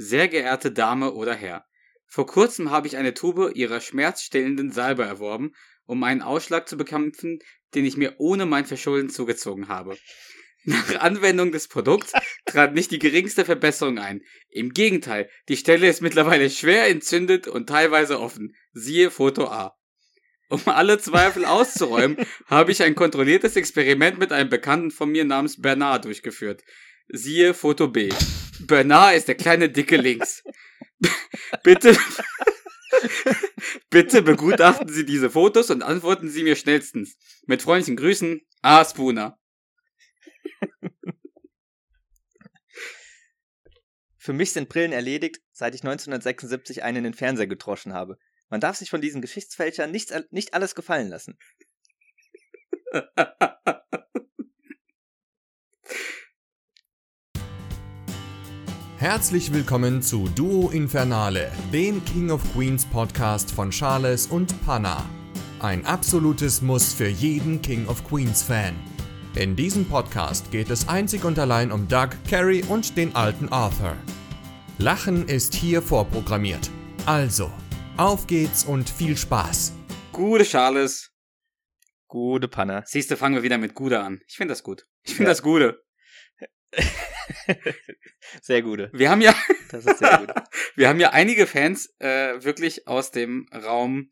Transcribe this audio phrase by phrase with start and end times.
[0.00, 1.64] Sehr geehrte Dame oder Herr,
[2.06, 5.54] vor kurzem habe ich eine Tube ihrer schmerzstillenden Salbe erworben,
[5.86, 7.40] um einen Ausschlag zu bekämpfen,
[7.74, 9.98] den ich mir ohne mein Verschulden zugezogen habe.
[10.62, 12.12] Nach Anwendung des Produkts
[12.46, 14.22] trat nicht die geringste Verbesserung ein.
[14.50, 18.54] Im Gegenteil, die Stelle ist mittlerweile schwer entzündet und teilweise offen.
[18.72, 19.76] Siehe Foto A.
[20.48, 25.60] Um alle Zweifel auszuräumen, habe ich ein kontrolliertes Experiment mit einem Bekannten von mir namens
[25.60, 26.62] Bernard durchgeführt.
[27.08, 28.10] Siehe Foto B.
[28.60, 30.42] Bernard ist der kleine dicke links.
[31.62, 31.96] Bitte,
[33.90, 37.16] bitte begutachten Sie diese Fotos und antworten Sie mir schnellstens.
[37.46, 38.84] Mit freundlichen Grüßen, A.
[38.84, 39.38] Spooner.
[44.16, 48.18] Für mich sind Brillen erledigt, seit ich 1976 einen in den Fernseher getroschen habe.
[48.50, 51.38] Man darf sich von diesen Geschichtsfälschern nicht, nicht alles gefallen lassen.
[58.98, 65.08] Herzlich willkommen zu Duo Infernale, dem King of Queens Podcast von Charles und Panna.
[65.60, 68.74] Ein absolutes Muss für jeden King of Queens Fan.
[69.36, 73.96] In diesem Podcast geht es einzig und allein um Doug, Carrie und den alten Arthur.
[74.78, 76.68] Lachen ist hier vorprogrammiert.
[77.06, 77.52] Also,
[77.98, 79.74] auf geht's und viel Spaß.
[80.10, 81.12] Gute Charles.
[82.08, 82.82] Gute Panna.
[82.84, 84.22] Siehst du, fangen wir wieder mit Gude an.
[84.26, 84.88] Ich finde das gut.
[85.04, 85.34] Ich finde ja.
[85.34, 85.84] das Gute.
[88.42, 88.90] sehr gute.
[88.92, 89.34] Wir haben ja,
[89.70, 90.32] das ist sehr gut.
[90.76, 94.10] wir haben ja einige Fans äh, wirklich aus dem Raum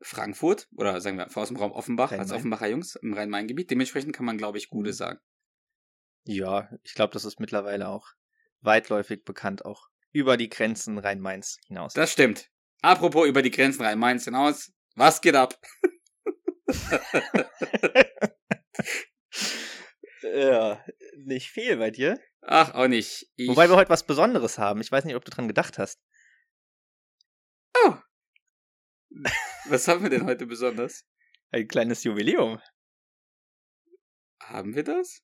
[0.00, 3.70] Frankfurt oder sagen wir aus dem Raum Offenbach als Offenbacher Jungs im Rhein-Main-Gebiet.
[3.70, 5.18] Dementsprechend kann man, glaube ich, Gute sagen.
[6.26, 8.12] Ja, ich glaube, das ist mittlerweile auch
[8.60, 11.94] weitläufig bekannt, auch über die Grenzen Rhein-Mainz hinaus.
[11.94, 12.50] Das stimmt.
[12.82, 15.58] Apropos über die Grenzen Rhein-Mainz hinaus, was geht ab?
[20.22, 20.84] ja,
[21.18, 22.20] nicht viel bei dir.
[22.42, 23.30] Ach, auch nicht.
[23.36, 23.48] Ich...
[23.48, 24.80] Wobei wir heute was Besonderes haben.
[24.80, 26.00] Ich weiß nicht, ob du dran gedacht hast.
[27.84, 27.94] Oh.
[29.66, 31.04] Was haben wir denn heute besonders?
[31.50, 32.60] Ein kleines Jubiläum.
[34.42, 35.22] Haben wir das?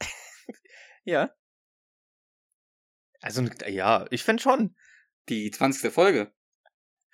[1.04, 1.34] ja.
[3.20, 4.76] Also, ja, ich finde schon.
[5.28, 5.92] Die 20.
[5.92, 6.32] Folge.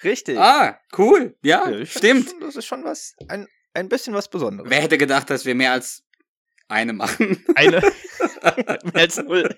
[0.03, 0.39] Richtig.
[0.39, 1.39] Ah, cool.
[1.43, 2.29] Ja, ja stimmt.
[2.31, 4.71] Schon, das ist schon was, ein, ein bisschen was Besonderes.
[4.71, 6.05] Wer hätte gedacht, dass wir mehr als
[6.71, 7.45] eine machen?
[7.55, 7.81] Eine?
[8.93, 9.57] mehr als null.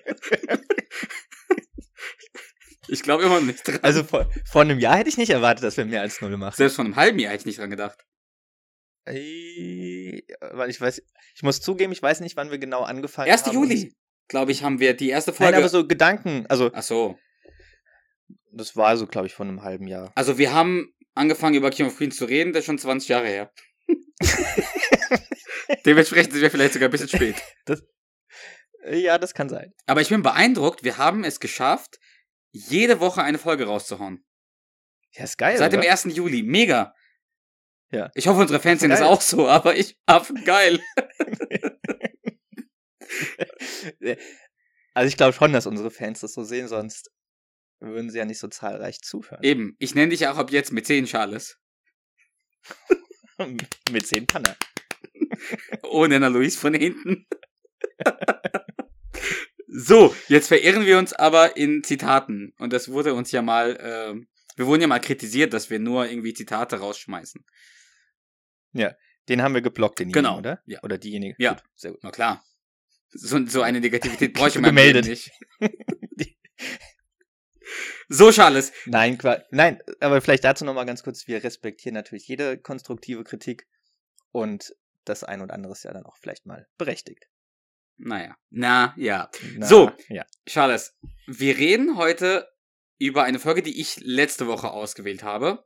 [2.87, 3.79] Ich glaube immer nicht dran.
[3.81, 6.55] Also vor, vor einem Jahr hätte ich nicht erwartet, dass wir mehr als null machen.
[6.55, 7.99] Selbst vor einem halben Jahr hätte ich nicht dran gedacht.
[9.05, 11.01] Ey, weil ich weiß,
[11.35, 13.45] ich muss zugeben, ich weiß nicht, wann wir genau angefangen 1.
[13.45, 13.49] haben.
[13.49, 13.55] 1.
[13.55, 13.95] Juli,
[14.27, 15.51] glaube ich, haben wir die erste Folge.
[15.51, 16.71] Nein, aber so Gedanken, also.
[16.73, 17.17] Ach so.
[18.51, 20.11] Das war so, glaube ich, vor einem halben Jahr.
[20.15, 23.27] Also wir haben angefangen über King of Queens zu reden, das ist schon 20 Jahre
[23.27, 23.51] her.
[25.85, 27.35] Dementsprechend sind wir vielleicht sogar ein bisschen spät.
[27.65, 27.81] Das,
[28.91, 29.73] ja, das kann sein.
[29.85, 31.99] Aber ich bin beeindruckt, wir haben es geschafft,
[32.51, 34.25] jede Woche eine Folge rauszuhauen.
[35.13, 35.57] Ja, ist geil.
[35.57, 35.81] Seit oder?
[35.81, 36.03] dem 1.
[36.15, 36.43] Juli.
[36.43, 36.93] Mega.
[37.91, 38.11] Ja.
[38.15, 40.81] Ich hoffe, unsere Fans sehen das auch so, aber ich hab geil.
[44.93, 47.11] also ich glaube schon, dass unsere Fans das so sehen, sonst
[47.79, 49.43] würden sie ja nicht so zahlreich zuhören.
[49.43, 49.75] Eben.
[49.77, 51.59] Ich nenne dich ja auch ab jetzt mit 10 Charles.
[53.91, 54.55] mit 10 Panner.
[55.83, 57.25] Ohne Anna Luis von hinten.
[59.67, 62.53] so, jetzt verirren wir uns aber in Zitaten.
[62.57, 64.25] Und das wurde uns ja mal, äh,
[64.57, 67.43] wir wurden ja mal kritisiert, dass wir nur irgendwie Zitate rausschmeißen.
[68.73, 68.93] Ja,
[69.29, 70.37] den haben wir geblockt, denjenigen, genau.
[70.39, 70.61] oder?
[70.65, 70.81] Ja.
[70.83, 71.35] Oder diejenige.
[71.37, 71.99] Ja, gut, sehr gut.
[72.03, 72.43] Na klar.
[73.11, 75.05] So, so eine Negativität bräuchte man Gemeldet.
[75.05, 75.31] nicht.
[78.09, 78.73] so, Charles.
[78.85, 79.17] Nein,
[79.51, 81.27] nein, aber vielleicht dazu nochmal ganz kurz.
[81.27, 83.67] Wir respektieren natürlich jede konstruktive Kritik
[84.31, 87.27] und das ein und andere ist ja dann auch vielleicht mal berechtigt.
[87.97, 89.29] Naja, na ja.
[89.55, 90.25] Na, so, ja.
[90.47, 90.95] Charles,
[91.27, 92.47] wir reden heute
[92.99, 95.63] über eine Folge, die ich letzte Woche ausgewählt habe.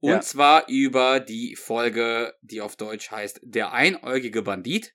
[0.00, 0.20] Und Ja.
[0.20, 4.94] zwar über die Folge, die auf Deutsch heißt Der einäugige Bandit.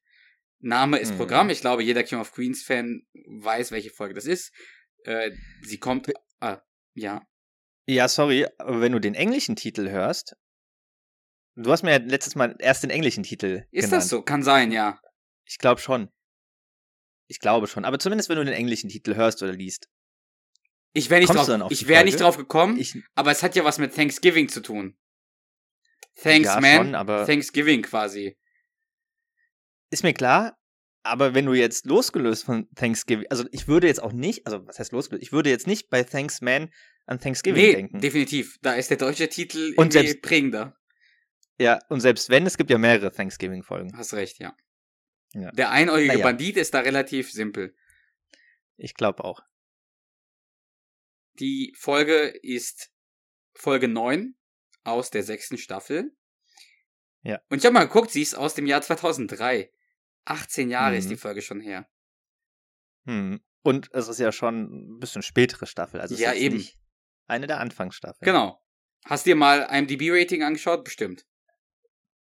[0.59, 1.17] Name ist Mhm.
[1.17, 1.49] Programm.
[1.49, 4.53] Ich glaube, jeder King of Queens Fan weiß, welche Folge das ist.
[5.05, 5.31] Äh,
[5.63, 6.11] sie kommt.
[6.39, 6.61] Ah,
[6.93, 7.25] ja.
[7.87, 10.35] Ja, sorry, aber wenn du den englischen Titel hörst,
[11.61, 13.93] du hast mir ja letztes Mal erst den englischen Titel Ist genannt.
[14.03, 14.21] das so?
[14.21, 14.99] Kann sein, ja.
[15.45, 16.09] Ich glaube schon.
[17.27, 17.85] Ich glaube schon.
[17.85, 19.87] Aber zumindest wenn du den englischen Titel hörst oder liest.
[20.93, 23.77] Ich wäre nicht, drauf, ich wär nicht drauf gekommen, Ich, aber es hat ja was
[23.77, 24.97] mit Thanksgiving zu tun.
[26.21, 26.75] Thanks, ja, man.
[26.77, 28.37] schon, aber Thanksgiving quasi.
[29.89, 30.57] ist mir klar.
[31.03, 34.77] Aber wenn du jetzt losgelöst von Thanksgiving, also ich würde jetzt auch nicht, also was
[34.77, 35.23] heißt losgelöst?
[35.23, 36.69] Ich würde jetzt nicht bei Thanks Man
[37.07, 37.99] an Thanksgiving Nee, denken.
[38.01, 38.57] definitiv.
[38.61, 40.77] Da ist der deutsche Titel Und selbst- prägender.
[41.61, 43.95] Ja, und selbst wenn, es gibt ja mehrere Thanksgiving-Folgen.
[43.97, 44.55] Hast recht, ja.
[45.33, 45.51] Ja.
[45.51, 46.23] Der einäugige Naja.
[46.25, 47.75] Bandit ist da relativ simpel.
[48.77, 49.41] Ich glaube auch.
[51.39, 52.91] Die Folge ist
[53.53, 54.35] Folge 9
[54.83, 56.15] aus der sechsten Staffel.
[57.23, 57.39] Ja.
[57.49, 59.71] Und ich habe mal geguckt, sie ist aus dem Jahr 2003.
[60.25, 61.09] 18 Jahre ist Mhm.
[61.09, 61.87] die Folge schon her.
[63.05, 63.41] Hm.
[63.63, 66.01] Und es ist ja schon ein bisschen spätere Staffel.
[66.01, 66.67] Also Ja, ist eben.
[67.27, 68.25] eine der Anfangsstaffeln.
[68.25, 68.59] Genau.
[69.05, 70.83] Hast dir mal IMDb-Rating angeschaut?
[70.83, 71.25] Bestimmt.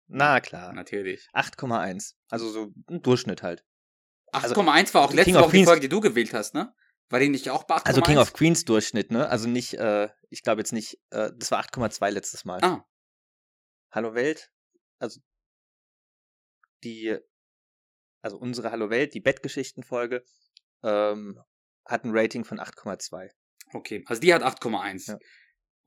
[0.08, 0.72] Na klar.
[0.72, 1.28] Natürlich.
[1.32, 2.14] 8,1.
[2.30, 3.64] Also so ein Durchschnitt halt.
[4.32, 6.74] 8,1 war auch letzte Woche die Folge, die du gewählt hast, ne?
[7.10, 7.86] War die nicht auch bei 8,1?
[7.86, 9.28] Also King of Queens Durchschnitt, ne?
[9.28, 12.58] Also nicht, äh, ich glaube jetzt nicht, äh, das war 8,2 letztes Mal.
[12.62, 12.84] Ah,
[13.90, 14.50] Hallo Welt,
[14.98, 15.20] also
[16.84, 17.16] die,
[18.22, 20.24] also unsere Hallo Welt, die Bettgeschichten-Folge,
[20.82, 21.40] ähm,
[21.86, 23.30] hat ein Rating von 8,2.
[23.72, 24.04] okay.
[24.06, 25.08] Also die hat 8,1.
[25.12, 25.18] Ja.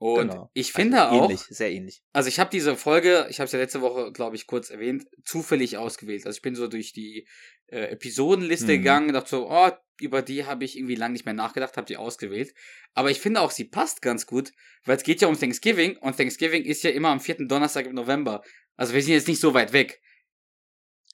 [0.02, 0.50] Und Genau.
[0.52, 2.02] ich finde also auch, Ähnlich, sehr ähnlich.
[2.12, 5.06] also ich habe diese Folge, ich habe es ja letzte Woche, glaube ich, kurz erwähnt,
[5.24, 6.26] zufällig ausgewählt.
[6.26, 7.28] Also ich bin so durch die
[7.68, 8.68] äh, Episodenliste Mhm.
[8.78, 9.70] gegangen und dachte so, oh,
[10.00, 12.52] über die habe ich irgendwie lange nicht mehr nachgedacht, habe die ausgewählt.
[12.94, 14.50] Aber ich finde auch, sie passt ganz gut,
[14.84, 17.94] weil es geht ja um Thanksgiving und Thanksgiving ist ja immer am vierten Donnerstag im
[17.94, 18.42] November.
[18.74, 20.02] Also wir sind jetzt nicht so weit weg.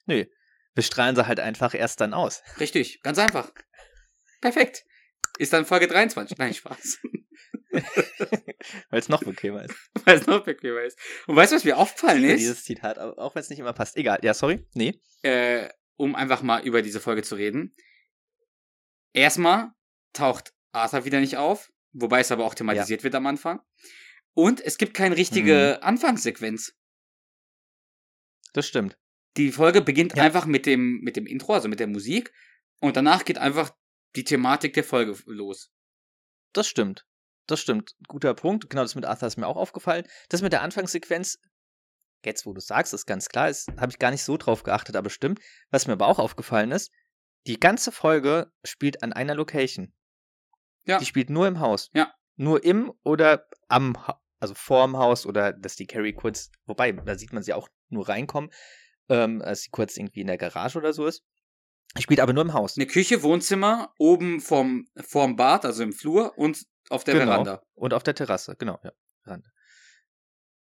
[0.07, 0.25] Nö,
[0.73, 2.41] wir strahlen sie halt einfach erst dann aus.
[2.59, 3.51] Richtig, ganz einfach.
[4.41, 4.83] Perfekt.
[5.37, 6.37] Ist dann Folge 23.
[6.39, 6.99] Nein, Spaß.
[8.89, 9.75] Weil es noch bequemer ist.
[10.05, 10.97] Weil es noch bequemer ist.
[11.27, 12.39] Und weißt du, was mir aufgefallen ist?
[12.39, 13.95] Dieses Zitat, auch auch wenn es nicht immer passt.
[13.97, 14.65] Egal, ja, sorry.
[14.73, 14.99] Nee.
[15.21, 17.75] äh, um einfach mal über diese Folge zu reden.
[19.13, 19.71] Erstmal
[20.13, 23.59] taucht Arthur wieder nicht auf, wobei es aber auch thematisiert wird am Anfang.
[24.33, 26.73] Und es gibt keine richtige Anfangssequenz.
[28.53, 28.97] Das stimmt.
[29.37, 30.23] Die Folge beginnt Ja.
[30.23, 32.31] einfach mit dem, mit dem Intro, also mit der Musik.
[32.79, 33.75] Und danach geht einfach
[34.15, 35.71] die Thematik der Folge los.
[36.53, 37.05] Das stimmt.
[37.49, 37.95] Das stimmt.
[38.07, 38.69] Guter Punkt.
[38.69, 40.05] Genau, das mit Arthur ist mir auch aufgefallen.
[40.29, 41.39] Das mit der Anfangssequenz,
[42.23, 44.95] jetzt wo du sagst, ist ganz klar, ist, habe ich gar nicht so drauf geachtet,
[44.95, 45.39] aber stimmt.
[45.71, 46.91] Was mir aber auch aufgefallen ist,
[47.47, 49.93] die ganze Folge spielt an einer Location.
[50.85, 50.99] Ja.
[50.99, 51.89] Die spielt nur im Haus.
[51.93, 52.13] Ja.
[52.35, 53.97] Nur im oder am,
[54.39, 58.07] also vorm Haus oder dass die Carrie kurz, wobei, da sieht man sie auch nur
[58.09, 58.51] reinkommen,
[59.09, 61.23] ähm, als sie kurz irgendwie in der Garage oder so ist.
[61.97, 62.77] Spielt aber nur im Haus.
[62.77, 67.25] Eine Küche, Wohnzimmer, oben vom, vorm Bad, also im Flur und auf der Genau.
[67.25, 67.63] Veranda.
[67.73, 68.91] Und auf der Terrasse, genau, ja.
[69.23, 69.49] Veranda.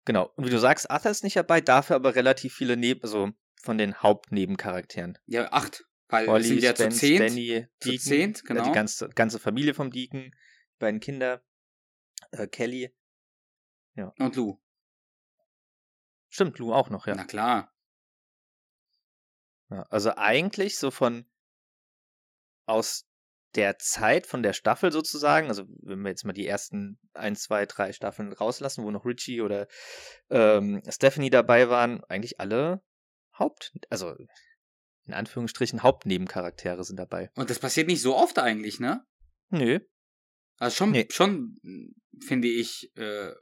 [0.06, 0.32] Genau.
[0.37, 3.31] Und wie du sagst, Arthur ist nicht dabei, dafür aber relativ viele Neb also
[3.62, 5.19] von den Hauptnebencharakteren.
[5.26, 5.84] Ja, acht.
[6.08, 7.20] Weil wir Holly, sind ja zu Spence, zehnt.
[7.20, 8.64] Danny, Zu Deacon, zehnt, äh, genau.
[8.64, 11.43] die ganze, ganze Familie vom Deacon, die beiden Kinder,
[12.32, 12.93] äh, Kelly.
[14.19, 14.58] Und Lou.
[16.31, 17.14] Stimmt, Lou auch noch, ja.
[17.14, 17.69] Na klar.
[19.70, 19.82] Ja.
[19.90, 21.25] Also eigentlich so von
[22.67, 23.06] aus
[23.56, 27.67] der Zeit von der Staffel sozusagen, also wenn wir jetzt mal die ersten ein, zwei,
[27.67, 29.67] drei Staffeln rauslassen, wo noch Richie oder
[30.31, 32.82] ähm, Stephanie dabei waren, eigentlich alle
[33.37, 34.14] Haupt, also
[35.06, 37.31] in Anführungsstrichen Hauptnebencharaktere sind dabei.
[37.34, 39.05] Und das passiert nicht so oft eigentlich, ne?
[39.49, 39.81] Nö.
[40.58, 41.08] Also schon, Nee.
[41.11, 41.56] schon
[42.25, 43.32] finde ich äh,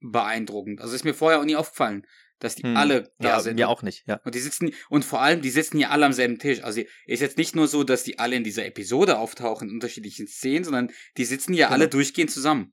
[0.00, 0.80] beeindruckend.
[0.80, 2.06] Also ist mir vorher auch nie aufgefallen,
[2.38, 2.76] dass die Hm.
[2.76, 3.56] alle da Ja, sind.
[3.56, 4.20] mir auch nicht, ja.
[4.24, 6.62] Und die sitzen, und vor allem, die sitzen hier alle am selben Tisch.
[6.62, 10.28] Also ist jetzt nicht nur so, dass die alle in dieser Episode auftauchen, in unterschiedlichen
[10.28, 11.74] Szenen, sondern die sitzen hier Genau.
[11.74, 12.72] alle durchgehend zusammen.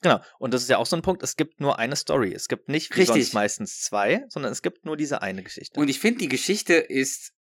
[0.00, 0.20] Genau.
[0.38, 2.32] Und das ist ja auch so ein Punkt, es gibt nur eine Story.
[2.32, 3.06] Es gibt nicht Richtig.
[3.06, 5.78] sonst meistens zwei, sondern es gibt nur diese eine Geschichte.
[5.78, 7.32] Und ich finde, die Geschichte ist,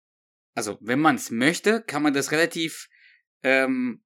[0.53, 2.87] also wenn man es möchte, kann man das relativ,
[3.41, 4.03] ähm,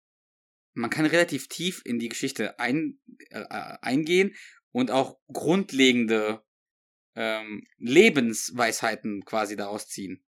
[0.74, 3.00] man kann relativ tief in die Geschichte ein,
[3.30, 4.34] äh, äh, eingehen
[4.76, 6.44] und auch grundlegende
[7.16, 10.22] ähm, Lebensweisheiten quasi daraus ziehen.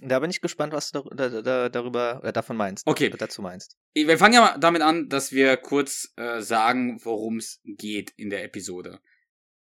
[0.00, 2.86] da bin ich gespannt, was du da, da, da, darüber oder davon meinst.
[2.86, 3.08] Okay.
[3.08, 3.76] Oder dazu meinst.
[3.92, 8.30] Wir fangen ja mal damit an, dass wir kurz äh, sagen, worum es geht in
[8.30, 9.00] der Episode.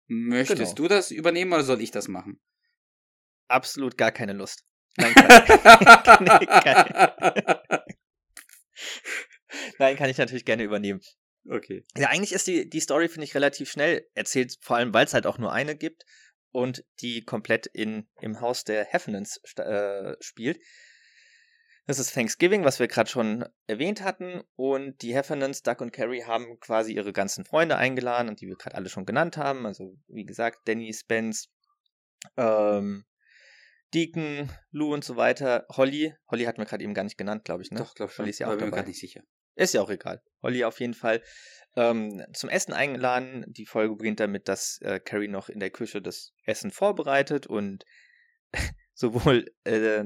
[0.06, 0.74] Möchtest Genau.
[0.74, 2.40] du das übernehmen oder soll ich das machen?
[3.48, 4.64] Absolut gar keine Lust.
[4.96, 6.46] Nein, kann, Nee,
[9.78, 11.00] nein, kann ich natürlich gerne übernehmen.
[11.48, 11.84] Okay.
[11.96, 15.14] Ja, eigentlich ist die, die Story, finde ich, relativ schnell erzählt, vor allem, weil es
[15.14, 16.04] halt auch nur eine gibt
[16.52, 20.60] und die komplett in, im Haus der Heffenens äh, spielt.
[21.86, 24.42] Das ist Thanksgiving, was wir gerade schon erwähnt hatten.
[24.54, 28.56] Und die Heffenens, Doug und Carrie, haben quasi ihre ganzen Freunde eingeladen und die wir
[28.56, 29.66] gerade alle schon genannt haben.
[29.66, 31.48] Also, wie gesagt, Danny, Spence,
[32.36, 33.04] ähm,
[33.92, 35.66] Deacon, Lou und so weiter.
[35.70, 36.14] Holly.
[36.30, 37.78] Holly hatten wir gerade eben gar nicht genannt, glaube ich, ne?
[37.78, 38.24] Doch, glaub schon.
[38.24, 38.82] Holly ist ja auch aber bin mir dabei.
[38.82, 39.22] gerade nicht sicher.
[39.54, 40.22] Ist ja auch egal.
[40.42, 41.22] Holly auf jeden Fall
[41.76, 43.44] ähm, zum Essen eingeladen.
[43.48, 47.84] Die Folge beginnt damit, dass äh, Carrie noch in der Küche das Essen vorbereitet und
[48.94, 50.04] sowohl äh,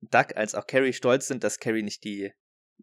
[0.00, 2.32] Doug als auch Carrie stolz sind, dass Carrie nicht die,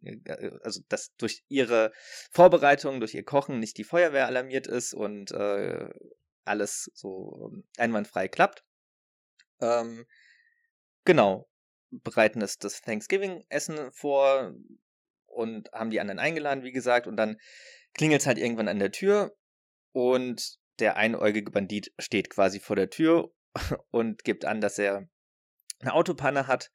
[0.03, 1.91] äh, also dass durch ihre
[2.31, 5.89] Vorbereitung, durch ihr Kochen nicht die Feuerwehr alarmiert ist und äh,
[6.45, 8.63] alles so ähm, einwandfrei klappt.
[9.59, 10.05] Ähm,
[11.05, 11.47] genau,
[11.91, 14.53] bereiten das, das Thanksgiving-Essen vor,
[15.33, 17.37] und haben die anderen eingeladen, wie gesagt, und dann
[17.93, 19.35] klingelt es halt irgendwann an der Tür
[19.91, 23.33] und der einäugige Bandit steht quasi vor der Tür
[23.91, 25.07] und gibt an, dass er
[25.79, 26.71] eine Autopanne hat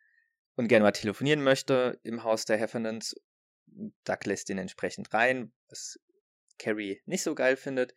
[0.56, 3.14] und gerne mal telefonieren möchte im Haus der Heffernans.
[4.04, 5.98] Duck lässt ihn entsprechend rein, was
[6.58, 7.94] Carrie nicht so geil findet.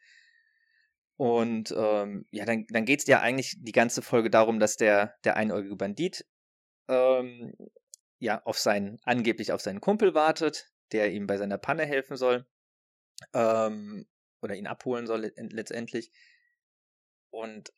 [1.15, 5.15] Und ähm, ja, dann, dann geht es ja eigentlich die ganze Folge darum, dass der,
[5.23, 6.25] der einäugige Bandit
[6.87, 7.53] ähm,
[8.19, 12.45] ja auf seinen, angeblich auf seinen Kumpel wartet, der ihm bei seiner Panne helfen soll.
[13.33, 14.07] Ähm,
[14.41, 16.11] oder ihn abholen soll letztendlich.
[17.29, 17.73] Und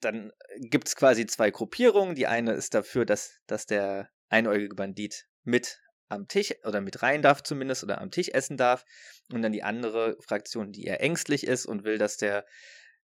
[0.00, 2.14] dann gibt es quasi zwei Gruppierungen.
[2.14, 7.22] Die eine ist dafür, dass, dass der einäugige Bandit mit am Tisch oder mit rein
[7.22, 8.84] darf zumindest oder am Tisch essen darf.
[9.32, 12.44] Und dann die andere Fraktion, die eher ängstlich ist und will, dass der,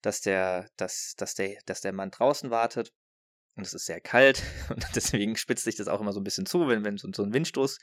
[0.02, 2.92] dass der, dass, dass der, dass der Mann draußen wartet.
[3.58, 6.46] Und es ist sehr kalt und deswegen spitzt sich das auch immer so ein bisschen
[6.46, 7.78] zu, wenn, wenn so, so ein Windstoß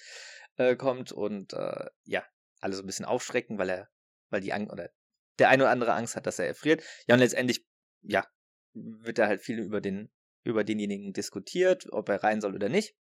[0.55, 2.23] äh, kommt und äh, ja,
[2.61, 3.89] alle so ein bisschen aufschrecken, weil er,
[4.29, 4.89] weil die Angst oder
[5.37, 6.81] der eine oder andere Angst hat, dass er erfriert.
[7.07, 7.65] Ja, und letztendlich,
[8.03, 8.25] ja,
[8.73, 10.09] wird da halt viel über den,
[10.45, 12.95] über denjenigen diskutiert, ob er rein soll oder nicht.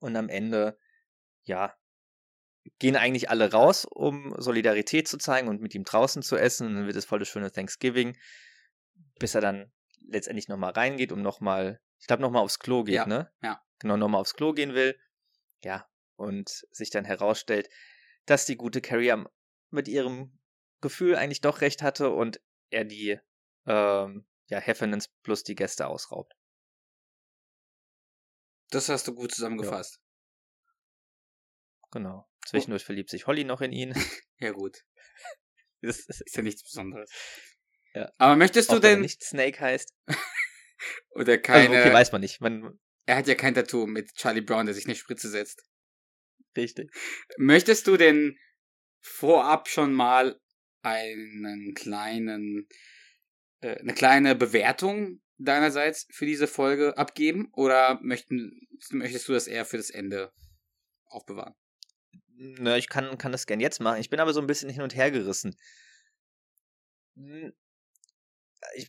[0.00, 0.76] Und am Ende,
[1.44, 1.76] ja,
[2.80, 6.66] gehen eigentlich alle raus, um Solidarität zu zeigen und mit ihm draußen zu essen.
[6.66, 8.16] Und dann wird es voll das schöne Thanksgiving,
[9.20, 9.72] bis er dann
[10.08, 13.32] letztendlich nochmal reingeht und nochmal, ich glaube, nochmal aufs Klo geht, Ja, ne?
[13.42, 13.60] ja.
[13.80, 14.98] Genau, nochmal aufs Klo gehen will.
[15.62, 17.68] Ja, und sich dann herausstellt,
[18.26, 19.28] dass die gute Carrie am-
[19.70, 20.38] mit ihrem
[20.80, 23.18] Gefühl eigentlich doch recht hatte und er die,
[23.66, 26.34] ähm, ja, Heffernans plus die Gäste ausraubt.
[28.70, 30.00] Das hast du gut zusammengefasst.
[31.90, 32.28] Genau.
[32.46, 33.94] Zwischendurch verliebt sich Holly noch in ihn.
[34.40, 34.84] Ja, gut.
[35.80, 37.10] Das ist, Ist ja nichts Besonderes.
[37.94, 38.12] Ja.
[38.18, 39.94] Aber möchtest du auch denn nicht Snake heißt.
[41.10, 42.40] oder Also, keine okay, weiß man nicht.
[42.40, 45.62] Man, Er hat ja kein Tattoo mit Charlie Brown, der sich eine Spritze setzt.
[46.56, 46.90] richtig.
[47.38, 48.36] Möchtest du denn
[49.00, 50.40] vorab schon mal
[50.82, 52.68] einen kleinen,
[53.60, 57.48] äh, eine kleine Bewertung deinerseits für diese Folge abgeben?
[57.52, 58.60] Oder möchten,
[58.90, 60.32] möchtest du das eher für das Ende
[61.06, 61.54] aufbewahren?
[62.36, 64.00] Na, ich kann, kann das gern jetzt machen.
[64.00, 65.56] Ich bin aber so ein bisschen hin und her gerissen.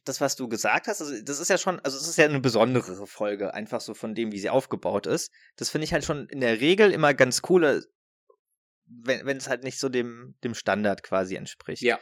[0.05, 2.39] Das, was du gesagt hast, also das ist ja schon, also es ist ja eine
[2.39, 5.31] besondere Folge, einfach so von dem, wie sie aufgebaut ist.
[5.57, 7.85] Das finde ich halt schon in der Regel immer ganz cool,
[8.85, 11.81] wenn wenn es halt nicht so dem, dem Standard quasi entspricht.
[11.81, 11.99] Ja.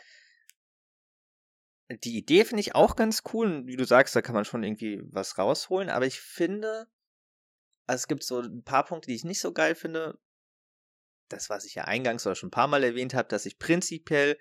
[1.89, 3.47] Die Idee finde ich auch ganz cool.
[3.47, 5.89] Und wie du sagst, da kann man schon irgendwie was rausholen.
[5.89, 6.87] Aber ich finde,
[7.87, 10.17] also es gibt so ein paar Punkte, die ich nicht so geil finde.
[11.29, 14.37] Das, was ich ja eingangs oder schon ein paar Mal erwähnt habe, dass ich prinzipiell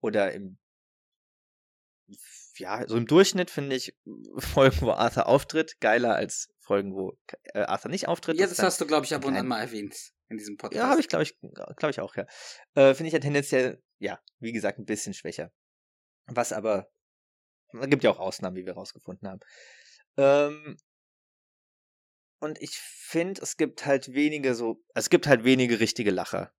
[0.00, 0.58] oder im
[2.60, 3.94] ja, so im Durchschnitt finde ich
[4.38, 7.18] Folgen, wo Arthur auftritt, geiler als Folgen, wo
[7.54, 8.38] äh, Arthur nicht auftritt.
[8.38, 9.96] Ja, das hast du, glaube ich, ab und an mal erwähnt
[10.28, 10.78] in diesem Podcast.
[10.78, 12.24] ja, habe ich, glaube ich, glaube ich auch, ja.
[12.74, 15.52] Äh, Finde ich ja tendenziell, ja, wie gesagt, ein bisschen schwächer.
[16.26, 16.88] Was aber,
[17.72, 19.40] es gibt ja auch Ausnahmen, wie wir rausgefunden haben.
[20.16, 20.76] Ähm,
[22.40, 26.54] und ich finde, es gibt halt wenige so, es gibt halt wenige richtige Lacher.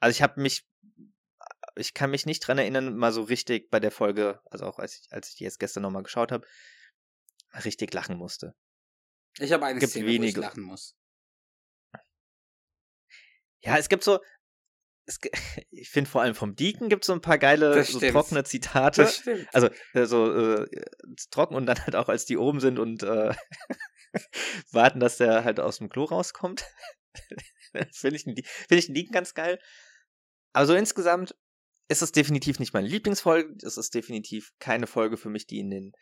[0.00, 0.66] Also ich habe mich,
[1.80, 5.00] ich kann mich nicht dran erinnern, mal so richtig bei der Folge, also auch als
[5.00, 6.46] ich, als ich die jetzt gestern nochmal geschaut habe,
[7.64, 8.54] richtig lachen musste.
[9.38, 10.40] Ich habe eine gibt Szene, wo ich wenige.
[10.40, 10.96] lachen muss.
[13.62, 14.20] Ja, es gibt so,
[15.06, 15.18] es,
[15.70, 19.10] ich finde vor allem vom Deacon gibt es so ein paar geile, so trockene Zitate.
[19.52, 20.66] Also äh, so äh,
[21.30, 23.34] trocken und dann halt auch, als die oben sind und äh,
[24.72, 26.64] warten, dass der halt aus dem Klo rauskommt.
[27.92, 29.58] finde ich, find ich den Deacon ganz geil.
[30.52, 31.36] Aber so insgesamt
[31.90, 33.56] ist es definitiv nicht meine Lieblingsfolge.
[33.66, 35.92] Es ist definitiv keine Folge für mich, die in den,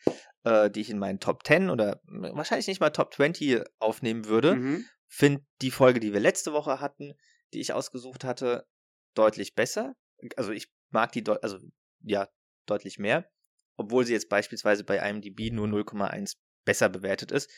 [0.44, 4.56] äh, die ich in meinen Top 10 oder wahrscheinlich nicht mal Top 20 aufnehmen würde
[4.56, 4.84] Mhm.
[5.06, 7.14] finde die Folge, die wir letzte Woche hatten,
[7.54, 8.66] die ich ausgesucht hatte,
[9.14, 9.94] deutlich besser.
[10.36, 11.58] Also ich mag die, also
[12.02, 12.28] ja,
[12.66, 13.30] deutlich mehr.
[13.78, 16.34] Obwohl sie jetzt beispielsweise bei IMDb nur 0,1
[16.66, 17.50] besser bewertet ist,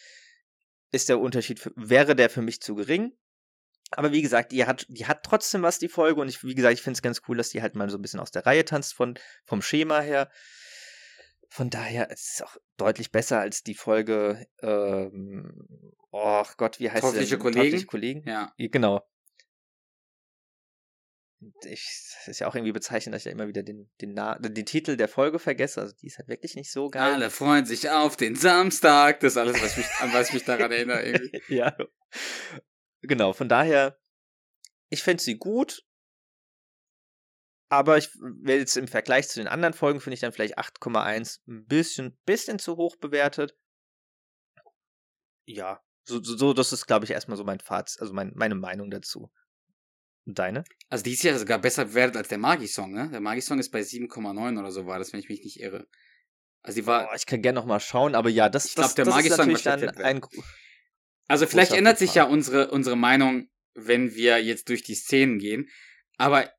[0.93, 3.13] ist der Unterschied, für, wäre der für mich zu gering.
[3.93, 6.21] Aber wie gesagt, die hat, die hat trotzdem was, die Folge.
[6.21, 8.03] Und ich, wie gesagt, ich finde es ganz cool, dass die halt mal so ein
[8.03, 10.31] bisschen aus der Reihe tanzt, von, vom Schema her.
[11.49, 17.03] Von daher ist es auch deutlich besser als die Folge, ähm, oh Gott, wie heißt
[17.03, 17.41] Teuflische sie denn?
[17.41, 17.63] Kollegen?
[17.63, 18.23] Teuflische Kollegen?
[18.29, 18.53] Ja.
[18.57, 19.05] Genau.
[21.65, 21.89] Ich,
[22.21, 24.67] es ist ja auch irgendwie bezeichnend, dass ich ja immer wieder den, den, Na den
[24.67, 25.81] Titel der Folge vergesse.
[25.81, 27.15] Also die ist halt wirklich nicht so geil.
[27.15, 29.21] Alle freuen sich auf den Samstag.
[29.21, 31.03] Das ist alles, was mich, an was ich mich daran erinnere.
[31.07, 31.43] Irgendwie.
[31.49, 31.75] ja.
[33.03, 33.99] Genau, von daher,
[34.89, 35.85] ich finde sie gut.
[37.73, 41.41] Aber ich will jetzt im Vergleich zu den anderen Folgen finde ich dann vielleicht 8,1
[41.47, 43.57] ein bisschen, bisschen zu hoch bewertet.
[45.47, 48.57] Ja, so, so, so das ist, glaube ich, erstmal so mein Fazit, also mein, meine
[48.57, 49.31] Meinung dazu.
[50.27, 50.65] Und deine?
[50.89, 53.09] Also die ist ja sogar besser bewertet als der Magi-Song, ne?
[53.11, 55.87] Der Magi-Song ist bei 7,9 oder so war das, wenn ich mich nicht irre.
[56.63, 57.09] Also die war.
[57.11, 59.15] Oh, ich kann gerne noch mal schauen, aber ja, das, Ich glaub, das, der das
[59.15, 60.21] ist Magi-Song natürlich dann ein.
[61.31, 65.69] Also vielleicht ändert sich ja unsere, unsere Meinung, wenn wir jetzt durch die Szenen gehen.
[66.17, 66.51] Aber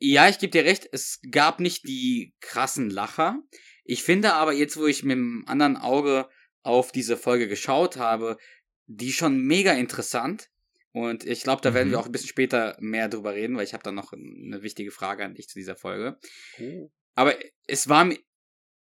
[0.00, 3.38] ja, ich gebe dir recht, es gab nicht die krassen Lacher.
[3.84, 6.28] Ich finde aber jetzt, wo ich mit dem anderen Auge
[6.62, 8.36] auf diese Folge geschaut habe,
[8.86, 10.50] die schon mega interessant.
[10.92, 11.92] Und ich glaube, da werden Mhm.
[11.92, 14.90] wir auch ein bisschen später mehr drüber reden, weil ich habe da noch eine wichtige
[14.90, 16.18] Frage an dich zu dieser Folge.
[16.58, 16.90] Oh.
[17.14, 17.36] Aber
[17.68, 18.18] es war mir,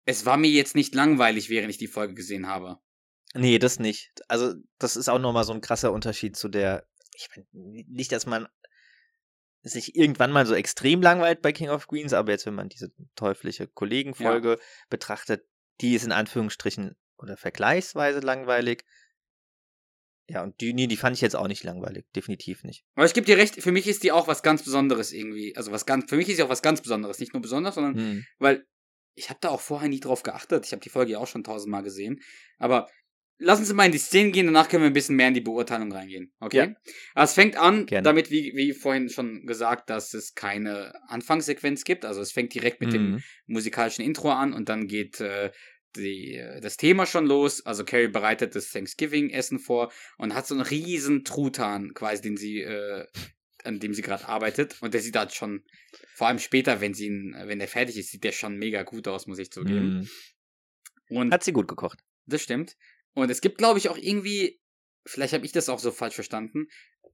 [0.04, 2.78] es war mir jetzt nicht langweilig, während ich die Folge gesehen habe.
[3.34, 4.12] Nee, das nicht.
[4.28, 6.86] Also, das ist auch nochmal so ein krasser Unterschied zu der.
[7.16, 8.48] Ich meine, nicht, dass man
[9.62, 12.92] sich irgendwann mal so extrem langweilt bei King of Queens, aber jetzt, wenn man diese
[13.16, 15.46] teuflische Kollegenfolge betrachtet,
[15.80, 18.84] die ist in Anführungsstrichen oder vergleichsweise langweilig.
[20.28, 22.06] Ja, und die, nee, die fand ich jetzt auch nicht langweilig.
[22.14, 22.84] Definitiv nicht.
[22.94, 25.54] Aber ich gebe dir recht, für mich ist die auch was ganz Besonderes irgendwie.
[25.56, 27.18] Also was ganz, für mich ist sie auch was ganz Besonderes.
[27.18, 28.26] Nicht nur besonders, sondern Hm.
[28.38, 28.66] weil
[29.16, 30.66] ich habe da auch vorher nie drauf geachtet.
[30.66, 32.20] Ich habe die Folge ja auch schon tausendmal gesehen.
[32.58, 32.88] Aber
[33.44, 35.40] lassen Sie mal in die Szenen gehen, danach können wir ein bisschen mehr in die
[35.40, 36.32] Beurteilung reingehen.
[36.40, 36.74] Okay?
[37.14, 37.22] Ja.
[37.22, 38.02] Es fängt an Gerne.
[38.02, 42.04] damit, wie, wie vorhin schon gesagt, dass es keine Anfangssequenz gibt.
[42.04, 43.22] Also es fängt direkt mit dem Mhm.
[43.46, 45.50] musikalischen Intro an und dann geht äh,
[45.96, 47.64] die, äh, das Thema schon los.
[47.64, 52.60] Also Carrie bereitet das Thanksgiving-Essen vor und hat so einen riesen Truthahn quasi, den sie,
[52.62, 53.06] äh,
[53.62, 54.76] an dem sie gerade arbeitet.
[54.82, 55.62] Und der sieht halt schon,
[56.14, 59.06] vor allem später, wenn sie ihn, wenn der fertig ist, sieht der schon mega gut
[59.08, 60.00] aus, muss ich zugeben.
[60.00, 61.16] Mhm.
[61.16, 62.00] Und Hat sie gut gekocht.
[62.26, 62.76] das stimmt.
[63.14, 64.61] Und es gibt, glaube ich, auch irgendwie,
[65.06, 66.68] vielleicht habe ich das auch so falsch verstanden,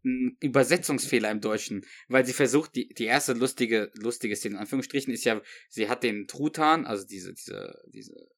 [0.05, 5.13] einen Übersetzungsfehler im Deutschen, weil sie versucht, die, die erste lustige, lustige Szene, in Anführungsstrichen,
[5.13, 8.29] ist ja, sie hat den Truthahn, also diese, diese, diese,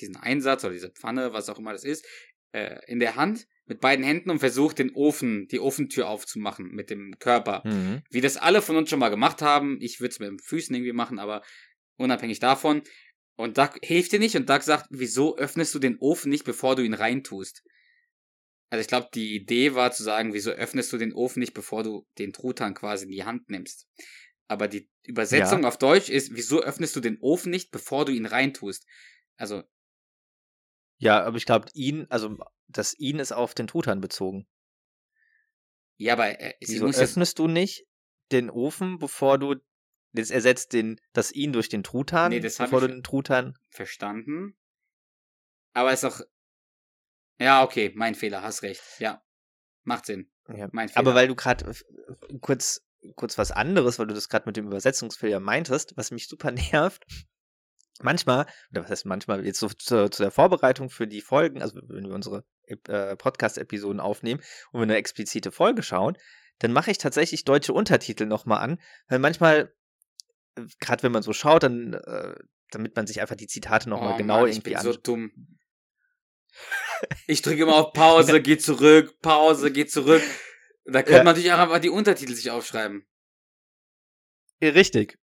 [0.00, 2.06] diesen Einsatz oder diese Pfanne, was auch immer das ist,
[2.52, 6.90] äh, in der Hand mit beiden Händen und versucht, den Ofen, die Ofentür aufzumachen mit
[6.90, 7.62] dem Körper.
[7.64, 8.02] Mhm.
[8.10, 9.78] Wie das alle von uns schon mal gemacht haben.
[9.80, 11.42] Ich würde es mit den Füßen irgendwie machen, aber
[11.96, 12.82] unabhängig davon.
[13.42, 16.76] Und Doug hilft dir nicht und Doug sagt, wieso öffnest du den Ofen nicht, bevor
[16.76, 17.64] du ihn reintust?
[18.70, 21.82] Also ich glaube, die Idee war zu sagen, wieso öffnest du den Ofen nicht, bevor
[21.82, 23.88] du den Truthahn quasi in die Hand nimmst?
[24.46, 28.26] Aber die Übersetzung auf Deutsch ist, wieso öffnest du den Ofen nicht, bevor du ihn
[28.26, 28.86] reintust?
[29.36, 29.64] Also,
[30.98, 32.36] Ja, aber ich glaube, ihn, also
[32.68, 34.46] das ihn ist auf den Truthahn bezogen.
[35.98, 37.86] ja, aber äh, sie Wieso öffnest du nicht
[38.30, 39.56] den Ofen, bevor du
[40.12, 43.58] jetzt ersetzt den das ihn durch den Truthahn, Nee, das bevor du den Truthahn.
[43.70, 44.56] verstanden.
[45.72, 46.20] Aber ist auch,
[47.38, 48.82] ja, okay, mein Fehler, hast recht.
[48.98, 49.22] Ja,
[49.84, 50.30] macht Sinn.
[50.48, 50.68] Ja.
[50.72, 50.98] Mein Fehler.
[50.98, 51.72] Aber weil du gerade
[52.40, 52.82] kurz
[53.16, 57.04] kurz was anderes, weil du das gerade mit dem Übersetzungsfehler meintest, was mich super nervt.
[58.00, 61.80] Manchmal, oder was heißt manchmal, jetzt so zu, zu der Vorbereitung für die Folgen, also
[61.84, 64.40] wenn wir unsere äh, Podcast-Episoden aufnehmen
[64.72, 66.16] und wir eine explizite Folge schauen,
[66.58, 69.74] dann mache ich tatsächlich deutsche Untertitel nochmal an, weil manchmal,
[70.80, 72.34] gerade wenn man so schaut, dann, äh,
[72.70, 74.84] damit man sich einfach die Zitate nochmal Oh genau Mann, ich irgendwie bin an.
[74.84, 75.32] so dumm.
[77.26, 80.22] Ich drücke immer auf Pause, geh zurück, Pause, geh zurück.
[80.84, 81.18] Da könnte Ja.
[81.18, 83.06] man natürlich auch einfach die Untertitel sich aufschreiben.
[84.62, 85.18] Richtig.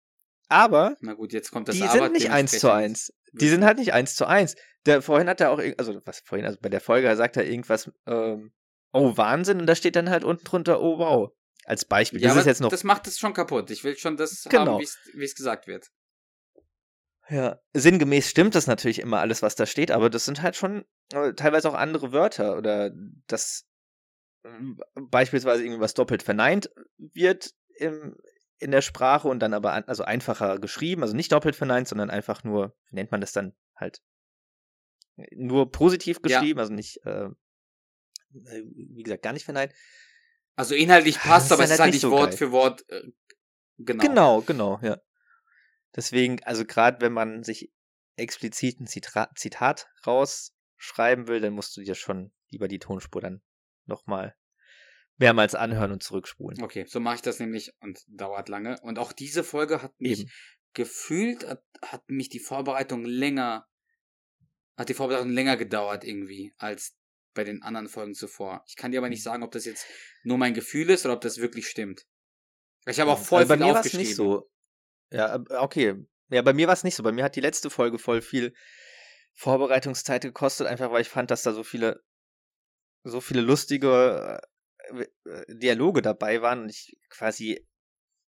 [0.49, 3.13] Aber Na gut, jetzt kommt das die Aber sind nicht eins zu eins.
[3.33, 4.57] Die sind halt nicht eins zu eins.
[4.87, 7.91] Der vorhin hat er auch, also was vorhin, also bei der Folge sagt er irgendwas,
[8.07, 8.53] ähm,
[8.93, 11.31] oh Wahnsinn, und da steht dann halt unten drunter, oh wow.
[11.69, 12.21] Als Beispiel.
[12.23, 12.71] Ja, das aber ist jetzt noch.
[12.71, 13.71] das macht es schon kaputt.
[13.71, 14.79] Ich will schon das Genau.
[14.79, 15.91] haben, wie es gesagt wird.
[17.29, 20.87] Ja, sinngemäß stimmt das natürlich immer alles, was da steht, aber das sind halt schon
[21.13, 22.91] äh, teilweise auch andere Wörter oder
[23.27, 23.67] das
[24.45, 28.17] ähm, beispielsweise irgendwie was doppelt verneint wird im,
[28.59, 32.09] in der Sprache und dann aber an, also einfacher geschrieben, also nicht doppelt verneint, sondern
[32.09, 34.01] einfach nur, wie nennt man das dann halt?
[35.33, 36.41] Nur positiv Ja.
[36.41, 37.29] geschrieben, also nicht, äh,
[38.31, 39.75] wie gesagt, gar nicht verneint.
[40.59, 42.39] Also inhaltlich passt, Das ist aber es ist halt nicht nicht so Wort geil.
[42.39, 42.85] für Wort.
[42.89, 43.13] Äh,
[43.79, 44.03] genau.
[44.05, 45.01] Genau, genau, ja.
[45.95, 47.71] Deswegen, also gerade wenn man sich
[48.17, 53.41] explizit ein Zitra Zitat rausschreiben will, dann musst du dir schon lieber die Tonspur dann
[53.87, 54.35] nochmal
[55.17, 56.61] mehrmals anhören und zurückspulen.
[56.61, 58.81] Okay, so mache ich das nämlich und dauert lange.
[58.83, 60.31] Und auch diese Folge hat mich Eben.
[60.75, 63.69] gefühlt, hat, hat mich die Vorbereitung länger,
[64.77, 66.98] hat die Vorbereitung länger gedauert irgendwie als
[67.39, 68.65] bei den anderen Folgen zuvor.
[68.67, 69.87] Ich kann dir aber nicht sagen, ob das jetzt
[70.25, 72.05] nur mein Gefühl ist oder ob das wirklich stimmt.
[72.85, 74.07] Ich habe auch voll also bei viel mir war es aufgeschrieben.
[74.07, 74.51] nicht so.
[75.13, 75.95] Ja, äh, okay.
[76.31, 77.05] Ja, bei mir war es nicht so.
[77.05, 78.55] Bei mir hat die letzte Folge voll viel
[79.35, 82.03] Vorbereitungszeit gekostet, einfach weil ich fand, dass da so viele,
[83.05, 84.41] so viele lustige
[84.91, 87.65] äh, äh, Dialoge dabei waren und ich quasi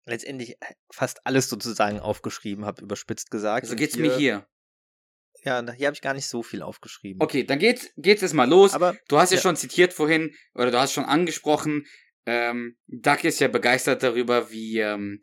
[0.05, 0.57] letztendlich
[0.93, 3.67] fast alles sozusagen aufgeschrieben habe, überspitzt gesagt.
[3.67, 4.47] So geht's mir hier.
[5.45, 7.21] Ja, hier habe ich gar nicht so viel aufgeschrieben.
[7.23, 8.75] Okay, dann geht's, geht's jetzt mal los.
[8.75, 9.43] Aber Du hast ja, Ja.
[9.43, 11.87] schon zitiert vorhin, oder du hast schon angesprochen,
[12.27, 15.21] Ähm, Duck ist ja begeistert darüber, wie ähm,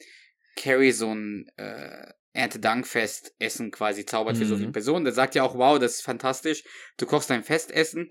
[0.56, 4.74] Carrie so ein äh, Erntedankfest-Essen quasi zaubert für so viele Mhm.
[4.74, 5.06] Personen.
[5.06, 6.64] Der sagt ja auch, wow, das ist fantastisch.
[6.98, 8.10] Du kochst ein Festessen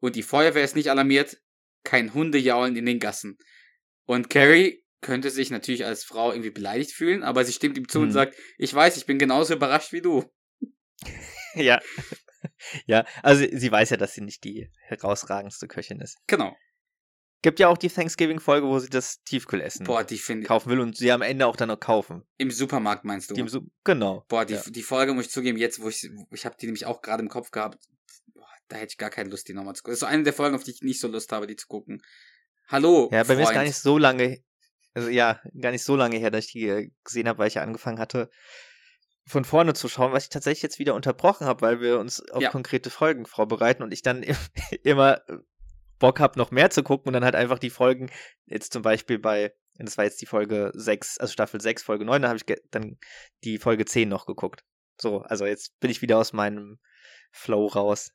[0.00, 1.36] und die Feuerwehr ist nicht alarmiert.
[1.84, 3.36] Kein Hundejaulen in den Gassen.
[4.06, 8.00] Und Carrie könnte sich natürlich als Frau irgendwie beleidigt fühlen, aber sie stimmt ihm zu
[8.00, 8.12] und Mhm.
[8.12, 10.24] sagt, ich weiß, ich bin genauso überrascht wie du.
[11.54, 11.80] Ja.
[12.86, 16.18] ja, also sie- weiß ja, dass sie nicht die herausragendste Köchin ist.
[16.26, 16.56] Genau.
[17.42, 20.96] Gibt ja auch die Thanksgiving-Folge, wo sie das Tiefkühlessen Boah, die finde kaufen will und
[20.96, 22.22] sie am Ende auch dann noch kaufen.
[22.38, 23.48] im Supermarkt meinst du?
[23.48, 24.24] Su- genau.
[24.28, 24.62] Boah, die, Ja.
[24.68, 27.28] die Folge muss ich zugeben, jetzt, wo ich, ich habe die nämlich auch gerade im
[27.28, 27.78] Kopf gehabt,
[28.34, 29.90] boah, da hätte ich gar keine Lust, die nochmal zu gucken.
[29.92, 31.66] Das ist so eine der Folgen, auf die ich nicht so Lust habe, die zu
[31.66, 32.00] gucken.
[32.68, 33.66] Hallo, Ja, bei mir ist gar Freund.
[33.66, 34.38] nicht so lange,
[34.94, 37.54] also ja, gar nicht so lange her, dass ich die äh, gesehen habe, weil ich
[37.54, 38.30] ja angefangen hatte,
[39.26, 42.42] von vorne zu schauen, was ich tatsächlich jetzt wieder unterbrochen habe, weil wir uns auf
[42.42, 42.50] Ja.
[42.50, 44.22] konkrete Folgen vorbereiten und ich dann
[44.82, 45.22] immer
[45.98, 48.10] Bock habe, noch mehr zu gucken und dann halt einfach die Folgen,
[48.46, 52.22] jetzt zum Beispiel bei, das war jetzt die Folge 6, also Staffel 6, Folge 9,
[52.22, 52.98] da habe ich dann
[53.44, 54.64] die Folge 10 noch geguckt.
[55.00, 56.80] So, also jetzt bin ich wieder aus meinem
[57.30, 58.10] Flow raus.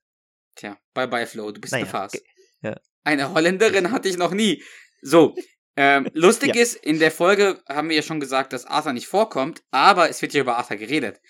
[0.55, 2.11] Tja, bye bye Flo, du bist Naja, eine Farce.
[2.13, 2.23] ge-
[2.61, 2.75] ja.
[3.05, 4.61] Eine Holländerin hatte ich noch nie.
[5.01, 5.33] So,
[5.77, 6.61] ähm, lustig Ja.
[6.61, 10.21] ist, in der Folge haben wir ja schon gesagt, dass Arthur nicht vorkommt, aber es
[10.21, 11.21] wird ja über Arthur geredet.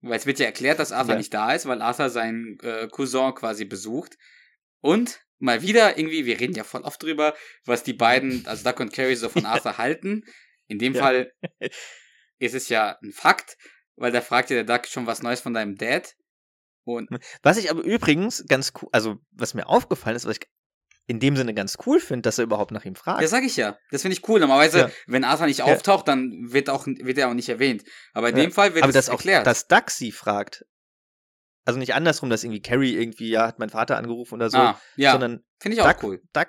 [0.00, 1.18] Weil es wird ja erklärt, dass Arthur Ja.
[1.18, 4.16] nicht da ist, weil Arthur seinen äh, Cousin quasi besucht.
[4.80, 8.80] Und mal wieder irgendwie, wir reden ja voll oft drüber, was die beiden, also Duck
[8.80, 10.24] und Carrie, so von Arthur halten.
[10.68, 11.02] In dem Ja.
[11.02, 11.32] Fall
[12.38, 13.56] ist es ja ein Fakt,
[13.96, 16.14] weil da fragt ja der Duck schon was Neues von deinem Dad.
[16.84, 17.08] Und
[17.42, 20.46] Was ich aber übrigens ganz cool, also was mir aufgefallen ist, was ich
[21.08, 23.22] in dem Sinne ganz cool finde, dass er überhaupt nach ihm fragt.
[23.22, 23.78] Das sag ich ja.
[23.90, 24.40] Das finde ich cool.
[24.40, 24.90] Normalerweise, Ja.
[25.06, 25.64] wenn Arthur nicht Ja.
[25.66, 27.84] auftaucht, dann wird, auch, wird er auch nicht erwähnt.
[28.12, 28.42] Aber in Ja.
[28.42, 29.46] dem Fall wird aber es das auch, erklärt.
[29.46, 30.64] dass Duck sie fragt.
[31.64, 34.80] Also nicht andersrum, dass irgendwie Carrie irgendwie, ja, hat mein Vater angerufen oder so, ah,
[34.96, 36.22] ja, sondern finde ich auch Duck, cool.
[36.32, 36.48] Duck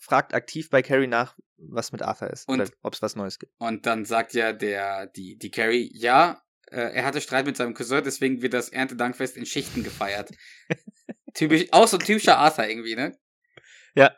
[0.00, 2.48] fragt aktiv bei Carrie nach, was mit Arthur ist.
[2.48, 3.52] Und- ob es was Neues gibt.
[3.58, 7.74] Und dann sagt ja der, die, die Carrie, ja, äh, er hatte Streit mit seinem
[7.74, 10.30] Cousin, deswegen wird das Erntedankfest in Schichten gefeiert.
[11.34, 13.16] Typisch, auch so ein typischer Arthur irgendwie, ne?
[13.94, 14.16] Ja.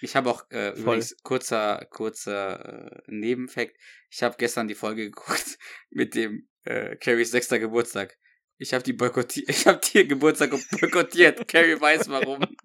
[0.00, 0.80] Ich habe auch, äh, Voll.
[0.80, 3.76] übrigens, kurzer, kurzer äh, Nebenfakt.
[4.10, 5.58] Ich habe gestern die Folge geguckt
[5.90, 8.16] mit dem äh, Carries sechster Geburtstag.
[8.58, 11.48] Ich habe die boykottiert, ich habe die Geburtstag boykottiert.
[11.48, 12.40] Carrie weiß warum.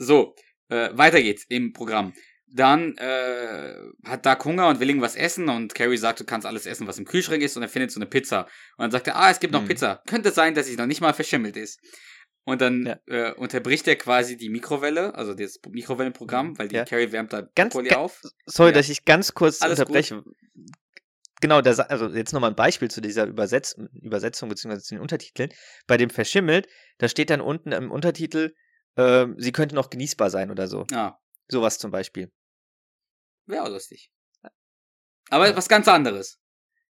[0.00, 0.36] So,
[0.68, 2.14] äh, weiter geht's im Programm.
[2.50, 6.64] Dann äh, hat Doug Hunger und will irgendwas essen und Carrie sagt, du kannst alles
[6.64, 8.42] essen, was im Kühlschrank ist und er findet so eine Pizza.
[8.76, 9.68] Und dann sagt er, ah, es gibt noch Mhm.
[9.68, 10.02] Pizza.
[10.06, 11.78] Könnte sein, dass sie noch nicht mal verschimmelt ist.
[12.44, 12.98] Und dann Ja.
[13.06, 16.84] äh, unterbricht er quasi die Mikrowelle, also das Mikrowellenprogramm, weil die Ja.
[16.86, 18.22] Carrie wärmt da Ganz- Brokkoli auf.
[18.46, 18.76] Sorry, Ja.
[18.76, 20.22] dass ich ganz kurz Alles unterbreche.
[21.40, 24.78] Genau, da, sa- also jetzt nochmal ein Beispiel zu dieser Übersetz Übersetzung bzw.
[24.78, 25.50] zu den Untertiteln.
[25.86, 26.66] Bei dem Verschimmelt,
[26.98, 28.54] da steht dann unten im Untertitel,
[28.96, 30.86] ähm, sie könnte noch genießbar sein oder so.
[30.90, 31.18] Ja,
[31.50, 32.30] Sowas zum Beispiel.
[33.48, 34.10] Wäre auch lustig.
[35.30, 35.56] Aber Ja.
[35.56, 36.40] was ganz anderes.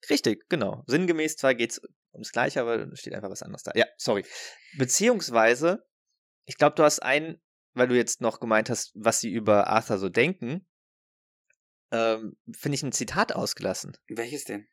[0.09, 0.83] Richtig, genau.
[0.87, 1.81] Sinngemäß zwar geht's
[2.13, 3.71] ums Gleiche, aber steht einfach was anderes da.
[3.75, 4.25] Ja, sorry.
[4.77, 5.85] Beziehungsweise,
[6.45, 7.41] ich glaube, du hast einen,
[7.73, 10.67] weil du jetzt noch gemeint hast, was sie über Arthur so denken,
[11.91, 13.95] ähm, finde ich ein Zitat ausgelassen.
[14.07, 14.67] Welches denn?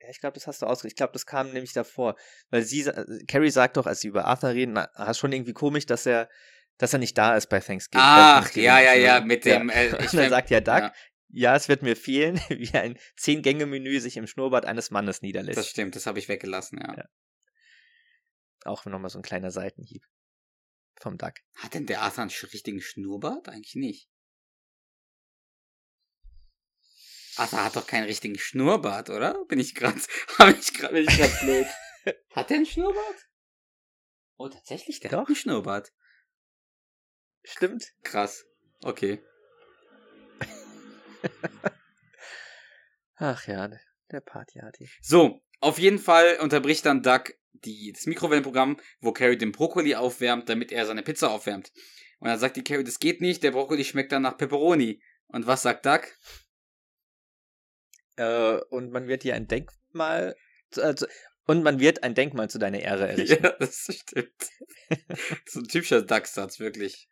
[0.00, 0.88] Ja, ich glaube, das hast du ausgelassen.
[0.88, 2.16] Ich glaube, das kam nämlich davor.
[2.50, 2.84] Weil sie,
[3.26, 6.28] Carrie sagt doch, als sie über Arthur reden, na, ah, schon irgendwie komisch, dass er,
[6.78, 8.02] dass er nicht da ist bei Thanksgiving.
[8.02, 10.80] bei Ach, Thanksgiving, ja, ja, ja, mit dem, äh, ich Und dann sagt ja Doug,
[10.80, 10.94] ja.
[11.28, 11.56] ja.
[11.56, 15.58] es wird mir fehlen, wie ein Zehn-Gänge-Menü sich im Schnurrbart eines Mannes niederlässt.
[15.58, 16.94] Das stimmt, das habe ich weggelassen, ja.
[16.96, 17.04] Ja.
[18.64, 20.04] Auch nochmal so ein kleiner Seitenhieb
[21.00, 21.34] vom Duck.
[21.56, 23.48] Hat denn der Arthur einen richtigen Schnurrbart?
[23.48, 24.08] Eigentlich nicht.
[27.36, 29.44] Arthur hat doch keinen richtigen Schnurrbart, oder?
[29.46, 30.00] Bin ich gerade,
[30.38, 31.66] habe ich gerade, bin ich gerade blöd.
[32.30, 33.28] Hat der einen Schnurrbart?
[34.36, 35.20] Oh, tatsächlich, der Doch.
[35.20, 35.92] hat einen Schnurrbart.
[37.44, 37.84] Stimmt.
[38.02, 38.44] Krass.
[38.82, 39.22] Okay.
[43.16, 43.70] Ach ja,
[44.10, 44.90] der Partyarty.
[45.00, 50.48] So, auf jeden Fall unterbricht dann Doug die, das Mikrowellenprogramm, wo Carrie den Brokkoli aufwärmt,
[50.48, 51.72] damit er seine Pizza aufwärmt.
[52.18, 55.02] Und dann sagt die Carrie, das geht nicht, der Brokkoli schmeckt dann nach Pepperoni.
[55.28, 56.00] Und was sagt Doug?
[58.16, 60.36] Äh, und man wird hier ein Denkmal,
[60.70, 60.94] zu- äh,
[61.46, 63.42] und man wird ein Denkmal zu deiner Ehre errichten.
[63.44, 64.50] Ja, das stimmt.
[65.46, 67.08] so ein typischer Duck-Satz, wirklich.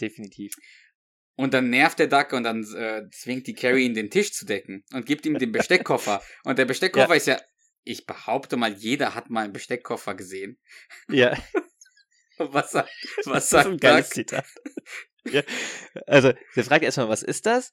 [0.00, 0.54] Definitiv.
[1.36, 4.46] Und dann nervt der Duck und dann äh, zwingt die Carrie ihn den Tisch zu
[4.46, 6.22] decken und gibt ihm den Besteckkoffer.
[6.44, 7.14] Und der Besteckkoffer Ja.
[7.16, 7.40] ist ja,
[7.82, 10.60] ich behaupte mal, jeder hat mal einen Besteckkoffer gesehen.
[11.08, 11.36] Ja,
[12.38, 12.90] Was sagt,
[13.24, 14.14] was das ist sagt ein geiles Duck?
[14.14, 14.46] Zitat.
[15.24, 15.42] ja.
[16.06, 17.72] Also, der fragt erstmal, was ist das?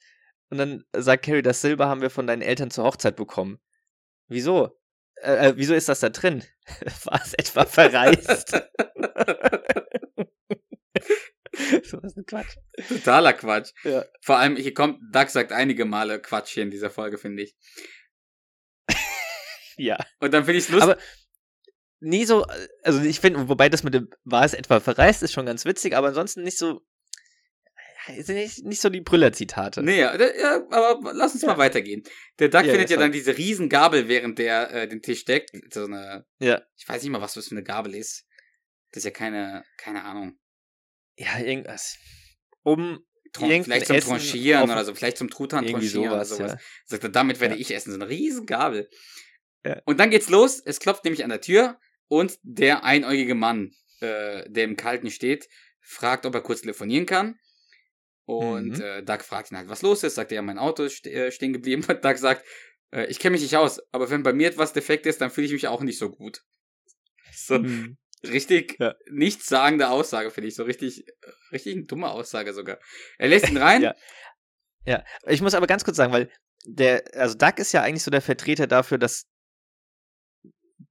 [0.49, 3.59] Und dann sagt Carrie, das Silber haben wir von deinen Eltern zur Hochzeit bekommen.
[4.27, 4.75] Wieso?
[5.17, 6.43] äh, wieso ist das da drin?
[7.03, 8.59] War es etwa verreist?
[11.83, 12.55] so was ein Quatsch.
[12.87, 13.71] Totaler Quatsch.
[13.83, 14.05] Ja.
[14.21, 17.55] Vor allem, hier kommt, Doug sagt einige Male Quatsch hier in dieser Folge, finde ich.
[19.77, 19.97] Ja.
[20.19, 20.91] Und dann finde ich es lustig.
[20.93, 21.01] Aber
[21.99, 22.45] nie so,
[22.83, 25.95] also ich finde, wobei das mit dem war es etwa verreist, ist schon ganz witzig,
[25.95, 26.79] aber ansonsten nicht so,
[28.21, 29.81] sind nicht, nicht so die Brüller-Zitate.
[29.83, 30.11] Nee, ja,
[30.69, 31.49] aber lass uns Ja.
[31.49, 32.03] mal weitergehen.
[32.39, 35.51] Der Duck findet ja dann diese riesen Gabel, während der äh, den Tisch deckt.
[35.73, 36.61] So eine, Ja.
[36.77, 38.25] ich weiß nicht mal, was das für eine Gabel ist.
[38.91, 40.37] Das ist ja keine, keine Ahnung.
[41.17, 41.97] Ja, irgendwas.
[42.63, 46.57] Um vielleicht zum Essen Tranchieren oder so, vielleicht zum Truthahn tranchieren oder sowas, ja.
[46.85, 47.61] Sagt er, damit werde Ja.
[47.61, 47.91] ich essen.
[47.91, 48.89] So eine riesen Gabel.
[49.65, 49.81] Ja.
[49.85, 50.61] Und dann geht's los.
[50.63, 55.49] Es klopft nämlich an der Tür und der einäugige Mann, äh, der im Kalten steht,
[55.81, 57.37] fragt, ob er kurz telefonieren kann.
[58.25, 58.81] Und Mhm.
[58.81, 60.15] äh, Doug fragt ihn halt, was los ist.
[60.15, 61.83] Sagt er, ja, mein Auto ist äh, stehen geblieben.
[61.89, 62.45] Und Doug sagt,
[62.91, 65.47] äh, ich kenne mich nicht aus, aber wenn bei mir etwas defekt ist, dann fühle
[65.47, 66.41] ich mich auch nicht so gut.
[67.37, 67.97] So Hm.
[68.31, 68.95] Richtig Ja.
[69.09, 70.55] nichtssagende Aussage, finde ich.
[70.55, 71.05] So richtig,
[71.51, 72.79] richtig eine dumme Aussage sogar.
[73.17, 73.81] Er lässt ihn rein.
[73.83, 73.95] Ja.
[74.87, 76.29] Ja, ich muss aber ganz kurz sagen, weil
[76.65, 79.25] der, also Duck ist ja eigentlich so der Vertreter dafür, dass,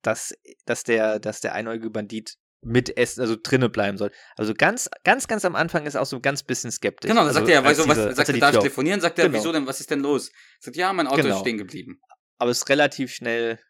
[0.03, 0.35] dass,
[0.67, 4.11] dass der, dass der einäugige Bandit mit essen, also drinne bleiben soll.
[4.37, 7.09] Also ganz, ganz, ganz am Anfang ist auch so ein ganz bisschen skeptisch.
[7.09, 9.01] Genau, dann also sagt er, weißt du, was, sagt er darf ich telefonieren?
[9.01, 9.39] Sagt er, Genau.
[9.39, 10.33] wieso denn, was ist denn los?
[10.61, 11.35] Sagt, ja, mein Auto Genau.
[11.37, 12.01] ist stehen geblieben.
[12.39, 13.61] Aber ist relativ schnell,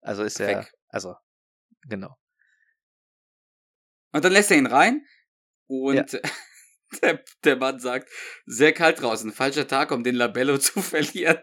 [0.00, 0.72] also ist er, Weg.
[0.88, 1.16] also,
[1.88, 2.16] genau.
[4.12, 5.04] Und dann lässt er ihn rein
[5.66, 6.20] und
[7.02, 8.08] der, der Mann sagt,
[8.46, 11.40] sehr kalt draußen, falscher Tag, um den Labello zu verlieren.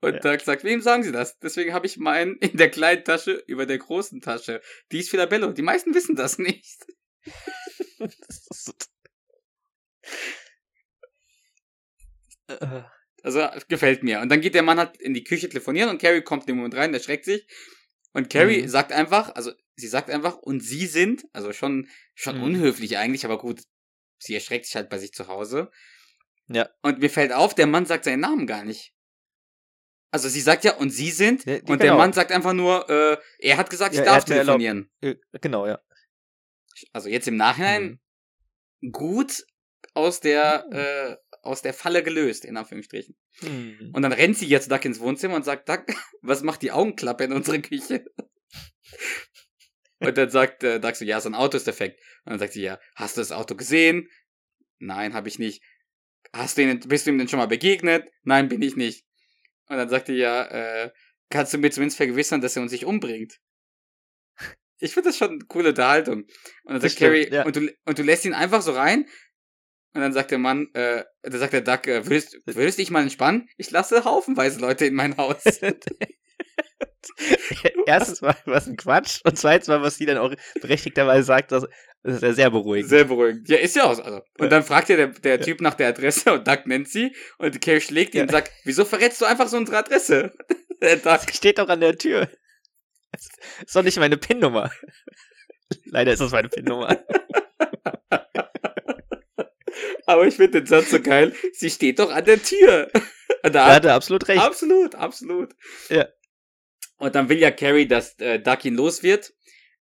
[0.00, 0.20] Und Ja.
[0.20, 1.38] Doug sagt, wem sagen Sie das?
[1.40, 4.60] Deswegen habe ich meinen in der kleinen Tasche über der großen Tasche.
[4.92, 5.52] Die ist für Labello.
[5.52, 6.86] Die meisten wissen das nicht.
[13.22, 14.20] Also gefällt mir.
[14.20, 16.56] Und dann geht der Mann halt in die Küche telefonieren und Carrie kommt in den
[16.56, 17.46] Moment rein, der schreckt sich.
[18.12, 18.68] Und Carrie Mhm.
[18.68, 22.42] sagt einfach, also sie sagt einfach, und sie sind, also schon, schon Mhm.
[22.44, 23.62] unhöflich eigentlich, aber gut,
[24.18, 25.70] sie erschreckt sich halt bei sich zu Hause.
[26.48, 26.68] Ja.
[26.82, 28.92] Und mir fällt auf, der Mann sagt seinen Namen gar nicht.
[30.10, 31.98] Also sie sagt ja, und sie sind, Ja, und der genau.
[31.98, 34.90] Mann sagt einfach nur, äh, er hat gesagt, ich Ja, darf mir erlaubt- telefonieren.
[35.02, 35.80] äh, genau, ja.
[36.92, 38.00] Also jetzt im Nachhinein
[38.80, 38.92] Mhm.
[38.92, 39.44] gut
[39.94, 43.16] aus der, äh, aus der Falle gelöst, in Anführungsstrichen.
[43.42, 43.90] Mhm.
[43.92, 45.84] Und dann rennt sie jetzt Duck ins Wohnzimmer und sagt, Duck,
[46.22, 48.04] was macht die Augenklappe in unserer Küche?
[50.00, 52.00] Und dann sagt äh, Duck so, ja, sein Auto ist defekt.
[52.24, 54.08] Und dann sagt sie, ja, hast du das Auto gesehen?
[54.78, 55.62] Nein, habe ich nicht.
[56.32, 58.08] Hast du ihn, bist du ihm denn schon mal begegnet?
[58.22, 59.04] Nein, bin ich nicht.
[59.66, 60.90] Und dann sagt die, ja, äh,
[61.30, 63.38] kannst du mir zumindest vergewissern, dass er uns nicht umbringt?
[64.80, 66.22] Ich finde das schon eine coole Unterhaltung.
[66.22, 66.28] Und
[66.64, 67.44] dann Das sagt Carrie, ja.
[67.44, 69.06] und, du, und du lässt ihn einfach so rein.
[69.94, 73.02] Und dann sagt der Mann, äh, da sagt der Duck, äh, würdest, würdest dich mal
[73.02, 73.48] entspannen?
[73.56, 75.42] Ich lasse haufenweise Leute in mein Haus.
[77.88, 81.66] Erstens mal was ein Quatsch und zweitens mal, was die dann auch berechtigterweise sagt, das,
[82.02, 82.90] das ist ja sehr beruhigend.
[82.90, 83.48] Sehr beruhigend.
[83.48, 84.02] Ja, ist ja auch so.
[84.02, 84.16] Also.
[84.38, 84.48] Und Ja.
[84.48, 85.40] dann fragt ja der, der.
[85.40, 88.22] Typ nach der Adresse und Duck nennt sie und Carrie schlägt ihn Ja.
[88.24, 90.32] und sagt, wieso verrätst du einfach so unsere Adresse?
[90.80, 91.26] Der Duck.
[91.26, 92.28] Das steht doch an der Tür.
[93.10, 93.26] Das
[93.66, 94.70] ist doch nicht meine PIN-Nummer.
[95.86, 96.96] Leider ist das meine PIN-Nummer.
[100.06, 101.34] Aber ich finde den Satz so geil.
[101.52, 102.90] Sie steht doch an der Tür.
[103.42, 104.40] Da hat er absolut recht.
[104.40, 105.54] Absolut, absolut.
[105.90, 106.06] Ja.
[106.98, 109.32] Und dann will ja Carrie, dass äh, Duck ihn los wird.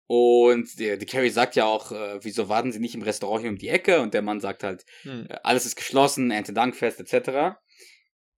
[0.08, 3.50] Und die, die Carrie sagt ja auch, äh, wieso warten sie nicht im Restaurant hier
[3.50, 4.02] um die Ecke?
[4.02, 5.28] Und der Mann sagt halt, Hm.
[5.30, 7.56] äh, alles ist geschlossen, Erntedankfest etc.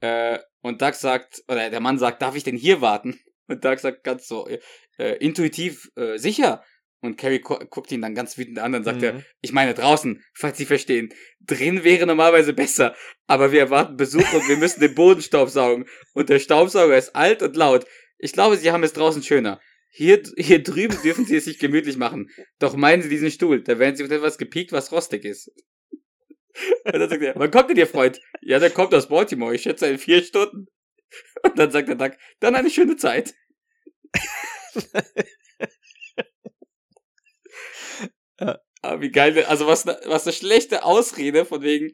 [0.01, 3.19] Äh, und Doug sagt, oder der Mann sagt, darf ich denn hier warten?
[3.47, 4.59] Und Doug sagt ganz so äh,
[4.97, 6.63] äh, intuitiv, äh, sicher.
[7.01, 9.25] Und Carrie gu guckt ihn dann ganz wütend an und sagt er, Mhm.
[9.41, 11.13] ich meine draußen, falls Sie verstehen.
[11.41, 12.95] Drin wäre normalerweise besser,
[13.27, 15.85] aber wir erwarten Besuch und wir müssen den Boden staubsaugen.
[16.13, 17.85] Und der Staubsauger ist alt und laut.
[18.23, 19.59] Ich glaube, Sie haben es draußen schöner.
[19.89, 22.29] Hier, hier drüben dürfen Sie es sich gemütlich machen.
[22.57, 25.51] Doch meinen Sie diesen Stuhl, da werden Sie mit etwas gepiekt, was rostig ist.
[26.85, 28.21] Und dann sagt er, wann kommt denn Ihr Freund?
[28.41, 30.67] Ja, der kommt aus Baltimore, ich schätze in vier Stunden.
[31.43, 33.33] Und dann sagt der Duck, dann eine schöne Zeit.
[38.39, 38.59] Ja.
[38.81, 41.91] Aber wie geil, also was, ne- was eine schlechte Ausrede von wegen,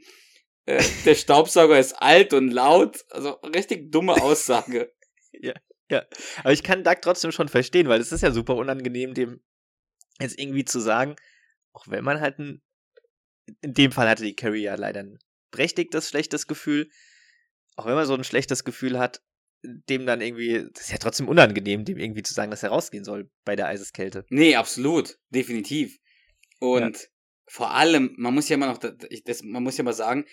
[0.65, 4.93] äh, der Staubsauger ist alt und laut, also richtig dumme Aussage.
[5.91, 9.41] Aber ich kann Doug trotzdem schon verstehen, weil es ist ja super unangenehm, dem
[10.19, 11.15] jetzt irgendwie zu sagen,
[11.73, 12.61] auch wenn man halt ein,
[13.61, 15.19] in dem Fall hatte die Carrie ja leider ein
[15.51, 16.89] berechtigtes schlechtes Gefühl,
[17.75, 19.21] auch wenn man so ein schlechtes Gefühl hat,
[19.63, 23.03] dem dann irgendwie, das ist ja trotzdem unangenehm, dem irgendwie zu sagen, dass er rausgehen
[23.03, 24.25] soll bei der Eiseskälte.
[24.29, 25.97] Nee, absolut, definitiv.
[26.59, 27.09] Und
[27.47, 30.25] vor allem, man muss ja immer noch, das, man muss ja mal sagen,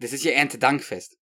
[0.00, 1.16] das ist ja Erntedankfest.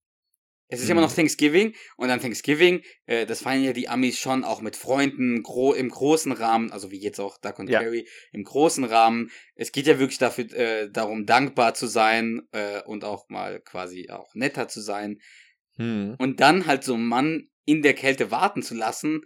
[0.71, 1.07] Es ist immer Mhm.
[1.07, 5.43] noch Thanksgiving und an Thanksgiving, äh, das feiern ja die Amis schon auch mit Freunden
[5.43, 7.81] gro im großen Rahmen, also wie jetzt auch Duck und Ja.
[7.81, 9.29] Carrie, im großen Rahmen.
[9.55, 14.09] Es geht ja wirklich dafür, äh, darum, dankbar zu sein äh, und auch mal quasi
[14.09, 15.19] auch netter zu sein.
[15.77, 16.15] Hm.
[16.17, 19.21] Und dann halt so einen Mann in der Kälte warten zu lassen,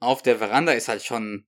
[0.00, 1.46] auf der Veranda ist halt schon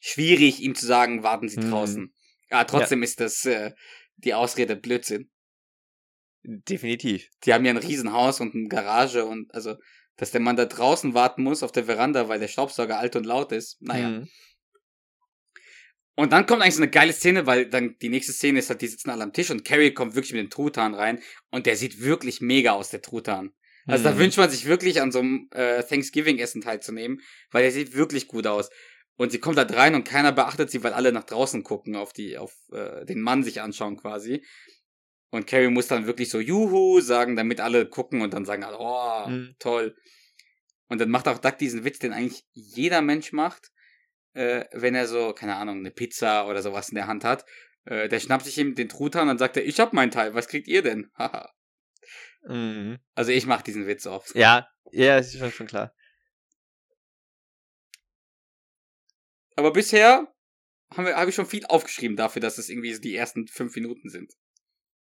[0.00, 1.70] schwierig, ihm zu sagen, warten Sie Mhm.
[1.70, 2.14] draußen.
[2.50, 3.72] Ja, trotzdem ist das äh,
[4.16, 5.30] die Ausrede Blödsinn.
[6.42, 7.28] Definitiv.
[7.44, 9.76] Die haben ja ein Riesenhaus und eine Garage und also,
[10.16, 13.24] dass der Mann da draußen warten muss auf der Veranda, weil der Staubsauger alt und
[13.24, 13.80] laut ist.
[13.80, 14.08] Naja.
[14.08, 14.28] Hm.
[16.14, 18.82] Und dann kommt eigentlich so eine geile Szene, weil dann die nächste Szene ist halt,
[18.82, 21.20] die sitzen alle am Tisch und Carrie kommt wirklich mit dem Truthahn rein
[21.50, 23.52] und der sieht wirklich mega aus, der Truthahn.
[23.86, 24.18] Also da Hm.
[24.18, 27.20] wünscht man sich wirklich an so einem äh, Thanksgiving-Essen teilzunehmen,
[27.52, 28.68] weil der sieht wirklich gut aus.
[29.16, 32.12] Und sie kommt halt rein und keiner beachtet sie, weil alle nach draußen gucken, auf
[32.12, 34.44] die, auf äh, den Mann sich anschauen quasi.
[35.30, 38.78] Und Carrie muss dann wirklich so Juhu sagen, damit alle gucken und dann sagen alle,
[38.78, 39.54] oh, Mhm.
[39.58, 39.94] toll.
[40.88, 43.70] Und dann macht auch Duck diesen Witz, den eigentlich jeder Mensch macht,
[44.32, 47.44] äh, wenn er so, keine Ahnung, eine Pizza oder sowas in der Hand hat.
[47.84, 50.34] Äh, der schnappt sich ihm den Truthahn und dann sagt er, ich hab meinen Teil,
[50.34, 51.10] was kriegt ihr denn?
[51.18, 51.52] Haha.
[52.46, 52.98] Mhm.
[53.14, 54.34] also ich mach diesen Witz oft.
[54.34, 55.92] Ja, ja, ist schon, schon klar.
[59.56, 60.32] Aber bisher
[60.94, 64.32] habe ich schon viel aufgeschrieben dafür, dass es irgendwie so die ersten fünf Minuten sind.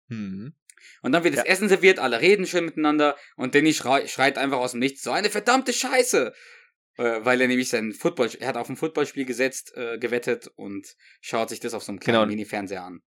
[0.08, 0.54] Mhm.
[1.02, 1.50] Und dann wird das Ja.
[1.50, 5.12] Essen serviert, alle reden schön miteinander und Danny schrei schreit einfach aus dem Nichts, so
[5.12, 6.32] eine verdammte Scheiße!
[6.96, 10.86] Äh, weil er nämlich sein Football, er hat auf ein Footballspiel gesetzt, äh, gewettet und
[11.20, 12.26] schaut sich das auf so einem kleinen Genau.
[12.26, 13.00] Mini-Fernseher an.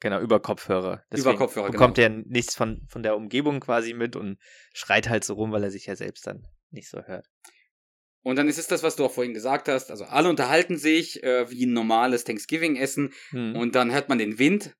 [0.00, 1.04] Genau, über Kopfhörer.
[1.14, 1.78] Über Kopfhörer, genau.
[1.78, 4.38] bekommt er nichts von, von der Umgebung quasi mit und
[4.74, 7.26] schreit halt so rum, weil er sich ja selbst dann nicht so hört.
[8.22, 9.90] Und dann ist es das, was du auch vorhin gesagt hast.
[9.92, 13.54] Also alle unterhalten sich äh, wie ein normales Thanksgiving-Essen Hm.
[13.56, 14.76] und dann hört man den Wind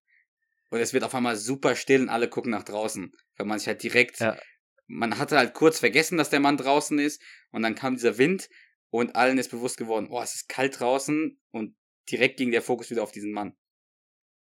[0.70, 3.12] und es wird auf einmal super still und alle gucken nach draußen.
[3.36, 4.38] Weil man sich halt direkt, Ja.
[4.86, 8.48] man hatte halt kurz vergessen, dass der Mann draußen ist und dann kam dieser Wind
[8.90, 11.76] und allen ist bewusst geworden, oh, es ist kalt draußen und
[12.10, 13.56] direkt ging der Fokus wieder auf diesen Mann.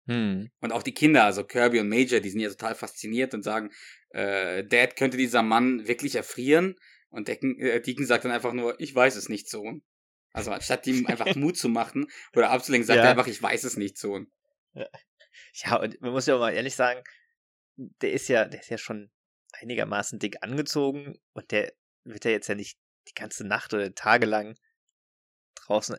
[0.07, 0.49] Hm.
[0.59, 3.69] Und auch die Kinder, also Kirby und Major, die sind ja total fasziniert und sagen,
[4.09, 6.75] äh, Dad, könnte dieser Mann wirklich erfrieren?
[7.09, 9.83] Und Decken, äh, Deacon sagt dann einfach nur, ich weiß es nicht, Sohn.
[10.33, 13.03] Also anstatt ihm einfach Mut zu machen oder abzulenken, sagt Ja.
[13.03, 14.31] er einfach, ich weiß es nicht, Sohn.
[14.73, 14.87] Ja,
[15.81, 17.03] und man muss ja auch mal ehrlich sagen,
[17.77, 19.11] der ist ja, der ist ja schon
[19.53, 24.55] einigermaßen dick angezogen und der wird ja jetzt ja nicht die ganze Nacht oder tagelang
[25.55, 25.97] draußen.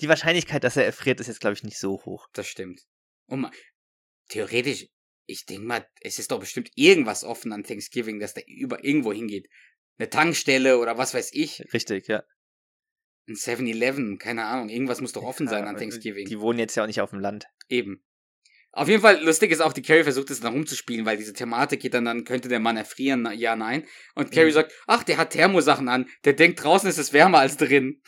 [0.00, 2.28] Die Wahrscheinlichkeit, dass er erfriert, ist jetzt, glaube ich, nicht so hoch.
[2.32, 2.82] Das stimmt.
[3.26, 3.52] Und ma-
[4.28, 4.86] theoretisch,
[5.26, 9.12] ich denke mal, es ist doch bestimmt irgendwas offen an Thanksgiving, dass der über irgendwo
[9.12, 9.48] hingeht.
[9.98, 11.62] Eine Tankstelle oder was weiß ich.
[11.72, 12.22] Richtig, ja.
[13.28, 14.68] Ein 7-Eleven, keine Ahnung.
[14.68, 16.26] Irgendwas muss doch offen sein Ja, an Thanksgiving.
[16.26, 17.46] Die wohnen jetzt ja auch nicht auf dem Land.
[17.68, 18.02] Eben.
[18.78, 21.80] Auf jeden Fall, lustig ist auch, die Carrie versucht es dann rumzuspielen, weil diese Thematik
[21.80, 23.84] geht dann, dann könnte der Mann erfrieren, na, ja, nein.
[24.14, 24.54] Und Carrie Mhm.
[24.54, 28.00] sagt, ach, der hat Thermosachen an, der denkt, draußen ist es wärmer als drin.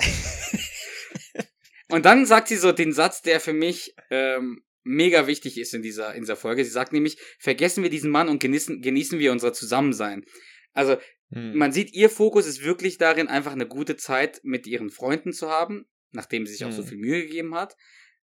[1.90, 5.82] Und dann sagt sie so den Satz, der für mich ähm, mega wichtig ist in
[5.82, 6.64] dieser, in dieser Folge.
[6.64, 10.24] Sie sagt nämlich, vergessen wir diesen Mann und genießen, genießen wir unser Zusammensein.
[10.72, 10.96] Also,
[11.30, 11.56] Hm.
[11.56, 15.50] man sieht, ihr Fokus ist wirklich darin, einfach eine gute Zeit mit ihren Freunden zu
[15.50, 16.86] haben, nachdem sie sich auch so Mhm.
[16.86, 17.76] viel Mühe gegeben hat.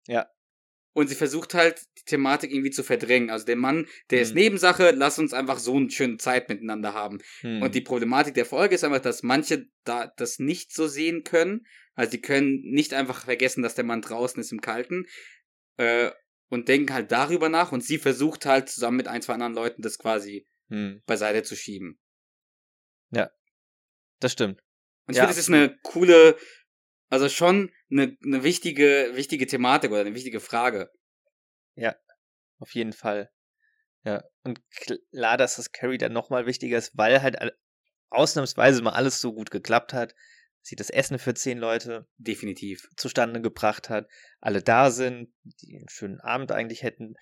[0.07, 0.27] Ja.
[0.97, 3.29] Und sie versucht halt, die Thematik irgendwie zu verdrängen.
[3.29, 4.41] Also der Mann, der ist Mhm.
[4.41, 7.19] Nebensache, lass uns einfach so eine schöne Zeit miteinander haben.
[7.41, 7.61] Hm.
[7.61, 11.67] Und die Problematik der Folge ist einfach, dass manche da das nicht so sehen können.
[11.97, 15.05] Also die können nicht einfach vergessen, dass der Mann draußen ist im Kalten.
[15.77, 16.13] Äh,
[16.49, 17.73] und denken halt darüber nach.
[17.73, 21.03] Und sie versucht halt zusammen mit ein, zwei anderen Leuten das quasi Hm.
[21.05, 21.99] beiseite zu schieben.
[24.19, 24.63] Das stimmt.
[25.07, 26.39] Und ich Ja, finde, das ist eine coole,
[27.09, 30.91] also schon eine, eine wichtige, wichtige Thematik oder eine wichtige Frage.
[32.59, 33.31] Auf jeden Fall.
[34.05, 34.25] Ja.
[34.45, 37.37] Und klar, dass das Carrie dann nochmal wichtiger ist, weil halt
[38.11, 40.15] ausnahmsweise mal alles so gut geklappt hat.
[40.63, 42.89] Sie das Essen für zehn Leute Definitiv.
[42.97, 44.09] zustande gebracht hat,
[44.41, 47.15] alle da sind, die einen schönen Abend eigentlich hätten.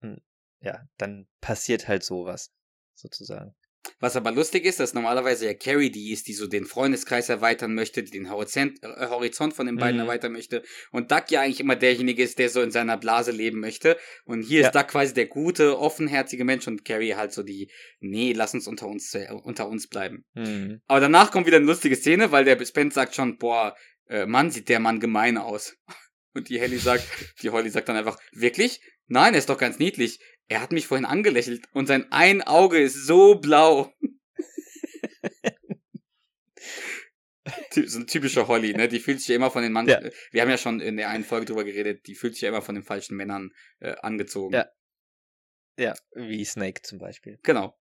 [0.00, 0.22] Und
[0.60, 2.52] ja, dann passiert halt sowas,
[2.94, 3.54] sozusagen.
[4.00, 7.74] Was aber lustig ist, dass normalerweise ja Carrie die ist, die so den Freundeskreis erweitern
[7.74, 10.06] möchte, die den Horizont, äh, Horizont von den beiden Mhm.
[10.06, 10.62] erweitern möchte.
[10.92, 13.96] Und Duck ja eigentlich immer derjenige ist, der so in seiner Blase leben möchte.
[14.24, 14.66] Und hier Ja.
[14.68, 17.70] ist Duck quasi der gute, offenherzige Mensch und Carrie halt so die,
[18.00, 20.24] nee, lass uns unter uns, äh, unter uns bleiben.
[20.34, 20.80] Hm.
[20.86, 23.76] Aber danach kommt wieder eine lustige Szene, weil der Spence sagt schon, boah,
[24.08, 25.76] äh, Mann, sieht der Mann gemein aus.
[26.34, 27.04] Und die Holly sagt,
[27.42, 28.80] die Holly sagt dann einfach, wirklich?
[29.08, 30.18] Nein, er ist doch ganz niedlich.
[30.48, 33.92] Er hat mich vorhin angelächelt und sein ein Auge ist so blau.
[37.72, 38.88] So ein typischer Holly, ne?
[38.88, 39.86] Die fühlt sich ja immer von den Mann.
[39.86, 40.00] Ja.
[40.30, 42.62] Wir haben ja schon in der einen Folge drüber geredet, die fühlt sich ja immer
[42.62, 44.54] von den falschen Männern äh, angezogen.
[44.54, 44.66] Ja.
[45.78, 47.38] Ja, wie Snake zum Beispiel.
[47.42, 47.78] Genau.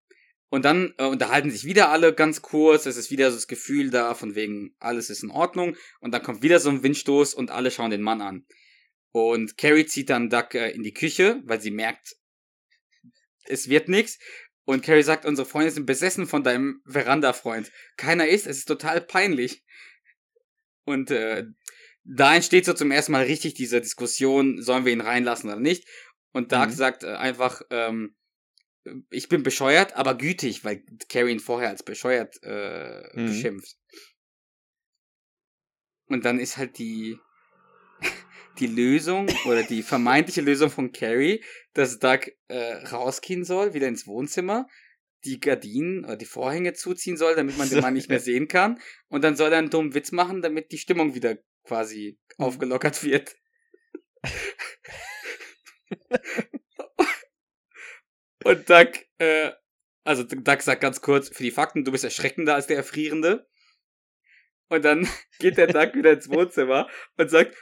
[0.50, 2.86] Und dann äh, unterhalten sich wieder alle ganz kurz.
[2.86, 5.76] Es ist wieder so das Gefühl da, von wegen, alles ist in Ordnung.
[6.02, 8.46] Und dann kommt wieder so ein Windstoß und alle schauen den Mann an.
[9.12, 12.16] Und Carrie zieht dann Duck äh, in die Küche, weil sie merkt,
[13.50, 14.20] es wird nichts.
[14.66, 17.72] Und Carrie sagt, unsere Freunde sind besessen von deinem Veranda-Freund.
[17.98, 19.64] Keiner ist, es ist total peinlich.
[20.86, 21.46] Und äh,
[22.04, 25.88] da entsteht so zum ersten Mal richtig diese Diskussion, sollen wir ihn reinlassen oder nicht.
[26.32, 26.72] Und Doug mhm.
[26.72, 28.16] sagt äh, einfach, ähm,
[29.10, 33.26] ich bin bescheuert, aber gütig, weil Carrie ihn vorher als bescheuert äh, mhm.
[33.28, 33.78] beschimpft.
[36.08, 37.18] Und dann ist halt die,
[38.60, 41.44] die Lösung oder die vermeintliche Lösung von Carrie,
[41.74, 44.68] dass Doug äh, rausgehen soll, wieder ins Wohnzimmer,
[45.26, 48.80] die Gardinen oder die Vorhänge zuziehen soll, damit man den Mann nicht mehr sehen kann.
[49.08, 52.46] Und dann soll er einen dummen Witz machen, damit die Stimmung wieder quasi mhm.
[52.46, 53.36] aufgelockert wird.
[58.44, 59.52] Und Doug, äh,
[60.04, 63.48] also Doug sagt ganz kurz, für die Fakten, du bist erschreckender als der Erfrierende.
[64.70, 65.08] Und dann
[65.40, 66.88] geht der Doug wieder ins Wohnzimmer
[67.18, 67.56] und sagt,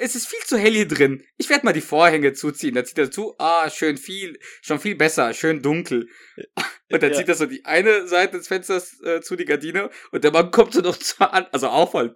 [0.00, 1.24] es ist viel zu hell hier drin.
[1.36, 2.74] Ich werde mal die Vorhänge zuziehen.
[2.74, 6.08] Dann zieht er zu, ah, schön viel, schon viel besser, schön dunkel.
[6.90, 7.18] Und dann ja.
[7.18, 10.50] zieht er so die eine Seite des Fensters äh, zu, die Gardine, und der Mann
[10.50, 12.14] kommt so noch zu an, also auch voll,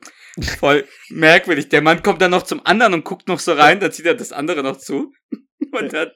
[0.60, 1.68] voll merkwürdig.
[1.68, 4.14] Der Mann kommt dann noch zum anderen und guckt noch so rein, dann zieht er
[4.14, 5.12] das andere noch zu.
[5.72, 6.10] Und dann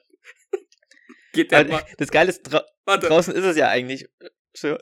[1.33, 1.83] geht der Mann.
[1.97, 3.07] Das Geile ist, dra Warte.
[3.07, 4.07] draußen ist es ja eigentlich.
[4.55, 4.79] Sure.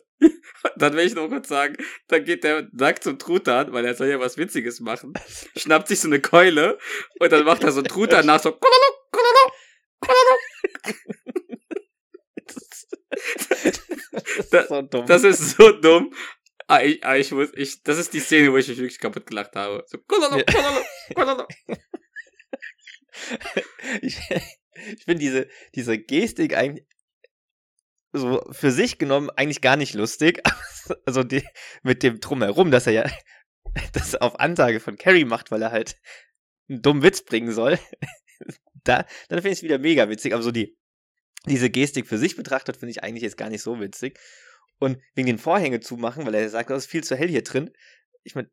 [0.75, 4.07] Dann will ich noch kurz sagen, dann geht der nackt zum Truthahn, weil er soll
[4.07, 5.13] ja was Witziges machen,
[5.55, 6.77] schnappt sich so eine Keule
[7.19, 8.59] und dann macht er so einen Truthahn nach so.
[14.51, 15.05] Das, ist so dumm.
[15.05, 16.13] Das ist so dumm.
[16.67, 19.25] Ah, ich, ah, ich muss, ich, das ist die Szene, wo ich mich wirklich kaputt
[19.27, 19.83] gelacht habe.
[19.87, 20.81] So, kololo, kololo,
[21.15, 21.47] kololo.
[24.01, 24.17] Ich,
[24.97, 26.85] ich finde diese, diese Gestik eigentlich,
[28.13, 30.41] so für sich genommen eigentlich gar nicht lustig.
[31.05, 31.47] Also die,
[31.83, 33.11] mit dem Drumherum, dass er ja
[33.93, 35.95] das auf Ansage von Carrie macht, weil er halt
[36.67, 37.79] einen dummen Witz bringen soll.
[38.83, 40.33] Da, dann finde ich es wieder mega witzig.
[40.33, 40.75] Aber so die,
[41.45, 44.19] diese Gestik für sich betrachtet, finde ich eigentlich jetzt gar nicht so witzig.
[44.79, 47.69] Und wegen den Vorhänge zumachen, weil er sagt, das ist viel zu hell hier drin.
[48.23, 48.49] Ich meine,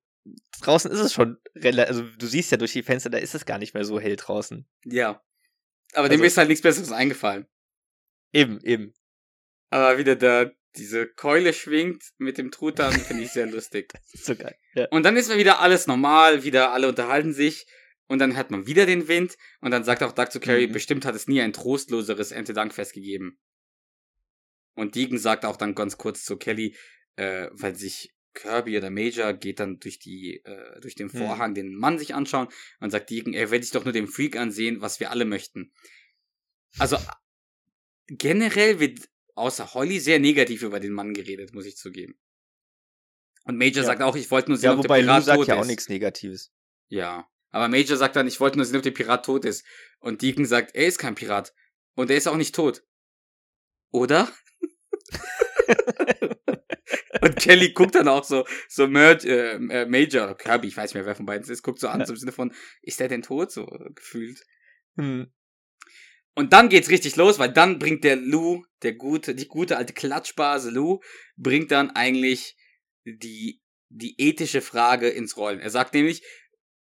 [0.60, 3.46] draußen ist es schon relativ, also du siehst ja durch die Fenster, da ist es
[3.46, 4.68] gar nicht mehr so hell draußen.
[4.84, 5.22] Ja.
[5.92, 7.46] Aber also, dem ist halt nichts Besseres eingefallen.
[8.34, 8.92] Eben, eben.
[9.70, 13.88] Aber wieder da diese Keule schwingt mit dem Truthahn, finde ich sehr lustig.
[13.92, 14.56] Das ist so geil.
[14.74, 14.86] Ja.
[14.90, 17.66] Und dann ist wieder alles normal, wieder alle unterhalten sich.
[18.06, 19.36] Und dann hat man wieder den Wind.
[19.60, 20.72] Und dann sagt auch Doug zu Carrie, mhm.
[20.72, 23.38] bestimmt hat es nie ein trostloseres Erntedankfest gegeben.
[24.74, 26.76] Und Deegan sagt auch dann ganz kurz zu Kelly,
[27.16, 31.18] äh, weil sich Kirby oder Major geht dann durch die äh, durch den mhm.
[31.18, 31.54] Vorhang mhm.
[31.54, 32.48] den Mann sich anschauen
[32.78, 35.72] und sagt Deegan, er will sich doch nur den Freak ansehen, was wir alle möchten.
[36.78, 36.96] Also
[38.06, 39.08] generell wird
[39.38, 42.18] außer Holly sehr negativ über den Mann geredet, muss ich zugeben.
[43.44, 43.84] Und Major ja.
[43.84, 45.60] sagt auch, ich wollte nur sehen, ja, ob der Pirat Lou sagt tot ja ist.
[45.60, 46.52] auch nichts Negatives.
[46.88, 49.64] Ja, aber Major sagt dann, ich wollte nur sehen, ob der Pirat tot ist.
[50.00, 51.54] Und Deacon sagt, er ist kein Pirat.
[51.94, 52.84] Und er ist auch nicht tot.
[53.90, 54.30] Oder?
[57.22, 60.94] und Kelly guckt dann auch so, so Merge, äh, äh, Major, Kirby, ich weiß nicht
[60.94, 63.08] mehr, wer von beiden es ist, guckt so an, so im Sinne von, ist der
[63.08, 63.50] denn tot?
[63.50, 64.44] So gefühlt.
[64.96, 65.32] Hm.
[66.38, 69.92] Und dann geht's richtig los, weil dann bringt der Lou, der gute, die gute alte
[69.92, 71.00] Klatschbase Lou,
[71.36, 72.56] bringt dann eigentlich
[73.04, 75.58] die, die ethische Frage ins Rollen.
[75.58, 76.22] Er sagt nämlich,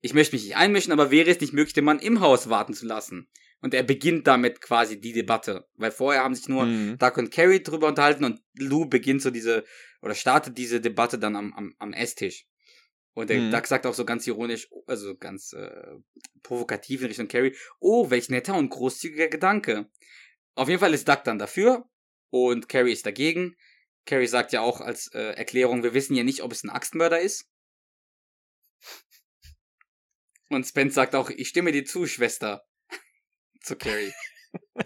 [0.01, 2.73] ich möchte mich nicht einmischen, aber wäre es nicht möglich, den Mann im Haus warten
[2.73, 3.29] zu lassen?
[3.61, 5.65] Und er beginnt damit quasi die Debatte.
[5.75, 6.97] Weil vorher haben sich nur mhm.
[6.97, 9.63] Duck und Carrie drüber unterhalten und Lou beginnt so diese,
[10.01, 12.45] oder startet diese Debatte dann am, am, am Esstisch.
[13.15, 13.49] Und der mhm.
[13.49, 15.95] Duck sagt auch so ganz ironisch, also ganz äh,
[16.43, 19.89] provokativ in Richtung Carrie, oh, welch netter und großzügiger Gedanke.
[20.53, 21.89] Auf jeden Fall ist Duck dann dafür
[22.29, 23.55] und Carrie ist dagegen.
[24.05, 27.21] Carrie sagt ja auch als äh, Erklärung, wir wissen ja nicht, ob es ein Axtmörder
[27.21, 27.49] ist.
[30.49, 32.67] Und Spence sagt auch, ich stimme dir zu, Schwester.
[33.61, 34.11] zu Carrie.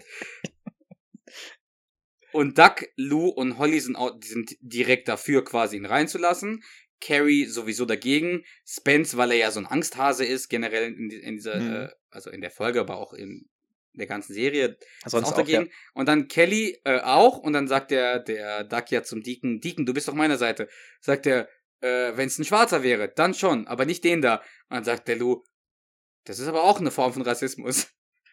[2.32, 6.62] und Duck, Lou und Holly sind, auch, sind direkt dafür, quasi ihn reinzulassen.
[7.00, 8.44] Carrie sowieso dagegen.
[8.66, 11.74] Spence, weil er ja so ein Angsthase ist, generell in, in dieser, mhm.
[11.74, 13.48] äh, also in der Folge, aber auch in
[13.92, 14.78] der ganzen Serie.
[15.06, 15.64] Sonst auch dagegen.
[15.64, 15.72] Auch, ja.
[15.94, 17.38] Und dann Kelly äh, auch.
[17.38, 20.68] Und dann sagt der, der Duck ja zum Deacon, Deacon, du bist auf meiner Seite.
[21.00, 21.48] Sagt er,
[21.80, 24.36] äh, wenn es ein Schwarzer wäre, dann schon, aber nicht den da.
[24.68, 25.42] Und dann sagt der Lou,
[26.24, 27.88] das ist aber auch eine Form von Rassismus.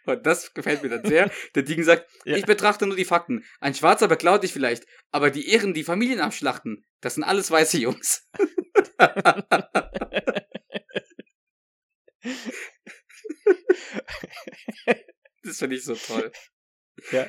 [0.08, 1.30] Und das gefällt mir dann sehr.
[1.56, 2.38] Der Deacon sagt, ja.
[2.38, 3.44] ich betrachte nur die Fakten.
[3.60, 7.78] Ein Schwarzer beklaut dich vielleicht, aber die Ehren, die Familien abschlachten, das sind alles weiße
[7.78, 8.30] Jungs.
[15.44, 16.32] das finde ich so toll.
[17.12, 17.28] Ja.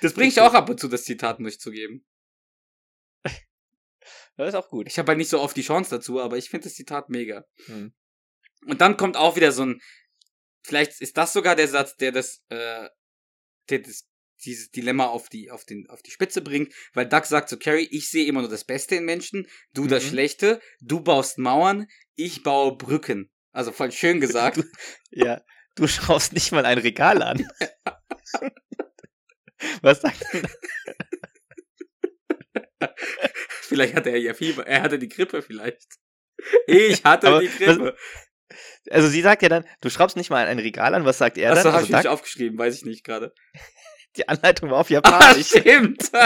[0.00, 2.04] Das bringe ich auch ab und zu, das Zitat durchzugeben.
[4.38, 4.86] Das ist auch gut.
[4.88, 7.44] Ich habe halt nicht so oft die Chance dazu, aber ich finde das Zitat mega.
[7.66, 7.92] Hm.
[8.66, 9.82] Und dann kommt auch wieder so ein,
[10.62, 12.88] vielleicht ist das sogar der Satz, der das, äh,
[13.70, 14.08] der das,
[14.44, 17.88] dieses Dilemma auf die, auf den, auf die Spitze bringt, weil Doug sagt zu Carrie,
[17.90, 20.08] ich sehe immer nur das Beste in Menschen, du das Mhm.
[20.08, 21.86] Schlechte, du baust Mauern,
[22.16, 23.30] ich baue Brücken.
[23.52, 24.58] Also voll schön gesagt.
[25.10, 25.42] Ja,
[25.74, 27.46] du schaust nicht mal ein Regal an.
[29.82, 30.46] Was sagt denn?
[33.62, 35.86] vielleicht hatte er ja Fieber, er hatte die Grippe vielleicht.
[36.66, 37.96] Ich hatte Aber die Grippe.
[38.90, 41.04] Also sie sagt ja dann, du schraubst nicht mal ein Regal an.
[41.04, 41.72] Was sagt er Achso, dann?
[41.72, 43.32] habe Also ich nicht aufgeschrieben, weiß ich nicht gerade.
[44.16, 45.48] die Anleitung war auf Ah, Japanisch.
[45.48, 46.10] stimmt.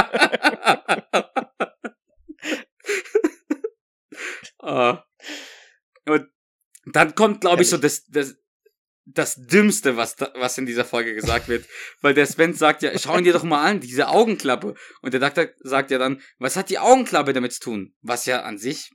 [4.60, 5.04] Ah.
[6.06, 6.28] Und
[6.86, 8.36] dann kommt, glaube ich, so das, das,
[9.04, 11.66] das Dümmste, was, da, was in dieser Folge gesagt wird.
[12.00, 14.74] Weil der Spence sagt ja, schau ihn dir doch mal an, diese Augenklappe.
[15.02, 17.94] Und der Doktor sagt ja dann, was hat die Augenklappe damit zu tun?
[18.02, 18.90] Was ja an sich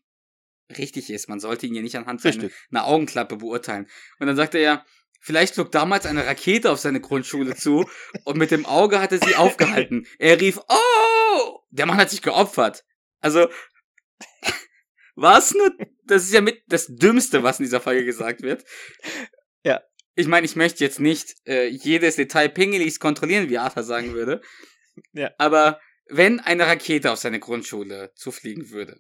[0.78, 1.30] richtig ist.
[1.30, 3.88] Man sollte ihn ja nicht anhand seiner einer Augenklappe beurteilen.
[4.20, 4.86] Und dann sagt er
[5.22, 7.88] vielleicht flog damals eine Rakete auf seine Grundschule zu
[8.26, 10.08] und mit dem Auge hat er sie aufgehalten.
[10.20, 11.60] Er rief, oh!
[11.70, 12.84] Der Mann hat sich geopfert.
[13.22, 13.48] Also,
[15.16, 15.72] was nur,
[16.06, 18.66] das ist ja mit das Dümmste, was in dieser Folge gesagt wird.
[19.64, 19.82] Ja.
[20.16, 24.42] Ich meine, ich möchte jetzt nicht äh, jedes Detail pingelig kontrollieren, wie Arthur sagen würde.
[25.14, 25.32] Ja.
[25.38, 29.00] Aber wenn eine Rakete auf seine Grundschule zufliegen würde,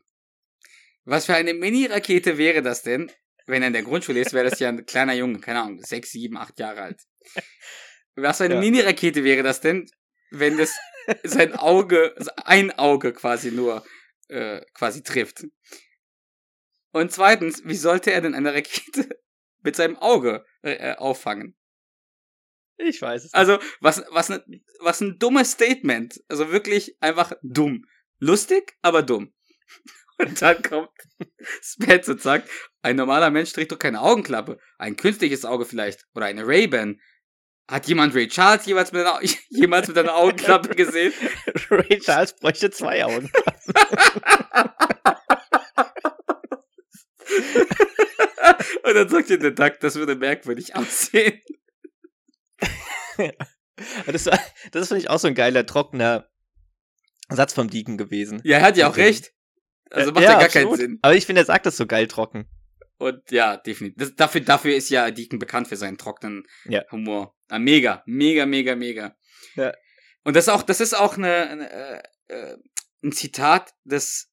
[1.06, 3.12] was für eine Mini-Rakete wäre das denn?
[3.48, 6.12] Wenn er in der Grundschule ist, wäre das ja ein kleiner Junge, keine Ahnung, sechs,
[6.12, 7.02] sieben, acht Jahre alt.
[8.16, 8.60] Was für eine Ja.
[8.60, 9.90] Mini-Rakete wäre das denn,
[10.32, 10.78] wenn das
[11.24, 13.86] sein Auge, ein Auge quasi nur
[14.30, 15.46] äh, quasi trifft?
[16.92, 19.10] Und zweitens, wie sollte er denn eine Rakete
[19.62, 21.56] mit seinem Auge äh, auffangen?
[22.78, 23.34] Ich weiß es.
[23.34, 24.44] Also, was, was, ne,
[24.80, 26.20] was ein dummes Statement.
[26.28, 27.86] Also wirklich einfach dumm.
[28.18, 29.34] Lustig, aber dumm.
[30.22, 30.90] Und dann kommt
[31.62, 32.50] Spence und sagt,
[32.82, 34.60] ein normaler Mensch trägt doch keine Augenklappe.
[34.78, 36.06] Ein künstliches Auge vielleicht.
[36.16, 37.00] Oder eine Ray-Ban.
[37.70, 39.20] Hat jemand Ray Charles jemals mit einer,
[39.50, 41.14] jemals mit einer Augenklappe gesehen?
[41.70, 43.32] Ray Charles bräuchte zwei Augen.
[48.84, 51.40] Und dann sagt ihr der Duck, das würde merkwürdig aussehen.
[54.08, 54.40] Das, war-
[54.72, 56.28] das ist, finde ich, auch so ein geiler, trockener
[57.30, 58.42] Satz vom Deacon gewesen.
[58.44, 59.04] Ja, er hat ja auch Okay.
[59.06, 59.32] recht.
[59.92, 60.70] Also macht ja, gar absolut.
[60.70, 61.00] keinen Sinn.
[61.02, 62.48] Aber ich finde, er sagt das so geil trocken.
[62.98, 63.98] Und ja, definitiv.
[63.98, 66.84] Das, dafür, dafür ist ja Deacon bekannt für seinen trockenen Ja.
[66.92, 67.36] Humor.
[67.50, 69.16] Ah, mega, mega, mega, mega.
[69.56, 69.74] Ja.
[70.24, 72.58] Und das ist auch, das ist auch eine, eine äh, äh,
[73.04, 74.30] ein Zitat, das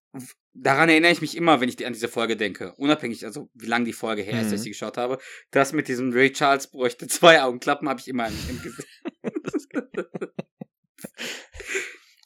[0.53, 2.75] daran erinnere ich mich immer, wenn ich an diese Folge denke.
[2.75, 4.51] Unabhängig, also wie lange die Folge her ist, Mhm.
[4.51, 5.19] dass ich sie geschaut habe.
[5.51, 8.89] Das mit diesem Ray Charles bräuchte zwei Augenklappen, habe ich immer im, im Gesicht.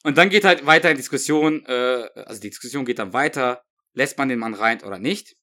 [0.03, 3.63] Und dann geht halt weiter in Diskussion, äh, also die Diskussion geht dann weiter,
[3.95, 5.37] lässt man den Mann rein oder nicht?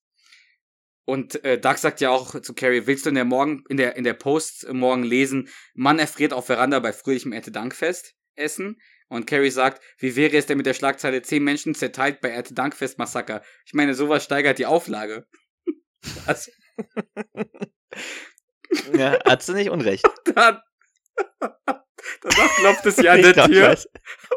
[1.05, 3.95] Und äh, Doug sagt ja auch zu Carrie, willst du in der morgen in der
[3.95, 8.79] in der Post morgen lesen, Mann erfriert auf Veranda bei fröhlichem Erntedankfest essen?
[9.07, 12.99] Und Carrie sagt, wie wäre es denn mit der Schlagzeile 10 Menschen zerteilt bei Erntedankfest
[12.99, 13.41] Massaker?
[13.65, 15.25] Ich meine, sowas steigert die Auflage.
[16.25, 16.49] Also,
[18.95, 20.05] Ja, hat sie nicht unrecht.
[20.35, 20.59] dann,
[22.21, 23.77] danach klopft es ja an der Tür.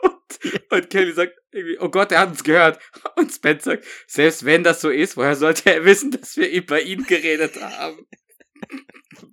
[0.02, 2.78] Und, und Kelly sagt irgendwie, oh Gott, er hat uns gehört.
[3.16, 6.80] Und Spence sagt, selbst wenn das so ist, woher sollte er wissen, dass wir über
[6.80, 8.06] ihn geredet haben?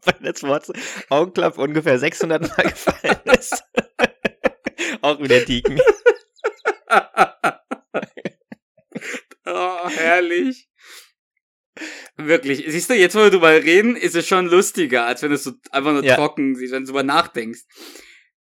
[0.03, 0.67] Weil das Wort
[1.09, 3.63] Augenklappe ungefähr 600 Mal gefallen ist.
[5.01, 5.79] auch wieder Deacon.
[9.45, 10.69] oh, herrlich.
[12.17, 12.65] Wirklich.
[12.67, 15.53] Siehst du, jetzt wo wir drüber reden, ist es schon lustiger, als wenn es so
[15.71, 16.15] einfach nur Ja.
[16.15, 17.61] trocken siehst, wenn du drüber nachdenkst.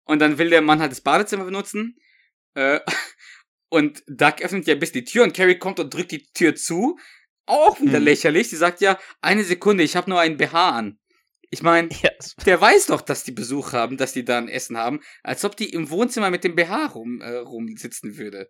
[0.08, 1.96] Und dann will der Mann halt das Badezimmer benutzen.
[2.54, 2.80] Äh,
[3.70, 6.98] und Doug öffnet ja bis die Tür und Carrie kommt und drückt die Tür zu.
[7.46, 8.06] Auch wieder Mhm.
[8.06, 8.48] lächerlich.
[8.48, 10.98] Sie sagt ja, eine Sekunde, ich habe nur einen BH an.
[11.50, 12.10] Ich meine, Ja,
[12.44, 15.56] der weiß doch, dass die Besuch haben, dass die da ein Essen haben, als ob
[15.56, 18.48] die im Wohnzimmer mit dem BH rum, äh, rumsitzen würde.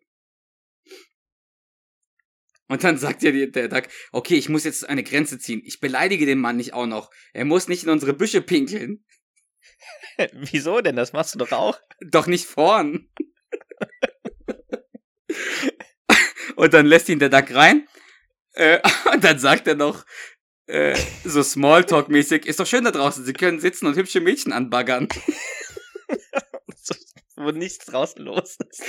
[2.71, 5.63] Und dann sagt ja der Duck, okay, ich muss jetzt eine Grenze ziehen.
[5.65, 7.11] Ich beleidige den Mann nicht auch noch.
[7.33, 9.05] Er muss nicht in unsere Büsche pinkeln.
[10.33, 10.97] wieso denn?
[10.97, 11.79] Das machst du doch auch.
[12.01, 13.09] Doch nicht vorn.
[16.57, 17.87] und dann lässt ihn der Duck rein.
[18.53, 18.81] Äh,
[19.13, 20.05] und dann sagt er noch,
[20.67, 25.09] äh, so Smalltalk-mäßig, ist doch schön da draußen, Sie können sitzen und hübsche Mädchen anbaggern.
[27.37, 28.83] Wo nichts draußen los ist.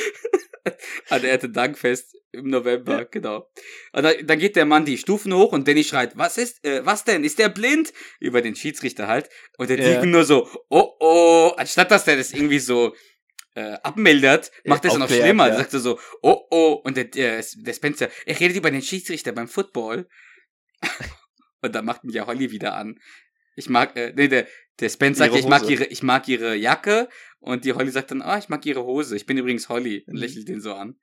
[1.10, 3.50] An der Dankfest im November, genau.
[3.92, 6.86] Und dann, dann geht der Mann die Stufen hoch und Danny schreit, was ist, äh,
[6.86, 7.24] was denn?
[7.24, 7.92] Ist der blind?
[8.20, 9.30] Über den Schiedsrichter halt.
[9.58, 9.86] Und der Ja.
[9.86, 12.96] Deacon nur so, oh oh, anstatt dass der das irgendwie so
[13.56, 15.48] äh, abmildert, macht er es noch schlimmer.
[15.48, 15.54] ja.
[15.54, 18.82] Da sagt er so, oh oh, und der, der, der Spencer, er redet über den
[18.82, 20.08] Schiedsrichter beim Football.
[21.62, 23.00] und dann macht ihn ja Holly wieder an.
[23.56, 24.48] Ich mag, äh, nee, der,
[24.82, 27.10] der Spencer sagt, Ihre ich mag ihre, ich mag ihre Jacke
[27.40, 29.16] und die Holly sagt dann, ah, ich mag ihre Hose.
[29.16, 30.20] Ich bin übrigens Holly und Mhm.
[30.20, 31.00] lächelt den so an.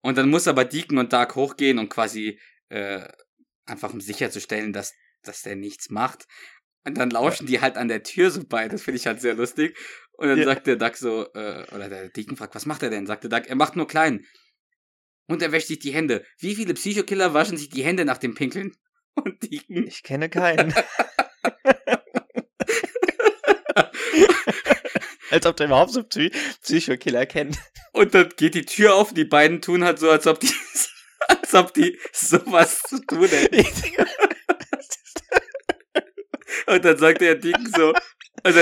[0.00, 2.38] Und dann muss aber Deacon und Dark hochgehen und quasi
[2.70, 3.06] äh,
[3.66, 6.26] einfach um sicherzustellen, dass, dass der nichts macht.
[6.84, 8.66] Und dann lauschen die halt an der Tür so bei.
[8.68, 9.76] Das finde ich halt sehr lustig.
[10.12, 10.44] Und dann Ja.
[10.44, 13.06] sagt der Duck so, äh, oder der Deacon fragt, was macht er denn?
[13.06, 14.24] Sagt der Duck, er macht nur klein.
[15.28, 16.24] Und er wäscht sich die Hände.
[16.38, 18.72] Wie viele Psychokiller waschen sich die Hände nach dem Pinkeln?
[19.14, 20.74] Und Deacon, Ich kenne keinen.
[25.30, 26.30] Als ob der überhaupt so Psy
[26.62, 27.58] Psychokiller kennt.
[27.92, 30.52] Und dann geht die Tür auf und die beiden tun halt so, als ob die,
[31.28, 34.06] als ob die sowas zu tun hätten.
[36.66, 37.92] Und dann sagt der Deacon so,
[38.42, 38.60] also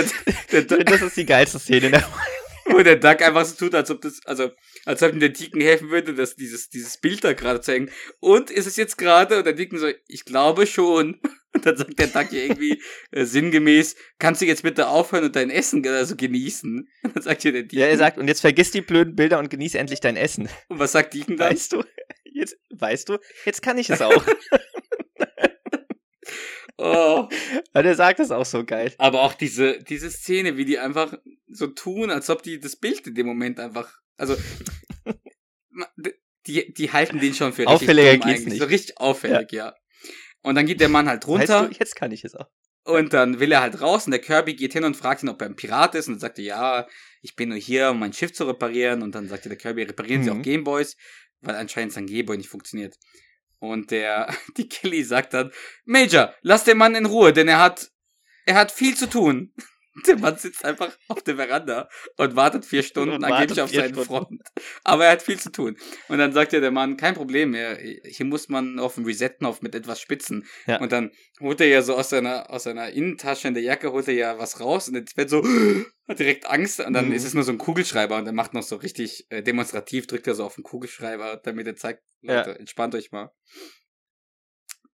[0.53, 1.87] der, der, das ist die geilste Szene.
[1.87, 2.09] in der
[2.67, 4.51] wo der Duck einfach so tut, als ob das, also,
[4.85, 7.91] als ob ihm der Deacon helfen würde, dass dieses, dieses Bild da gerade zu hängen.
[8.21, 9.39] Und ist es jetzt gerade?
[9.39, 11.21] Und der Deacon so, ich glaube schon.
[11.61, 15.37] Und dann sagt der Duck ja irgendwie äh, sinngemäß, kannst du jetzt bitte aufhören und
[15.37, 16.89] dein Essen also genießen?
[17.03, 17.79] Und dann sagt hier der Deacon.
[17.81, 20.49] Ja, er sagt, und jetzt vergiss die blöden Bilder und genieß endlich dein Essen.
[20.69, 21.51] und was sagt Deacon dann?
[21.51, 21.83] Weißt du?
[22.33, 23.19] Jetzt, weißt du?
[23.45, 24.25] Jetzt kann ich es auch.
[26.83, 27.29] Oh.
[27.75, 28.95] Weil er sagt es auch so geil.
[28.97, 31.13] Aber auch diese, diese Szene, wie die einfach
[31.47, 34.35] so tun, als ob die das Bild in dem Moment einfach, also,
[36.47, 38.47] die, die halten den schon für richtig Auffälliger dumm geht's eigentlich.
[38.47, 38.63] nicht.
[38.63, 39.75] So richtig auffällig, ja.
[40.43, 42.49] Und dann geht der Mann halt runter Weißt du, jetzt kann ich es auch.
[42.85, 45.41] und dann will er halt raus und der Kirby geht hin und fragt ihn, ob
[45.43, 46.87] er ein Pirat ist und sagt er, ja,
[47.23, 50.23] ich bin nur hier, um mein Schiff zu reparieren und dann sagte der Kirby, reparieren
[50.25, 50.39] Sie Mhm.
[50.39, 50.97] auch Gameboys,
[51.43, 52.97] weil anscheinend sein Gameboy nicht funktioniert.
[53.59, 55.51] Und der, die Kelly sagt dann,
[55.85, 57.91] Major, lass den Mann in Ruhe, denn er hat,
[58.47, 59.53] er hat viel zu tun.
[60.07, 63.93] Der Mann sitzt einfach auf der Veranda und wartet vier Stunden Und angeblich auf seinen
[63.93, 64.05] Stunden.
[64.05, 64.43] Freund.
[64.85, 65.77] Aber er hat viel zu tun.
[66.09, 69.63] Und dann sagt ja der Mann, kein Problem, er, hier muss man auf den Reset-Knopf
[69.63, 70.47] mit etwas spitzen.
[70.67, 70.81] Ja.
[70.81, 71.11] Und dann
[71.41, 74.39] holt er ja so aus seiner, aus seiner Innentasche in der Jacke, holt er ja
[74.39, 75.43] was raus und jetzt wird so,
[76.07, 77.13] hat direkt Angst und dann Mhm.
[77.13, 80.27] ist es nur so ein Kugelschreiber und er macht noch so richtig äh, demonstrativ, drückt
[80.29, 82.37] er so auf den Kugelschreiber, damit er zeigt, Ja.
[82.39, 83.33] Leute, entspannt euch mal.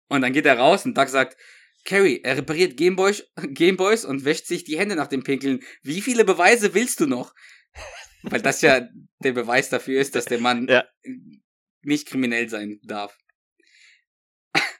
[0.08, 1.36] Und dann geht er raus und Doug sagt,
[1.84, 5.60] Carrie, er repariert Gameboys, Gameboys und wäscht sich die Hände nach dem Pinkeln.
[5.82, 7.34] Wie viele Beweise willst du noch?
[8.22, 10.84] Weil das ja der Beweis dafür ist, dass der Mann Ja.
[11.82, 13.16] nicht kriminell sein darf.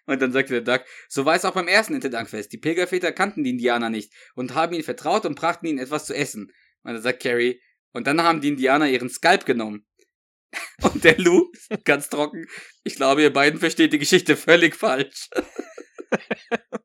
[0.07, 2.53] Und dann sagte der Duck, so war es auch beim ersten Interdankfest.
[2.53, 6.15] Die Pilgerväter kannten die Indianer nicht und haben ihnen vertraut und brachten ihnen etwas zu
[6.15, 6.53] essen.
[6.83, 7.61] Und dann sagt Carrie,
[7.93, 9.87] und dann haben die Indianer ihren Skalp genommen.
[10.83, 11.51] Und der Lou,
[11.85, 12.47] ganz trocken,
[12.85, 15.29] ich glaube, ihr beiden versteht die Geschichte völlig falsch.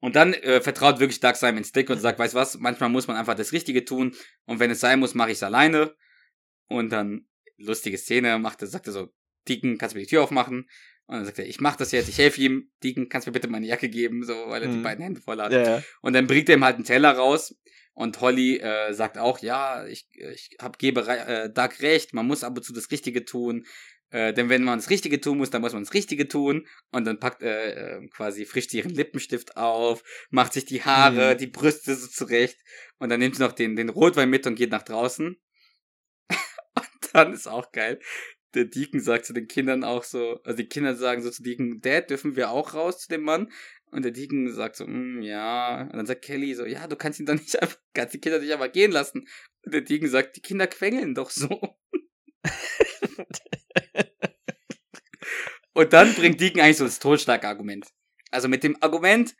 [0.00, 3.16] Und dann äh, vertraut wirklich Doug seinem Instinkt und sagt, weißt was, manchmal muss man
[3.16, 4.14] einfach das Richtige tun
[4.46, 5.94] und wenn es sein muss, mache ich es alleine.
[6.68, 7.26] Und dann,
[7.56, 9.08] lustige Szene, macht er, sagt er so,
[9.48, 10.68] Deacon, kannst du mir die Tür aufmachen?
[11.06, 12.70] Und dann sagt er, ich mach das jetzt, ich helfe ihm.
[12.84, 14.82] Deacon, kannst du mir bitte meine Jacke geben, so, weil er die Mhm.
[14.82, 15.52] beiden Hände voll hat.
[15.52, 15.82] Ja, ja.
[16.02, 17.56] Und dann bringt er ihm halt einen Teller raus.
[17.94, 22.44] Und Holly äh, sagt auch, ja, ich, ich hab, gebe äh, Doug recht, man muss
[22.44, 23.66] ab und zu das Richtige tun.
[24.10, 26.66] Äh, denn wenn man das Richtige tun muss, dann muss man das Richtige tun.
[26.92, 31.38] Und dann packt äh, äh, quasi frischt ihren Lippenstift auf, macht sich die Haare, Mhm.
[31.38, 32.58] die Brüste so zurecht.
[32.98, 35.36] Und dann nimmt sie noch den, den Rotwein mit und geht nach draußen.
[36.74, 38.00] und dann ist auch geil.
[38.54, 41.80] Der Deacon sagt zu den Kindern auch so, also die Kinder sagen so zu Deacon,
[41.82, 43.52] Dad, dürfen wir auch raus zu dem Mann?
[43.90, 45.82] Und der Deacon sagt so, mm, ja.
[45.82, 48.38] Und dann sagt Kelly so, ja, du kannst ihn doch nicht einfach, kannst die Kinder
[48.38, 49.28] nicht einfach gehen lassen.
[49.66, 51.76] Und der Deacon sagt, die Kinder quengeln doch so.
[55.72, 57.86] Und dann bringt Deacon eigentlich so das Totschlagargument.
[58.30, 59.36] Also mit dem Argument,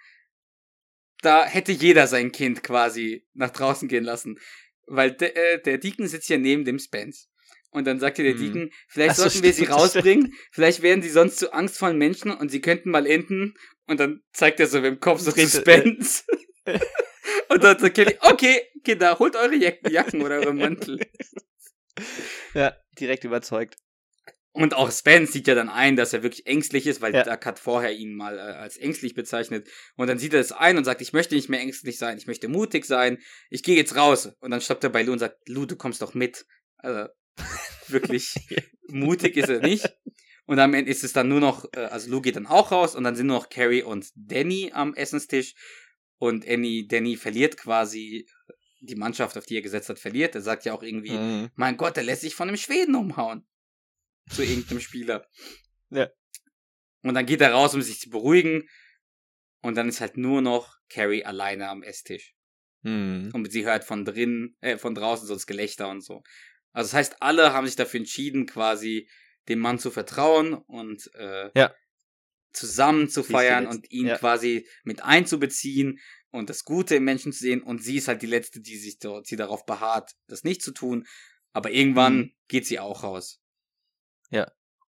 [1.21, 4.39] da hätte jeder sein Kind quasi nach draußen gehen lassen.
[4.87, 7.29] Weil de, äh, der Deacon sitzt ja neben dem Spence.
[7.71, 8.39] Und dann sagte der Hm.
[8.39, 12.31] Deacon, vielleicht Ach so, sollten wir sie rausbringen, vielleicht wären sie sonst zu angstvollen Menschen
[12.31, 13.55] und sie könnten mal enden.
[13.87, 16.25] Und dann zeigt er so mit dem Kopf so Richtung Spence.
[17.49, 21.01] und dann sagt Kelly, okay, Kinder, holt eure Jacken, Jacken oder eure Mantel.
[22.55, 23.77] ja, direkt überzeugt.
[24.53, 27.23] Und auch Spence sieht ja dann ein, dass er wirklich ängstlich ist, weil Ja.
[27.23, 29.69] Doug hat vorher ihn mal äh, als ängstlich bezeichnet.
[29.97, 32.27] Und dann sieht er es ein und sagt, ich möchte nicht mehr ängstlich sein, ich
[32.27, 33.19] möchte mutig sein,
[33.51, 34.33] ich gehe jetzt raus.
[34.41, 36.47] Und dann stoppt er bei Lou und sagt, Lou, du kommst doch mit.
[36.77, 37.09] Also
[37.89, 38.35] wirklich
[38.89, 39.97] mutig ist er nicht.
[40.47, 42.97] Und am Ende ist es dann nur noch, äh, also Lou geht dann auch raus
[42.97, 45.55] und dann sind nur noch Carrie und Danny am Essenstisch.
[46.17, 48.27] Und Annie, Danny verliert quasi
[48.81, 50.35] die Mannschaft, auf die er gesetzt hat, verliert.
[50.35, 51.51] Er sagt ja auch irgendwie, Mhm.
[51.55, 53.47] mein Gott, der lässt sich von einem Schweden umhauen.
[54.31, 55.27] Zu irgendeinem Spieler.
[55.91, 56.11] Ja.
[57.03, 58.69] Und dann geht er raus, um sich zu beruhigen.
[59.63, 62.35] Und dann ist halt nur noch Carrie alleine am Esstisch.
[62.83, 63.31] Hm.
[63.33, 66.23] Und sie hört von drinnen, äh, von draußen so das Gelächter und so.
[66.73, 69.09] Also das heißt, alle haben sich dafür entschieden, quasi
[69.49, 71.75] dem Mann zu vertrauen und äh, Ja.
[72.53, 74.19] zusammen zu feiern und ihn Ja.
[74.19, 75.99] quasi mit einzubeziehen
[76.31, 77.63] und das Gute im Menschen zu sehen.
[77.63, 80.73] Und sie ist halt die Letzte, die sich dort, sie darauf beharrt, das nicht zu
[80.73, 81.07] tun.
[81.53, 82.33] Aber irgendwann Mhm.
[82.49, 83.41] geht sie auch raus.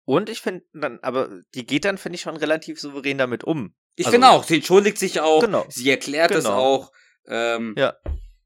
[0.08, 3.74] Und ich finde dann, aber die geht dann, finde ich, schon relativ souverän damit um.
[3.96, 5.66] Ich Also- finde auch, sie entschuldigt sich auch, Genau.
[5.68, 6.58] sie erklärt es Genau.
[6.58, 6.92] auch.
[7.26, 7.98] Ähm, Ja.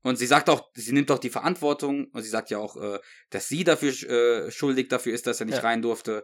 [0.02, 3.00] Und sie sagt auch, sie nimmt auch die Verantwortung und sie sagt ja auch, äh,
[3.32, 5.62] dass sie dafür äh, schuldig dafür ist, dass er nicht Ja.
[5.64, 6.24] rein durfte.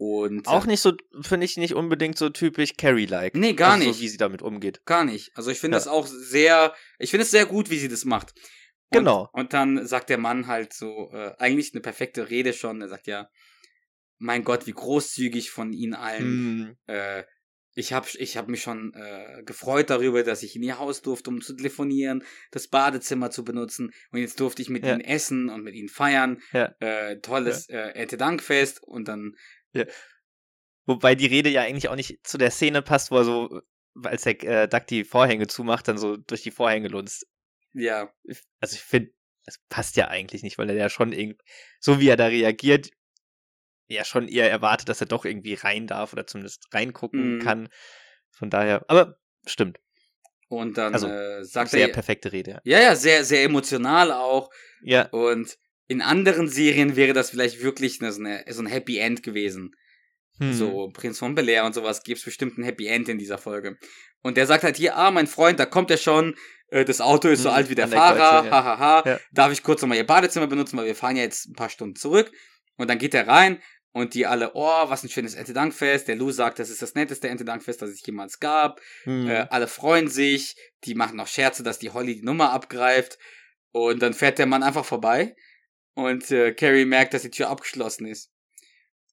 [0.00, 0.92] Und Auch äh, nicht so,
[1.22, 3.34] finde ich, nicht unbedingt so typisch Carrie-like.
[3.34, 3.96] Nee, gar also nicht.
[3.96, 4.80] So, wie sie damit umgeht.
[4.86, 5.32] gar nicht.
[5.36, 5.80] Also ich finde Ja.
[5.80, 8.32] es auch sehr, ich finde es sehr gut, wie sie das macht.
[8.90, 9.28] Und, Genau.
[9.32, 12.80] Und dann sagt der Mann halt so, äh, eigentlich eine perfekte Rede schon.
[12.80, 13.28] Er sagt ja,
[14.18, 16.22] mein Gott, wie großzügig von Ihnen allen.
[16.24, 16.76] Hm.
[16.86, 17.24] Äh,
[17.74, 21.30] ich habe ich hab mich schon äh, gefreut darüber, dass ich in ihr Haus durfte,
[21.30, 23.92] um zu telefonieren, das Badezimmer zu benutzen.
[24.10, 24.92] Und jetzt durfte ich mit Ja.
[24.94, 26.40] ihnen essen und mit ihnen feiern.
[26.52, 26.74] Ja.
[26.80, 28.82] Äh, tolles äh, Erntedankfest.
[28.82, 29.36] Und dann,
[30.86, 33.60] Wobei die Rede ja eigentlich auch nicht zu der Szene passt, wo er so,
[34.02, 37.26] als der äh, Duck die Vorhänge zumacht, dann so durch die Vorhänge lunzt.
[37.74, 38.10] ja,
[38.60, 39.12] Also ich finde,
[39.44, 41.42] es passt ja eigentlich nicht, weil er ja schon irgendwie,
[41.80, 42.90] so wie er da reagiert,
[43.88, 47.40] ja schon eher erwartet, dass er doch irgendwie rein darf oder zumindest reingucken Mhm.
[47.40, 47.68] kann.
[48.30, 49.80] Von daher, aber stimmt.
[50.48, 52.50] und dann Also, äh, sagt Sehr er, perfekte Rede.
[52.52, 52.60] ja.
[52.64, 54.50] ja, ja, sehr, sehr emotional auch.
[54.82, 55.58] Ja, Und
[55.88, 59.72] in anderen Serien wäre das vielleicht wirklich eine, so eine, so ein Happy End gewesen.
[60.38, 60.52] hm.
[60.52, 63.78] So Prinz von Bel Air und sowas gibt's bestimmt ein Happy End in dieser Folge.
[64.22, 66.34] Und der sagt halt hier, ah, mein Freund, da kommt er schon.
[66.68, 68.16] Äh, das Auto ist so Hm, alt wie der Fahrer.
[68.42, 68.64] Kreuzung, ja.
[68.64, 69.02] Hahaha.
[69.08, 69.20] Ja.
[69.32, 71.96] Darf ich kurz nochmal ihr Badezimmer benutzen, weil wir fahren ja jetzt ein paar Stunden
[71.96, 72.30] zurück.
[72.76, 73.60] Und dann geht er rein
[73.92, 76.06] und die alle, oh, was ein schönes Erntedankfest.
[76.08, 78.80] Der Lou sagt, das ist das netteste Erntedankfest, das es jemals gab.
[79.04, 79.28] Hm.
[79.28, 80.56] Äh, alle freuen sich.
[80.84, 83.18] Die machen noch Scherze, dass die Holly die Nummer abgreift.
[83.72, 85.34] Und dann fährt der Mann einfach vorbei.
[85.98, 88.30] Und äh, Carrie merkt, dass die Tür abgeschlossen ist.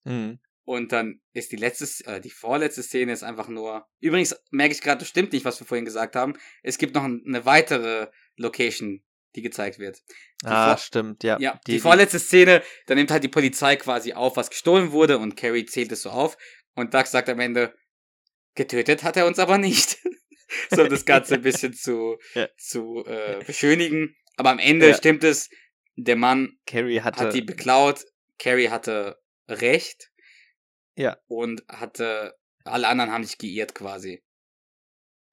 [0.03, 0.37] Hm.
[0.65, 3.87] Und dann ist die letzte, äh, die vorletzte Szene ist einfach nur.
[4.01, 6.33] Übrigens merke ich gerade, das stimmt nicht, was wir vorhin gesagt haben.
[6.61, 9.03] Es gibt noch ein- eine weitere Location,
[9.35, 9.97] die gezeigt wird.
[10.43, 11.39] Die Ah, stimmt, ja.
[11.39, 15.35] Ja, die, vorletzte Szene, da nimmt halt die Polizei quasi auf, was gestohlen wurde und
[15.35, 16.37] Carrie zählt es so auf.
[16.75, 17.75] Und Doug sagt am Ende,
[18.53, 19.97] getötet hat er uns aber nicht.
[20.69, 22.47] so das Ganze ein bisschen zu, Ja.
[22.57, 24.15] zu äh, beschönigen.
[24.37, 24.93] Aber am Ende Ja.
[24.95, 25.49] stimmt es,
[25.95, 27.19] der Mann Carrie hatte.
[27.19, 28.05] hat die beklaut.
[28.39, 30.11] Carrie hatte recht.
[30.97, 31.17] Ja.
[31.27, 34.23] Und hatte, alle anderen haben sich geirrt quasi.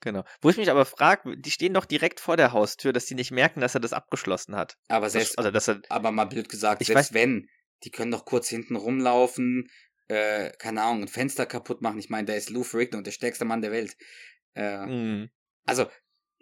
[0.01, 0.25] Genau.
[0.41, 3.31] Wo ich mich aber frage, die stehen doch direkt vor der Haustür, dass die nicht
[3.31, 4.77] merken, dass er das abgeschlossen hat.
[4.89, 5.81] Aber selbst, also, dass er.
[5.91, 7.49] aber mal blöd gesagt, selbst weiß- wenn,
[7.85, 9.69] die können doch kurz hinten rumlaufen,
[10.09, 11.99] äh, keine Ahnung, ein Fenster kaputt machen.
[12.01, 13.97] Ich meine, der ist Lou Ferrigno, der stärkste Mann der Welt.
[14.55, 15.31] Äh, Hm.
[15.67, 15.87] also,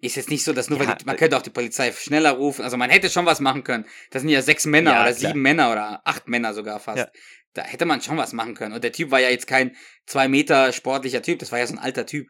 [0.01, 1.93] ist jetzt nicht so, dass nur, Ja, weil die, man äh, könnte auch die Polizei
[1.93, 2.63] schneller rufen.
[2.63, 3.85] Also man hätte schon was machen können.
[4.11, 5.31] Das sind ja sechs Männer Ja, oder klar.
[5.31, 6.99] sieben Männer oder acht Männer sogar fast.
[6.99, 7.09] Ja.
[7.55, 8.75] Da hätte man schon was machen können.
[8.75, 9.77] Und der Typ war ja jetzt kein
[10.07, 12.29] zwei Meter sportlicher Typ, das war ja so ein alter Typ.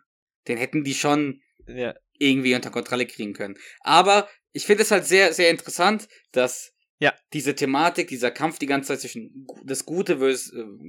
[0.48, 1.42] Den hätten die schon
[2.18, 3.56] irgendwie unter Kontrolle kriegen können.
[3.80, 7.14] Aber ich finde es halt sehr, sehr interessant, dass Ja.
[7.32, 10.36] diese Thematik, dieser Kampf die ganze Zeit zwischen das Gute äh,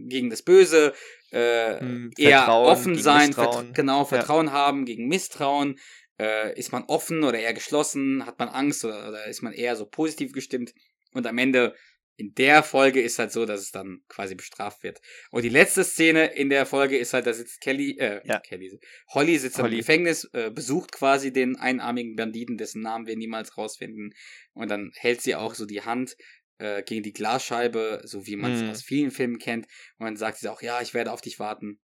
[0.08, 0.94] gegen das Böse,
[1.32, 5.78] äh, Hm, eher offen sein, vertra genau, Vertrauen haben gegen Misstrauen.
[6.22, 8.26] Äh, ist man offen oder eher geschlossen?
[8.28, 10.72] Hat man Angst oder, oder ist man eher so positiv gestimmt?
[11.14, 11.76] Und am Ende
[12.18, 15.02] in der Folge ist halt so, dass es dann quasi bestraft wird.
[15.32, 18.40] Und die letzte Szene in der Folge ist halt, da sitzt Kelly, äh, Ja.
[18.40, 18.78] Kelly,
[19.14, 19.78] Holly sitzt im Holly.
[19.78, 24.14] Gefängnis, äh, besucht quasi den einarmigen Banditen, dessen Namen wir niemals rausfinden.
[24.54, 26.16] Und dann hält sie auch so die Hand
[26.60, 28.70] äh, gegen die Glasscheibe, so wie man es Mhm.
[28.70, 29.66] aus vielen Filmen kennt.
[29.98, 31.80] Und dann sagt sie auch, ja, ich werde auf dich warten.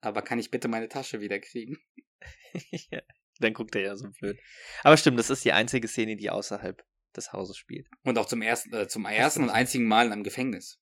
[0.00, 1.78] Aber kann ich bitte meine Tasche wieder kriegen?
[2.90, 3.02] ja.
[3.40, 4.38] Dann guckt er ja so blöd.
[4.82, 6.84] Aber stimmt, das ist die einzige Szene, die außerhalb
[7.16, 7.88] des Hauses spielt.
[8.02, 10.78] Und auch zum ersten, äh, zum ersten und einzigen Mal in einem Gefängnis.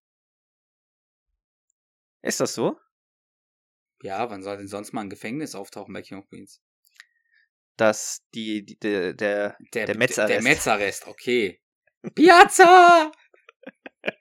[2.22, 2.78] Ist das so?
[4.02, 6.60] Ja, wann soll denn sonst mal ein Gefängnis auftauchen bei King of Queens?
[7.76, 10.34] Dass die, die der, der Der, Der Metzarrest.
[10.34, 11.60] Der Metzarrest, okay.
[12.14, 13.12] Piazza!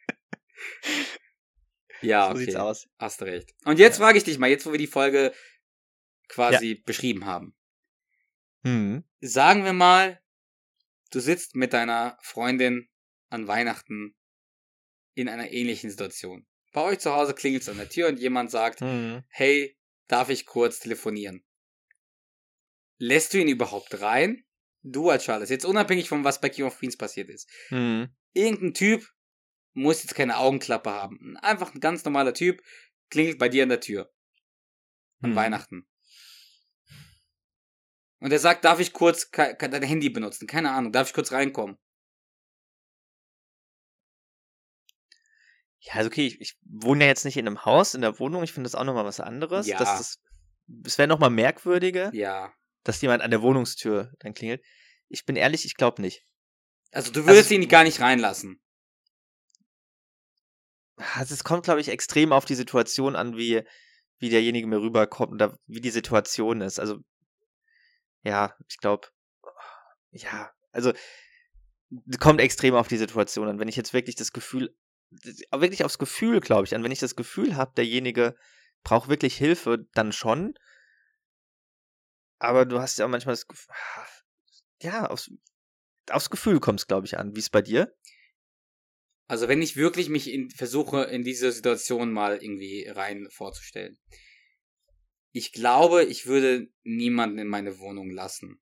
[2.02, 2.40] ja, so okay.
[2.40, 2.88] sieht's aus.
[2.98, 3.52] Hast recht.
[3.66, 4.06] Und jetzt Ja.
[4.06, 5.34] frage ich dich mal, jetzt wo wir die Folge
[6.28, 7.56] quasi beschrieben haben.
[8.64, 9.04] Hm.
[9.22, 10.22] Sagen wir mal,
[11.12, 12.90] du sitzt mit deiner Freundin
[13.30, 14.16] an Weihnachten
[15.16, 16.46] in einer ähnlichen Situation.
[16.74, 19.24] Bei euch zu Hause klingelt es an der Tür und jemand sagt, Hm.
[19.30, 21.44] hey, darf ich kurz telefonieren?
[22.98, 24.44] Lässt du ihn überhaupt rein?
[24.84, 27.50] Du als Charles, jetzt unabhängig von was bei King of Queens passiert ist.
[27.70, 28.10] Hm.
[28.34, 29.08] Irgendein Typ
[29.74, 31.38] muss jetzt keine Augenklappe haben.
[31.38, 32.62] Einfach ein ganz normaler Typ
[33.10, 34.12] klingelt bei dir an der Tür.
[35.22, 35.36] An Hm.
[35.36, 35.88] Weihnachten.
[38.22, 40.48] Und er sagt, darf ich kurz dein Handy benutzen?
[40.48, 41.78] Keine Ahnung, darf ich kurz reinkommen?
[45.80, 48.44] Ja, also okay, ich, ich wohne ja jetzt nicht in einem Haus, in der Wohnung.
[48.44, 49.66] Ich finde das auch nochmal was anderes.
[49.66, 49.80] Ja.
[49.80, 50.20] Das, das,
[50.86, 52.54] es wäre nochmal merkwürdiger, Ja.
[52.84, 54.64] dass jemand an der Wohnungstür dann klingelt.
[55.08, 56.24] Ich bin ehrlich, ich glaube nicht.
[56.92, 58.62] Also du würdest Also- ihn gar nicht reinlassen.
[61.16, 63.64] Also es kommt, glaube ich, extrem auf die Situation an, wie,
[64.20, 66.80] wie derjenige mir rüberkommt oder wie die Situation ist.
[66.80, 67.00] Also,
[68.24, 69.08] ja, ich glaube,
[70.12, 70.94] ja, also
[72.20, 73.60] kommt extrem auf die Situation an.
[73.60, 74.76] Wenn ich jetzt wirklich das Gefühl,
[75.52, 78.36] wirklich aufs Gefühl, glaube ich, an, wenn ich das Gefühl habe, derjenige
[78.84, 80.54] braucht wirklich Hilfe, dann schon.
[82.40, 83.74] Aber du hast ja auch manchmal das Gefühl,
[84.82, 85.32] ja, aufs,
[86.10, 87.36] aufs Gefühl kommt es, glaube ich, an.
[87.36, 87.94] Wie ist bei dir?
[89.28, 93.98] Also wenn ich wirklich mich in, versuche, in diese Situation mal irgendwie rein vorzustellen.
[95.32, 98.62] Ich glaube, ich würde niemanden in meine Wohnung lassen.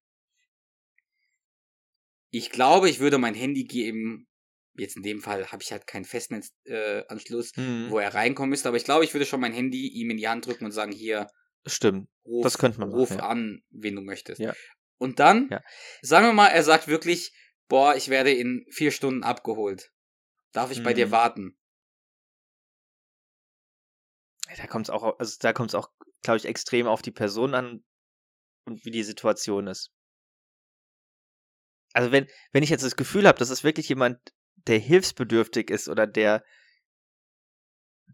[2.32, 4.28] Ich glaube, ich würde mein Handy geben.
[4.76, 7.89] Jetzt in dem Fall habe ich halt keinen Festnetzanschluss, äh, Mhm.
[7.89, 8.67] wo er reinkommen müsste.
[8.67, 10.91] Aber ich glaube, ich würde schon mein Handy ihm in die Hand drücken und sagen,
[10.91, 11.28] hier,
[11.65, 12.07] Stimmt.
[12.24, 13.20] ruf, Das könnte man machen, ruf ja.
[13.20, 14.39] an, wen du möchtest.
[14.39, 14.53] Ja.
[14.99, 15.61] Und dann, Ja.
[16.01, 17.34] sagen wir mal, er sagt wirklich,
[17.67, 19.91] boah, ich werde in vier Stunden abgeholt.
[20.51, 21.11] Darf ich bei dir Mhm.
[21.11, 21.57] warten?
[24.57, 25.91] Da kommt es auch, au- also da kommt es auch,
[26.22, 27.84] glaube ich, extrem auf die Person an
[28.65, 29.91] und wie die Situation ist.
[31.93, 34.20] Also wenn, wenn ich jetzt das Gefühl habe, das ist wirklich jemand,
[34.55, 36.43] der hilfsbedürftig ist oder der,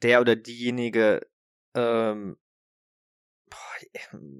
[0.01, 1.28] der oder diejenige,
[1.74, 2.38] ähm,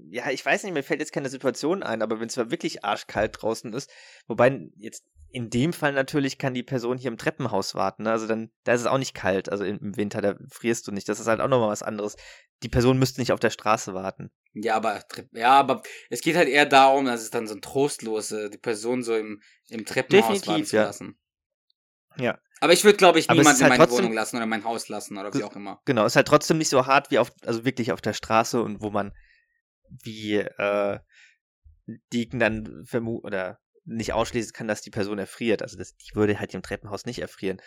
[0.10, 3.42] ja, ich weiß nicht, mir fällt jetzt keine Situation ein, aber wenn es wirklich arschkalt
[3.42, 3.92] draußen ist,
[4.28, 5.06] wobei jetzt
[5.36, 8.12] in dem Fall natürlich kann die Person hier im Treppenhaus warten, ne?
[8.12, 11.10] also dann, da ist es auch nicht kalt, also im Winter, da frierst du nicht,
[11.10, 12.16] das ist halt auch nochmal was anderes.
[12.64, 14.32] Die Person müsste nicht auf der Straße warten.
[14.54, 18.50] Ja, aber ja, aber es geht halt eher darum, dass es dann so ein trostlose,
[18.50, 20.84] die Person so im, im Treppenhaus Definitiv, warten zu ja.
[20.84, 21.20] lassen.
[22.16, 22.40] Ja.
[22.62, 24.64] Aber ich würde, glaube ich, niemanden ist in halt meine trotzdem- Wohnung lassen oder mein
[24.64, 25.82] Haus lassen oder wie auch immer.
[25.84, 28.82] Genau, ist halt trotzdem nicht so hart wie auf, also wirklich auf der Straße und
[28.82, 29.12] wo man
[29.90, 31.00] wie äh,
[32.14, 35.62] Deacon dann vermuten oder nicht ausschließen kann, dass die Person erfriert.
[35.62, 37.62] Also das, die würde halt im Treppenhaus nicht erfrieren.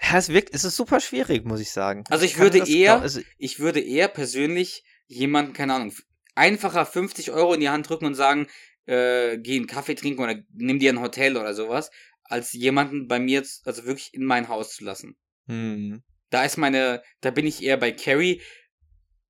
[0.00, 2.04] Ja, es wirkt, es ist super schwierig, muss ich sagen.
[2.08, 5.92] Also ich kann würde eher- glaub- also, Ich würde eher persönlich jemanden, keine Ahnung,
[6.34, 8.46] einfacher 50 Euro in die Hand drücken und sagen,
[8.86, 11.90] äh, geh einen Kaffee trinken oder nimm dir ein Hotel oder sowas,
[12.22, 15.16] als jemanden bei mir, also wirklich in mein Haus zu lassen.
[15.46, 18.40] hm, Da ist meine, da bin ich eher bei Carrie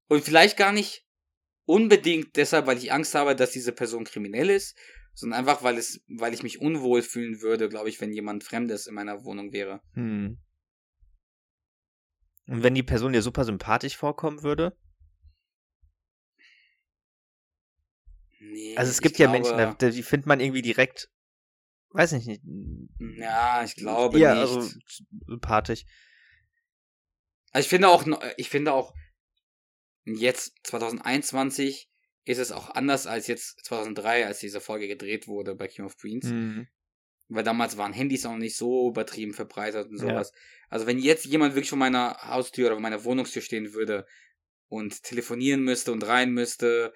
[0.09, 1.05] und vielleicht gar nicht
[1.65, 4.77] unbedingt deshalb, weil ich Angst habe, dass diese Person kriminell ist,
[5.15, 8.87] sondern einfach, weil es, weil ich mich unwohl fühlen würde, glaube ich, wenn jemand Fremdes
[8.87, 9.81] in meiner Wohnung wäre.
[9.95, 10.39] hm.
[12.47, 14.77] Und wenn die Person dir super sympathisch vorkommen würde?
[18.41, 21.11] Nee, Also es gibt ja glaube- Menschen, die findet man irgendwie direkt,
[21.91, 22.43] weiß ich nicht,
[22.99, 24.41] Ja, ich glaube eher, nicht.
[24.41, 24.69] also
[25.27, 25.85] sympathisch.
[27.53, 28.05] Also ich finde auch,
[28.37, 28.95] ich finde auch,
[30.05, 31.90] jetzt 2021
[32.25, 35.97] ist es auch anders als jetzt 2003, als diese Folge gedreht wurde bei King of
[35.97, 36.27] Queens.
[36.27, 36.67] Hm.
[37.29, 40.07] Weil damals waren Handys auch nicht so übertrieben verbreitet und Ja.
[40.09, 40.33] sowas.
[40.69, 44.07] Also wenn jetzt jemand wirklich vor meiner Haustür oder vor meiner Wohnungstür stehen würde
[44.69, 46.93] und telefonieren müsste und rein müsste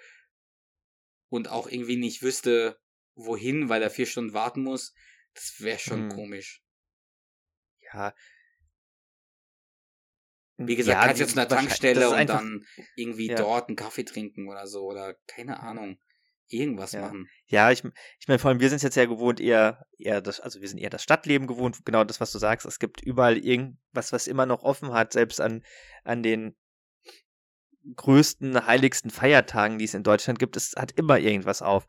[1.28, 2.78] und auch irgendwie nicht wüsste,
[3.14, 4.94] wohin, weil er vier Stunden warten muss,
[5.34, 6.08] das wäre schon Hm.
[6.08, 6.62] komisch.
[7.92, 8.14] Ja.
[10.56, 12.64] Wie gesagt, Ja, kannst jetzt einer wahrscheinlich- Tankstelle und einfach- dann
[12.96, 13.34] irgendwie Ja.
[13.36, 15.98] dort einen Kaffee trinken oder so oder keine Ahnung.
[16.48, 17.00] Irgendwas Ja.
[17.00, 17.28] machen.
[17.46, 17.82] Ja, ich,
[18.20, 20.68] ich meine, vor allem wir sind es jetzt ja gewohnt, eher, eher das, also wir
[20.68, 22.66] sind eher das Stadtleben gewohnt, genau das, was du sagst.
[22.66, 25.64] Es gibt überall irgendwas, was immer noch offen hat, selbst an,
[26.04, 26.54] an den
[27.96, 31.86] größten, heiligsten Feiertagen, die es in Deutschland gibt, es hat immer irgendwas auf.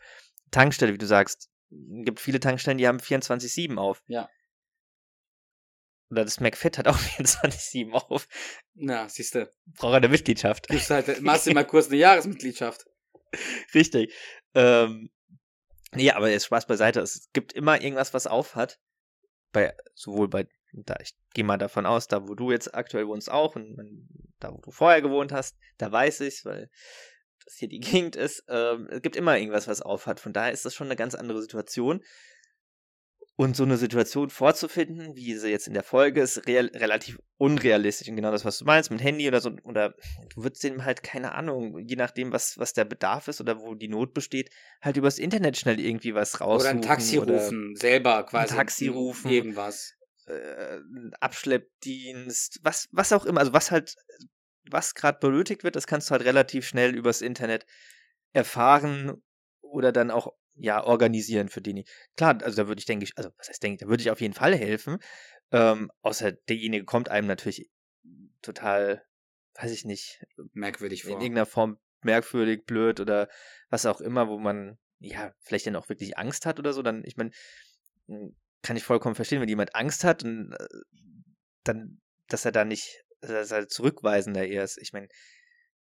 [0.52, 4.02] Tankstelle, wie du sagst, gibt viele Tankstellen, die haben 24-7 auf.
[4.08, 4.30] Ja.
[6.12, 8.28] Oder das McFit hat auch 24-7 auf.
[8.74, 9.52] Na, siehste.
[9.66, 10.68] Braucht eine Mitgliedschaft.
[10.68, 12.86] Gibst halt, machst dir mal kurz eine Jahresmitgliedschaft.
[13.74, 14.14] Richtig.
[14.54, 15.10] Ähm,
[15.92, 17.02] nee, aber jetzt Spaß beiseite.
[17.02, 18.80] Es gibt immer irgendwas, was auf hat.
[19.52, 23.32] Bei, sowohl bei, da, ich gehe mal davon aus, da wo du jetzt aktuell wohnst
[23.32, 24.08] auch und
[24.40, 26.70] da wo du vorher gewohnt hast, da weiß ich's, weil
[27.46, 28.44] das hier die Gegend ist.
[28.50, 30.20] Ähm, es gibt immer irgendwas, was auf hat.
[30.20, 32.04] Von daher ist das schon eine ganz andere Situation.
[33.38, 38.08] Und so eine Situation vorzufinden, wie sie jetzt in der Folge ist, real, relativ unrealistisch.
[38.08, 39.94] Und genau das, was du meinst, mit Handy oder so, oder
[40.34, 43.76] du würdest dem halt, keine Ahnung, je nachdem, was, was der Bedarf ist oder wo
[43.76, 46.78] die Not besteht, halt übers Internet schnell irgendwie was Oder raussuchen.
[46.78, 48.56] ein Taxi oder, rufen, selber quasi.
[48.56, 49.30] Taxi rufen.
[49.30, 49.96] Irgendwas.
[50.28, 53.96] Äh, ein Abschleppdienst, was, was auch immer, also was halt,
[54.72, 57.66] was gerade benötigt wird, das kannst du halt relativ schnell übers Internet
[58.32, 59.22] erfahren
[59.62, 61.84] oder dann auch ja organisieren für den.
[62.16, 64.12] Klar, also da würde ich denke ich, also was heißt denke ich, da würde ich
[64.12, 65.00] auf jeden Fall helfen.
[65.52, 67.70] Ähm, außer derjenige kommt einem natürlich
[68.42, 69.04] total,
[69.56, 71.22] weiß ich nicht, Merkwürdig in vor.
[71.22, 73.30] irgendeiner Form merkwürdig, blöd oder
[73.70, 77.04] was auch immer, wo man ja vielleicht dann auch wirklich Angst hat oder so, dann,
[77.04, 77.32] ich meine,
[78.62, 80.68] kann ich vollkommen verstehen, wenn jemand Angst hat und äh,
[81.64, 84.78] dann, dass er da nicht, dass er zurückweisender eher ist.
[84.78, 85.08] Ich meine,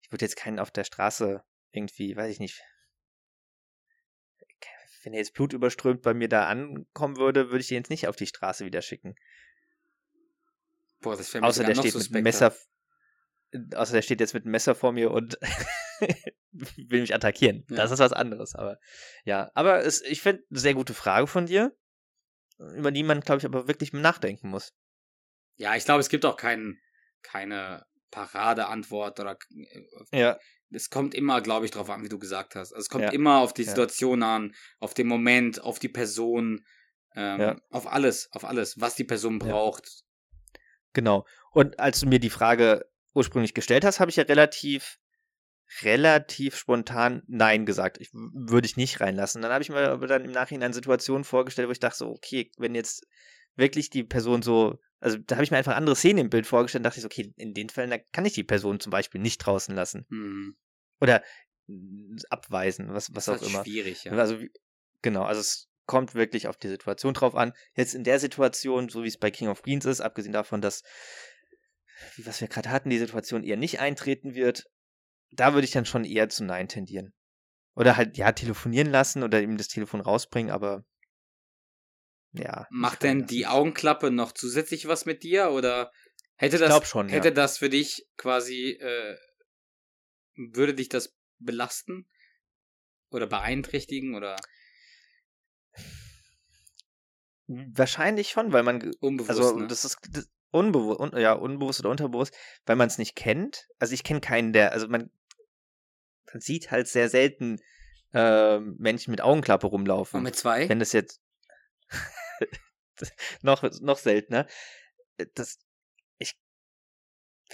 [0.03, 2.63] ich würde jetzt keinen auf der Straße irgendwie, weiß ich nicht,
[5.05, 8.17] wenn er jetzt blutüberströmt bei mir da ankommen würde, würde ich den jetzt nicht auf
[8.17, 9.15] die Straße wieder schicken.
[11.01, 12.55] Boah, das wäre Außer der steht mit einem Messer,
[13.75, 15.39] außer der steht jetzt mit einem Messer vor mir und
[16.53, 17.65] will mich attackieren.
[17.69, 17.77] Ja.
[17.77, 18.79] Das ist was anderes, aber
[19.25, 21.77] ja, aber es, ich finde eine sehr gute Frage von dir,
[22.59, 24.73] über die man, glaube ich, aber wirklich nachdenken muss.
[25.57, 26.81] Ja, ich glaube, es gibt auch kein,
[27.23, 27.85] keine
[28.15, 30.39] Paradeantwort oder äh, Ja,
[30.71, 32.73] es kommt immer, glaube ich, drauf an, wie du gesagt hast.
[32.73, 33.11] Also es kommt Ja.
[33.13, 33.69] immer auf die Ja.
[33.69, 36.65] Situation an, auf den Moment, auf die Person,
[37.17, 37.57] ähm, Ja.
[37.71, 39.47] auf alles, auf alles, was die Person Ja.
[39.47, 40.03] braucht.
[40.93, 41.27] genau.
[41.51, 44.99] Und als du mir die Frage ursprünglich gestellt hast, habe ich ja relativ
[45.83, 47.99] relativ spontan Nein gesagt.
[48.01, 49.43] Ich würde ich nicht reinlassen.
[49.43, 52.53] Dann habe ich mir aber dann im Nachhinein Situationen vorgestellt, wo ich dachte so, okay,
[52.59, 53.07] wenn jetzt
[53.57, 56.85] wirklich die Person so, also da habe ich mir einfach andere Szenen im Bild vorgestellt,
[56.87, 59.37] dachte ich so, okay, in den Fällen, da kann ich die Person zum Beispiel nicht
[59.39, 60.07] draußen lassen.
[60.09, 60.57] Hm.
[60.99, 61.23] Oder
[62.31, 63.65] abweisen, was, was Das auch ist immer.
[63.65, 64.13] schwierig, ja.
[64.13, 64.39] Also,
[65.03, 67.53] genau, also es kommt wirklich auf die Situation drauf an.
[67.77, 70.83] Jetzt in der Situation, so wie es bei King of Queens ist, abgesehen davon, dass,
[72.17, 74.65] wie was wir gerade hatten, die Situation eher nicht eintreten wird,
[75.33, 77.13] da würde ich dann schon eher zu Nein tendieren.
[77.75, 80.87] Oder halt, ja, telefonieren lassen oder ihm das Telefon rausbringen, aber
[82.35, 82.67] ja.
[82.71, 85.93] Macht denn die Augenklappe noch zusätzlich was mit dir oder
[86.37, 87.15] hätte das, glaub schon, ja.
[87.15, 89.17] hätte das für dich quasi, äh,
[90.37, 92.09] würde dich das belasten
[93.11, 94.37] oder beeinträchtigen oder
[97.47, 99.31] Wahrscheinlich schon, weil man unbewusst?
[99.31, 99.67] Also, ne?
[99.67, 103.69] das ist das, unbewusst, un, ja, unbewusst oder unterbewusst, weil man es nicht kennt.
[103.79, 105.11] Also, ich kenne keinen, der, also man,
[106.33, 107.61] man sieht halt sehr selten
[108.15, 110.19] ähm, Menschen mit Augenklappe rumlaufen.
[110.19, 110.69] Und mit zwei?
[110.69, 111.21] Wenn das jetzt
[113.43, 114.47] noch, noch seltener.
[115.19, 115.59] Äh, Das,
[116.19, 116.35] ich,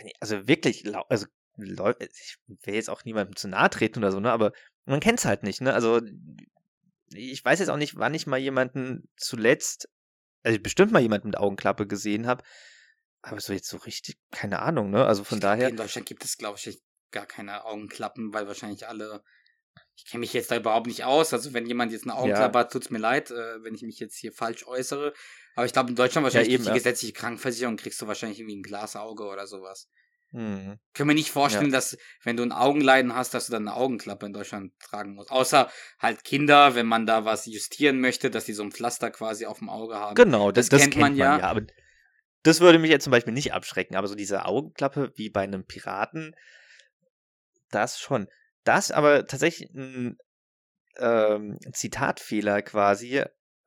[0.03, 1.26] ich- also wirklich, also,
[1.57, 4.53] Leu- ich will jetzt auch niemandem zu nahe treten oder so, ne, aber
[4.87, 6.01] man kennt es halt nicht, ne, also,
[7.12, 9.89] ich weiß jetzt auch nicht, wann ich mal jemanden zuletzt,
[10.43, 12.45] also bestimmt mal jemanden mit Augenklappe gesehen habe,
[13.22, 16.07] aber so jetzt so richtig, keine Ahnung, ne, also von Ich glaub, daher, In Deutschland
[16.07, 19.22] gibt es, glaube ich, gar keine Augenklappen, weil wahrscheinlich alle.
[19.97, 21.33] Ich kenne mich jetzt da überhaupt nicht aus.
[21.33, 24.16] Also, wenn jemand jetzt eine Augenklappe hat, tut's mir leid, äh, wenn ich mich jetzt
[24.16, 25.12] hier falsch äußere.
[25.57, 26.83] Aber ich glaube, in Deutschland wahrscheinlich eben, durch die ja.
[26.83, 29.89] gesetzliche Krankenversicherung kriegst du wahrscheinlich irgendwie ein Glasauge oder sowas.
[30.31, 33.77] hm, Können wir nicht vorstellen, dass, wenn du ein Augenleiden hast, dass du dann eine
[33.77, 35.31] Augenklappe in Deutschland tragen musst.
[35.31, 39.45] Außer halt Kinder, wenn man da was justieren möchte, dass die so ein Pflaster quasi
[39.47, 40.14] auf dem Auge haben.
[40.14, 41.39] Genau, das, Das das kennt kennt, man man, ja.
[41.41, 41.45] ja.
[41.45, 41.62] Aber
[42.43, 43.97] das würde mich jetzt zum Beispiel nicht abschrecken.
[43.97, 46.35] Aber so diese Augenklappe wie bei einem Piraten,
[47.71, 48.29] das schon.
[48.64, 50.18] Das aber tatsächlich ein
[50.98, 53.22] ähm, Zitatfehler quasi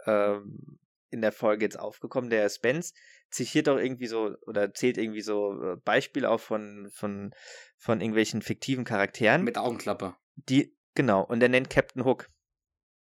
[0.06, 0.80] ähm,
[1.10, 2.30] in der Folge jetzt aufgekommen.
[2.30, 2.94] Der Spence
[3.30, 7.34] zitiert doch irgendwie so oder zählt irgendwie so äh, Beispiele auf von, von,
[7.78, 9.44] von irgendwelchen fiktiven Charakteren.
[9.44, 10.16] Mit Augenklappe.
[10.36, 12.30] die, genau, und er nennt Captain Hook.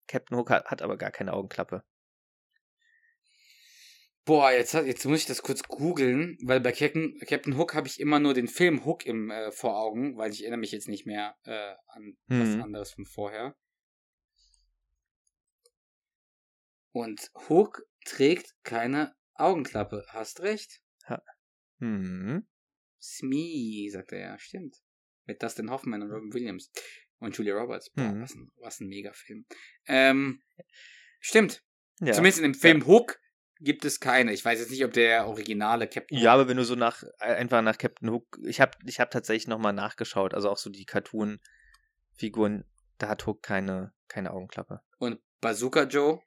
[0.09, 1.83] Captain Hook hat, hat aber gar keine Augenklappe.
[4.27, 7.87] Boah, jetzt, hat- jetzt muss ich das kurz googeln, weil bei Captain, Captain Hook habe
[7.87, 10.89] ich immer nur den Film Hook im, äh, vor Augen, weil ich erinnere mich jetzt
[10.89, 12.63] nicht mehr äh, an was Mhm.
[12.63, 13.57] anderes von vorher.
[16.93, 20.05] Und Hook trägt keine Augenklappe.
[20.09, 20.81] Hast recht.
[21.79, 22.47] Hm.
[23.01, 24.79] Smee, sagt er ja, stimmt.
[25.27, 26.71] Mit Dustin Hoffman und Robin Williams
[27.19, 27.91] und Julia Roberts.
[27.91, 28.23] Boah, Mhm.
[28.23, 29.45] was ein, was ein Megafilm.
[29.87, 30.43] Ähm,
[31.21, 31.63] stimmt.
[32.01, 32.13] Ja.
[32.13, 33.21] Zumindest in dem Film Hook
[33.61, 34.33] gibt es keine.
[34.33, 37.35] Ich weiß jetzt nicht, ob der originale Captain Ja, aber wenn du so nach äh,
[37.35, 40.85] einfach nach Captain Hook, ich habe ich hab tatsächlich nochmal nachgeschaut, also auch so die
[40.85, 42.65] Cartoon-Figuren,
[42.99, 44.81] da hat Hook keine, keine Augenklappe.
[44.99, 46.21] und Bazooka Joe.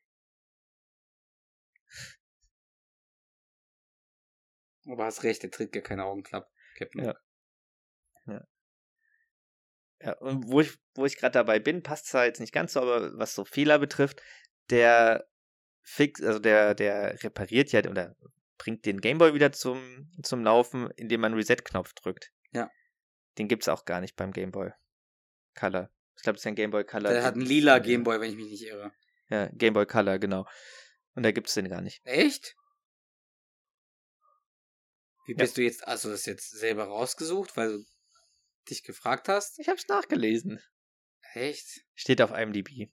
[4.88, 6.48] Aber hast recht, der trägt ja keine Augenklappe.
[6.78, 7.10] Captain Ja.
[7.12, 7.22] Hook.
[10.02, 12.82] Ja, und wo ich, wo ich gerade dabei bin, passt zwar jetzt nicht ganz so,
[12.82, 14.22] aber was so Fehler betrifft,
[14.70, 15.29] der
[15.90, 18.16] fix, also der, der repariert ja oder
[18.58, 22.32] bringt den Gameboy wieder zum, zum Laufen, indem man einen Reset-Knopf drückt.
[22.52, 22.70] Ja.
[23.38, 24.72] Den gibt's auch gar nicht beim Gameboy
[25.56, 25.90] Color.
[26.16, 27.12] Ich glaube, das ist ein Gameboy Color.
[27.12, 28.92] Der hat einen lila Gameboy, wenn ich mich nicht irre.
[29.30, 30.46] Ja, Gameboy Color, genau.
[31.16, 32.02] Und da gibt's den gar nicht.
[32.06, 32.56] Echt?
[35.26, 35.38] Wie Ja.
[35.38, 37.86] bist du jetzt, also das jetzt selber rausgesucht, weil du
[38.70, 39.60] dich gefragt hast?
[39.60, 40.62] Ich hab's nachgelesen.
[41.34, 41.82] Echt?
[41.96, 42.90] Steht auf IMDb.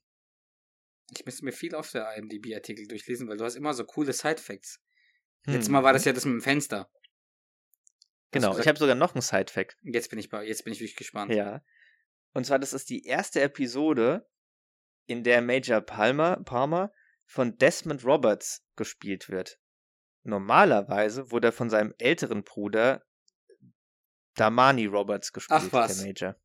[1.11, 4.81] Ich müsste mir viel auf der IMDb-Artikel durchlesen, weil du hast immer so coole Side-Facts.
[5.45, 5.53] Hm.
[5.53, 6.89] Letztes Mal war das ja das mit dem Fenster.
[8.31, 9.77] Genau, ich habe sogar noch einen Side-Fact.
[9.83, 11.33] Jetzt bin ich bei, jetzt bin ich wirklich gespannt.
[11.33, 11.63] Ja.
[12.33, 14.27] Und zwar, das ist die erste Episode,
[15.07, 16.91] in der Major Palmer, Palmer
[17.25, 19.59] von Desmond Roberts gespielt wird.
[20.23, 23.05] Normalerweise wurde er von seinem älteren Bruder
[24.35, 25.97] Damani Roberts gespielt, Ach was.
[25.97, 26.35] der Major.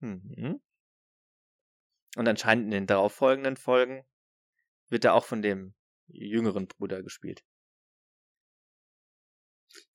[0.00, 0.62] Mhm.
[2.16, 4.04] Und anscheinend in den darauffolgenden Folgen
[4.88, 5.74] wird er auch von dem
[6.06, 7.42] jüngeren Bruder gespielt.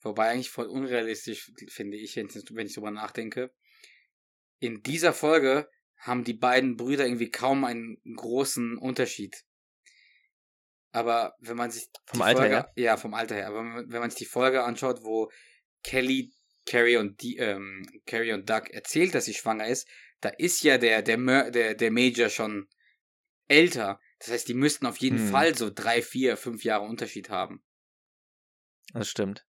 [0.02, 3.54] Wobei eigentlich voll unrealistisch, finde ich, wenn ich drüber nachdenke.
[4.60, 9.46] In dieser Folge haben die beiden Brüder irgendwie kaum einen großen Unterschied.
[10.92, 12.72] Aber wenn man sich Vom die Alter Folge, her?
[12.76, 15.32] ja, vom Alter her, aber wenn man- wenn man sich die Folge anschaut, wo
[15.84, 16.34] Kelly,
[16.66, 19.88] Carrie und die, ähm, Carrie und Doug erzählt, dass sie schwanger ist,
[20.22, 22.68] da ist ja der der Mör- der, der Major schon
[23.48, 24.00] älter.
[24.20, 25.28] Das heißt, die müssten auf jeden Hm.
[25.30, 27.64] Fall so drei, vier, fünf Jahre Unterschied haben.
[28.94, 29.46] Das stimmt.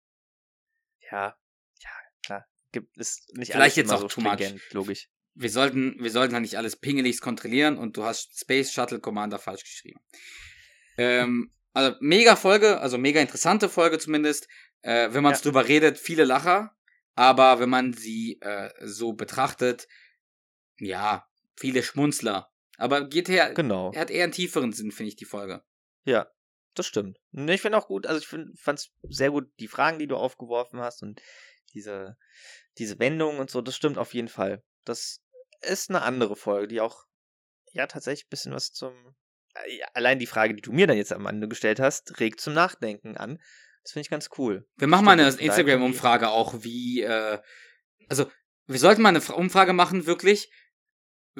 [1.10, 1.36] Ja,
[1.82, 1.90] ja,
[2.24, 2.46] klar.
[2.72, 4.54] Gibt, ist nicht Vielleicht alles jetzt immer auch so too much.
[4.72, 5.08] logisch.
[5.34, 9.38] wir sollten, wir sollten halt nicht alles pingelig kontrollieren und du hast Space Shuttle Commander
[9.38, 10.00] falsch geschrieben.
[10.98, 14.48] Ähm, also mega Folge, also mega interessante Folge zumindest.
[14.82, 15.40] Äh, wenn man Ja.
[15.40, 16.76] drüber redet, viele Lacher,
[17.14, 19.88] aber wenn man sie äh, so betrachtet,
[20.78, 21.26] ja,
[21.56, 22.50] viele Schmunzler.
[22.76, 23.90] Aber geht her, Genau.
[23.92, 25.62] er hat eher einen tieferen Sinn, finde ich, die Folge.
[26.04, 26.30] Ja,
[26.74, 27.18] das stimmt.
[27.32, 28.28] Nee, ich finde auch gut, also ich
[28.60, 31.20] fand es sehr gut, die Fragen, die du aufgeworfen hast und
[31.74, 32.16] diese,
[32.78, 34.62] diese Wendung und so, das stimmt auf jeden Fall.
[34.84, 35.20] Das
[35.60, 37.04] ist eine andere Folge, die auch,
[37.72, 38.92] ja, tatsächlich ein bisschen was zum,
[39.54, 42.54] äh, allein die Frage, die du mir dann jetzt am Ende gestellt hast, regt zum
[42.54, 43.38] Nachdenken an.
[43.82, 44.68] Das finde ich ganz cool.
[44.76, 47.38] Wir machen mal eine Instagram-Umfrage auch, wie, äh,
[48.08, 48.30] also,
[48.66, 50.50] wir sollten mal eine Fra- Umfrage machen, wirklich.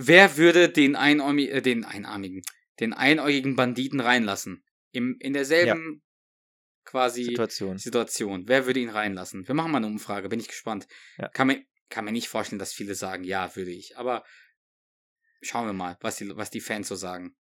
[0.01, 2.43] Wer würde den, Einäumi äh, den einarmigen,
[2.79, 4.65] den einäugigen Banditen reinlassen?
[4.93, 6.03] Im, in derselben
[6.85, 7.79] quasi Situation.
[7.79, 8.49] Situation.
[8.49, 9.47] Wer würde ihn reinlassen?
[9.47, 10.87] Wir machen mal eine Umfrage, bin ich gespannt.
[11.19, 11.29] Ja.
[11.29, 13.99] Kann, mir, kann mir nicht vorstellen, dass viele sagen, ja, würde ich.
[13.99, 14.25] Aber
[15.43, 17.37] schauen wir mal, was die, was die Fans so sagen.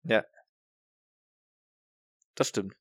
[2.34, 2.74] Das stimmt.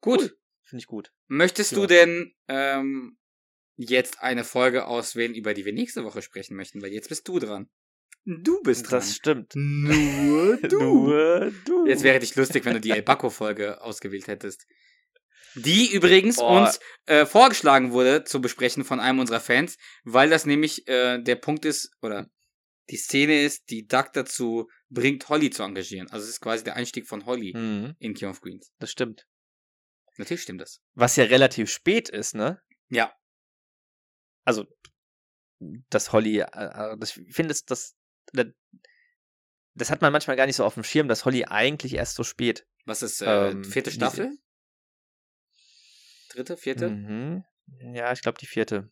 [0.00, 0.20] Gut.
[0.20, 0.38] Cool.
[0.62, 1.12] Finde ich gut.
[1.26, 1.86] Möchtest du Ja.
[1.86, 3.18] denn ähm,
[3.76, 6.80] jetzt eine Folge auswählen, über die wir nächste Woche sprechen möchten?
[6.80, 7.70] Weil jetzt bist du dran.
[8.28, 9.14] Du bist Das dran.
[9.14, 9.52] stimmt.
[9.54, 11.86] Nur Nur du.
[11.86, 14.66] Jetzt wäre dich lustig, wenn du die El Baco-Folge ausgewählt hättest.
[15.54, 16.46] Die übrigens Oh.
[16.58, 21.36] uns äh, vorgeschlagen wurde zu besprechen von einem unserer Fans, weil das nämlich äh, der
[21.36, 22.28] Punkt ist, oder
[22.90, 26.10] die Szene ist, die Duck dazu bringt, Holly zu engagieren.
[26.10, 28.70] Also es ist quasi der Einstieg von Holly Mhm, in King of Queens.
[28.80, 29.26] das stimmt.
[30.18, 30.80] Natürlich stimmt das.
[30.94, 32.60] Was ja relativ spät ist, ne?
[32.88, 33.12] Ja.
[34.44, 34.66] Also,
[35.90, 37.95] das Holly, äh, äh, das, ich finde, das,
[38.32, 42.24] das, hat man manchmal gar nicht so auf dem Schirm, dass Holly eigentlich erst so
[42.24, 42.66] spät.
[42.84, 44.36] Was ist, äh, Ähm, vierte Staffel?
[46.30, 46.90] Dritte, vierte?
[46.90, 47.44] Mhm.
[47.94, 48.90] Ja, ich glaube die vierte.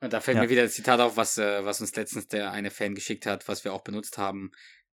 [0.00, 0.42] Und da fällt Ja.
[0.42, 3.48] mir wieder das Zitat auf, was, äh, was uns letztens der eine Fan geschickt hat,
[3.48, 4.50] was wir auch benutzt haben,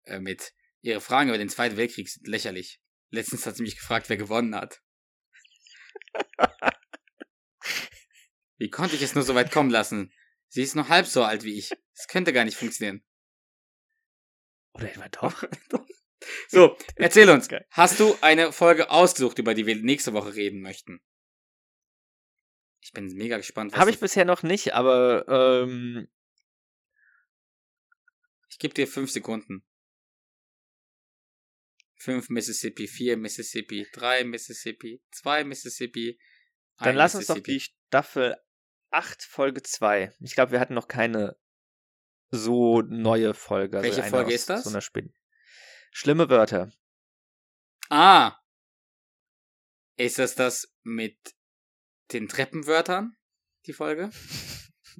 [0.03, 2.79] äh, mit Ihre Fragen über den Zweiten Weltkrieg sind lächerlich.
[3.09, 4.81] Letztens hat sie mich gefragt, wer gewonnen hat.
[8.57, 10.13] Wie konnte ich es nur so weit kommen lassen?
[10.47, 11.69] Sie ist nur halb so alt wie ich.
[11.95, 13.03] Das könnte gar nicht funktionieren.
[14.75, 15.43] Oder etwa doch?
[16.47, 17.47] So, erzähl uns.
[17.69, 20.99] Hast du eine Folge ausgesucht, über die wir nächste Woche reden möchten?
[22.81, 23.75] Ich bin mega gespannt.
[23.77, 26.07] Habe ich bisher noch nicht, aber ähm,
[28.49, 29.63] Ich gebe dir fünf Sekunden.
[31.95, 36.19] Fünf Mississippi, vier Mississippi, drei Mississippi, zwei Mississippi.
[36.77, 38.35] dann lass uns doch die Staffel
[38.89, 40.15] 8, Folge 2.
[40.21, 41.37] Ich glaube, wir hatten noch keine
[42.31, 43.81] so neue Folge.
[43.81, 44.63] Welche eine Folge ist das?
[44.63, 45.13] So einer Spin
[45.91, 46.71] Schlimme Wörter.
[47.89, 48.37] Ah!
[49.97, 51.17] Ist das das mit
[52.11, 53.15] den Treppenwörtern?
[53.65, 54.09] Die Folge?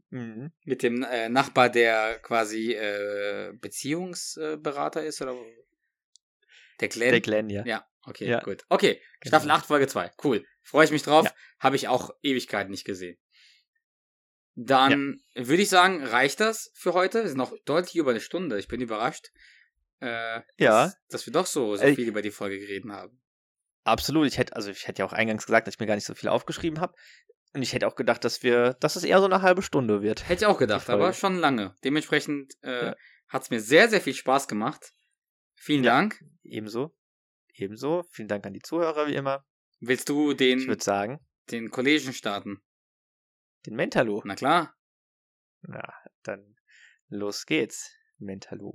[0.09, 0.51] Mhm.
[0.65, 5.21] Mit dem äh, Nachbar, der quasi äh, Beziehungsberater ist?
[5.21, 5.35] Oder?
[6.79, 7.11] Der Glenn?
[7.11, 7.65] Der Glenn, ja.
[7.65, 8.39] Ja, okay, Ja.
[8.41, 8.65] gut.
[8.69, 9.29] Okay, Genau.
[9.29, 10.11] Staffel 8, Folge 2.
[10.23, 10.45] Cool.
[10.63, 11.25] Freue ich mich drauf.
[11.25, 11.33] Ja.
[11.59, 13.17] Habe ich auch Ewigkeiten nicht gesehen.
[14.55, 17.21] Dann würde ich sagen, reicht das für heute?
[17.23, 18.57] Wir sind noch deutlich über eine Stunde.
[18.57, 19.31] Ich bin überrascht,
[20.01, 20.85] äh, Ja.
[20.85, 21.95] dass, dass wir doch so, so Ey.
[21.95, 23.21] viel über die Folge geredet haben.
[23.83, 24.27] Absolut.
[24.27, 26.15] Ich hätte, also ich hätte ja auch eingangs gesagt, dass ich mir gar nicht so
[26.15, 26.93] viel aufgeschrieben habe.
[27.53, 30.27] Und ich hätte auch gedacht, dass wir, dass es eher so eine halbe Stunde wird.
[30.27, 31.75] Hätte ich auch gedacht, aber schon lange.
[31.83, 32.95] Dementsprechend äh, Ja.
[33.27, 34.91] hat es mir sehr, sehr viel Spaß gemacht.
[35.53, 35.91] Vielen Ja.
[35.95, 36.19] Dank.
[36.43, 36.95] Ebenso.
[37.53, 38.03] Ebenso.
[38.11, 39.45] Vielen Dank an die Zuhörer, wie immer.
[39.79, 41.19] Willst du Ich den, würde sagen,
[41.51, 42.61] den Kollegen starten?
[43.65, 44.21] Den Mentalo.
[44.25, 44.75] Na klar.
[45.61, 46.55] Na, dann
[47.09, 47.95] los geht's.
[48.19, 48.71] Mentalo.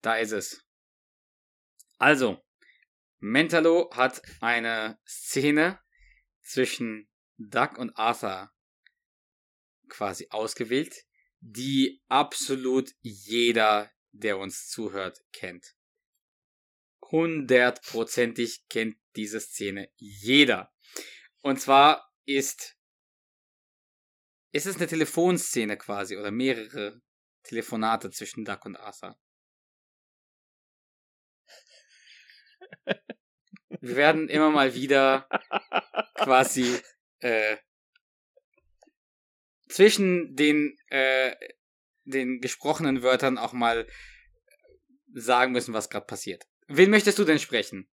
[0.00, 0.62] Da ist es.
[1.98, 2.42] Also,
[3.26, 5.80] Mentalo hat eine Szene
[6.42, 8.52] zwischen Duck und Arthur
[9.88, 11.06] quasi ausgewählt,
[11.40, 15.74] die absolut jeder, der uns zuhört, kennt.
[17.00, 20.70] Hundertprozentig kennt diese Szene jeder.
[21.40, 22.76] Und zwar ist,
[24.52, 27.00] ist es eine Telefonszene quasi oder mehrere
[27.42, 29.18] Telefonate zwischen Duck und Arthur.
[33.80, 35.28] Wir werden immer mal wieder
[36.14, 36.78] quasi
[37.20, 37.56] äh,
[39.68, 41.34] zwischen den, äh,
[42.04, 43.86] den gesprochenen Wörtern auch mal
[45.12, 46.46] sagen müssen, was gerade passiert.
[46.66, 47.88] Wen möchtest du denn sprechen?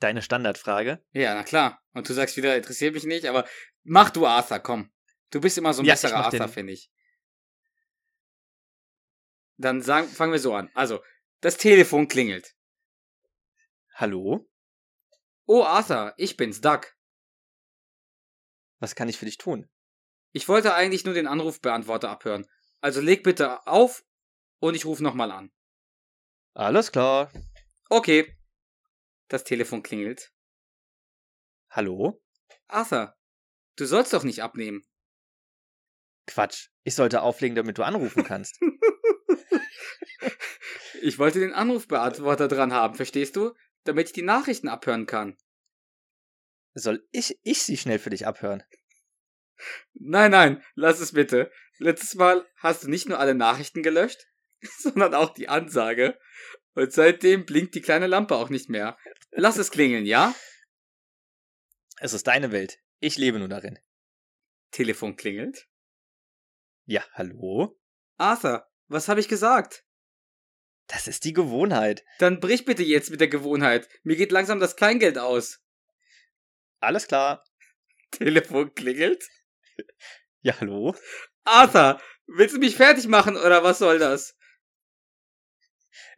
[0.00, 1.02] Deine Standardfrage.
[1.12, 1.82] Ja, na klar.
[1.92, 3.48] Und du sagst wieder, interessiert mich nicht, aber
[3.84, 4.92] mach du Arthur, komm.
[5.30, 6.90] Du bist immer so ein Ja, besserer Arthur, finde ich.
[9.56, 10.70] Dann sagen, fangen wir so an.
[10.74, 11.02] Also,
[11.40, 12.54] das Telefon klingelt.
[13.96, 14.50] Hallo?
[15.46, 16.96] Oh, Arthur, ich bin's, Duck.
[18.80, 19.70] Was kann ich für dich tun?
[20.32, 22.44] Ich wollte eigentlich nur den Anrufbeantworter abhören.
[22.80, 24.04] Also leg bitte auf
[24.58, 25.52] und ich rufe nochmal an.
[26.54, 27.30] Alles klar.
[27.88, 28.36] Okay.
[29.28, 30.32] Das Telefon klingelt.
[31.70, 32.20] Hallo?
[32.66, 33.16] Arthur,
[33.76, 34.84] du sollst doch nicht abnehmen.
[36.26, 36.70] Quatsch.
[36.82, 38.60] Ich sollte auflegen, damit du anrufen kannst.
[41.02, 43.54] Ich wollte den Anrufbeantworter dran haben, verstehst du?
[43.84, 45.36] Damit ich die Nachrichten abhören kann.
[46.74, 48.64] Soll ich, ich sie schnell für dich abhören?
[49.92, 51.50] Nein, nein, lass es bitte.
[51.78, 54.26] Letztes Mal hast du nicht nur alle Nachrichten gelöscht,
[54.78, 56.18] sondern auch die Ansage.
[56.74, 58.98] Und seitdem blinkt die kleine Lampe auch nicht mehr.
[59.30, 60.34] Lass es klingeln, ja?
[61.98, 62.78] Es ist deine Welt.
[62.98, 63.78] Ich lebe nur darin.
[64.72, 65.68] Telefon klingelt.
[66.86, 67.80] Ja, hallo?
[68.16, 69.84] Arthur, was habe ich gesagt?
[70.86, 72.04] Das ist die Gewohnheit.
[72.18, 73.88] Dann brich bitte jetzt mit der Gewohnheit.
[74.02, 75.60] Mir geht langsam das Kleingeld aus.
[76.80, 77.44] Alles klar.
[78.10, 79.24] Telefon klingelt.
[80.42, 80.94] Ja, hallo?
[81.44, 84.36] Arthur, willst du mich fertig machen oder was soll das?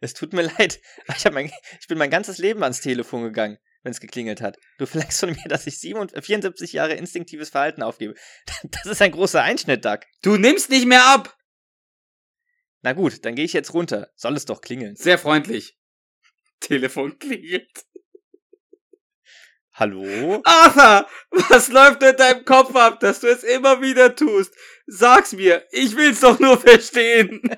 [0.01, 0.79] Es tut mir leid.
[1.15, 4.57] Ich, mein, ich bin mein ganzes Leben ans Telefon gegangen, wenn es geklingelt hat.
[4.77, 8.15] Du verlangst von mir, dass ich 77, 74 Jahre instinktives Verhalten aufgebe.
[8.63, 9.99] Das ist ein großer Einschnitt, Doug.
[10.21, 11.36] Du nimmst nicht mehr ab.
[12.87, 14.13] Na gut, dann gehe ich jetzt runter.
[14.15, 14.95] Soll es doch klingeln.
[14.95, 15.77] Sehr freundlich.
[16.61, 17.85] Telefon klingelt.
[19.73, 20.41] Hallo?
[20.45, 21.05] Arthur,
[21.49, 24.55] was läuft in deinem Kopf ab, dass du es immer wieder tust?
[24.85, 27.41] Sag's mir, ich will's doch nur verstehen.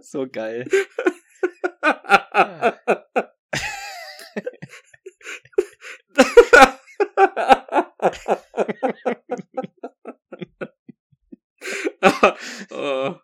[0.00, 0.68] so geil.
[12.00, 12.36] 哈哈
[12.70, 13.20] 呃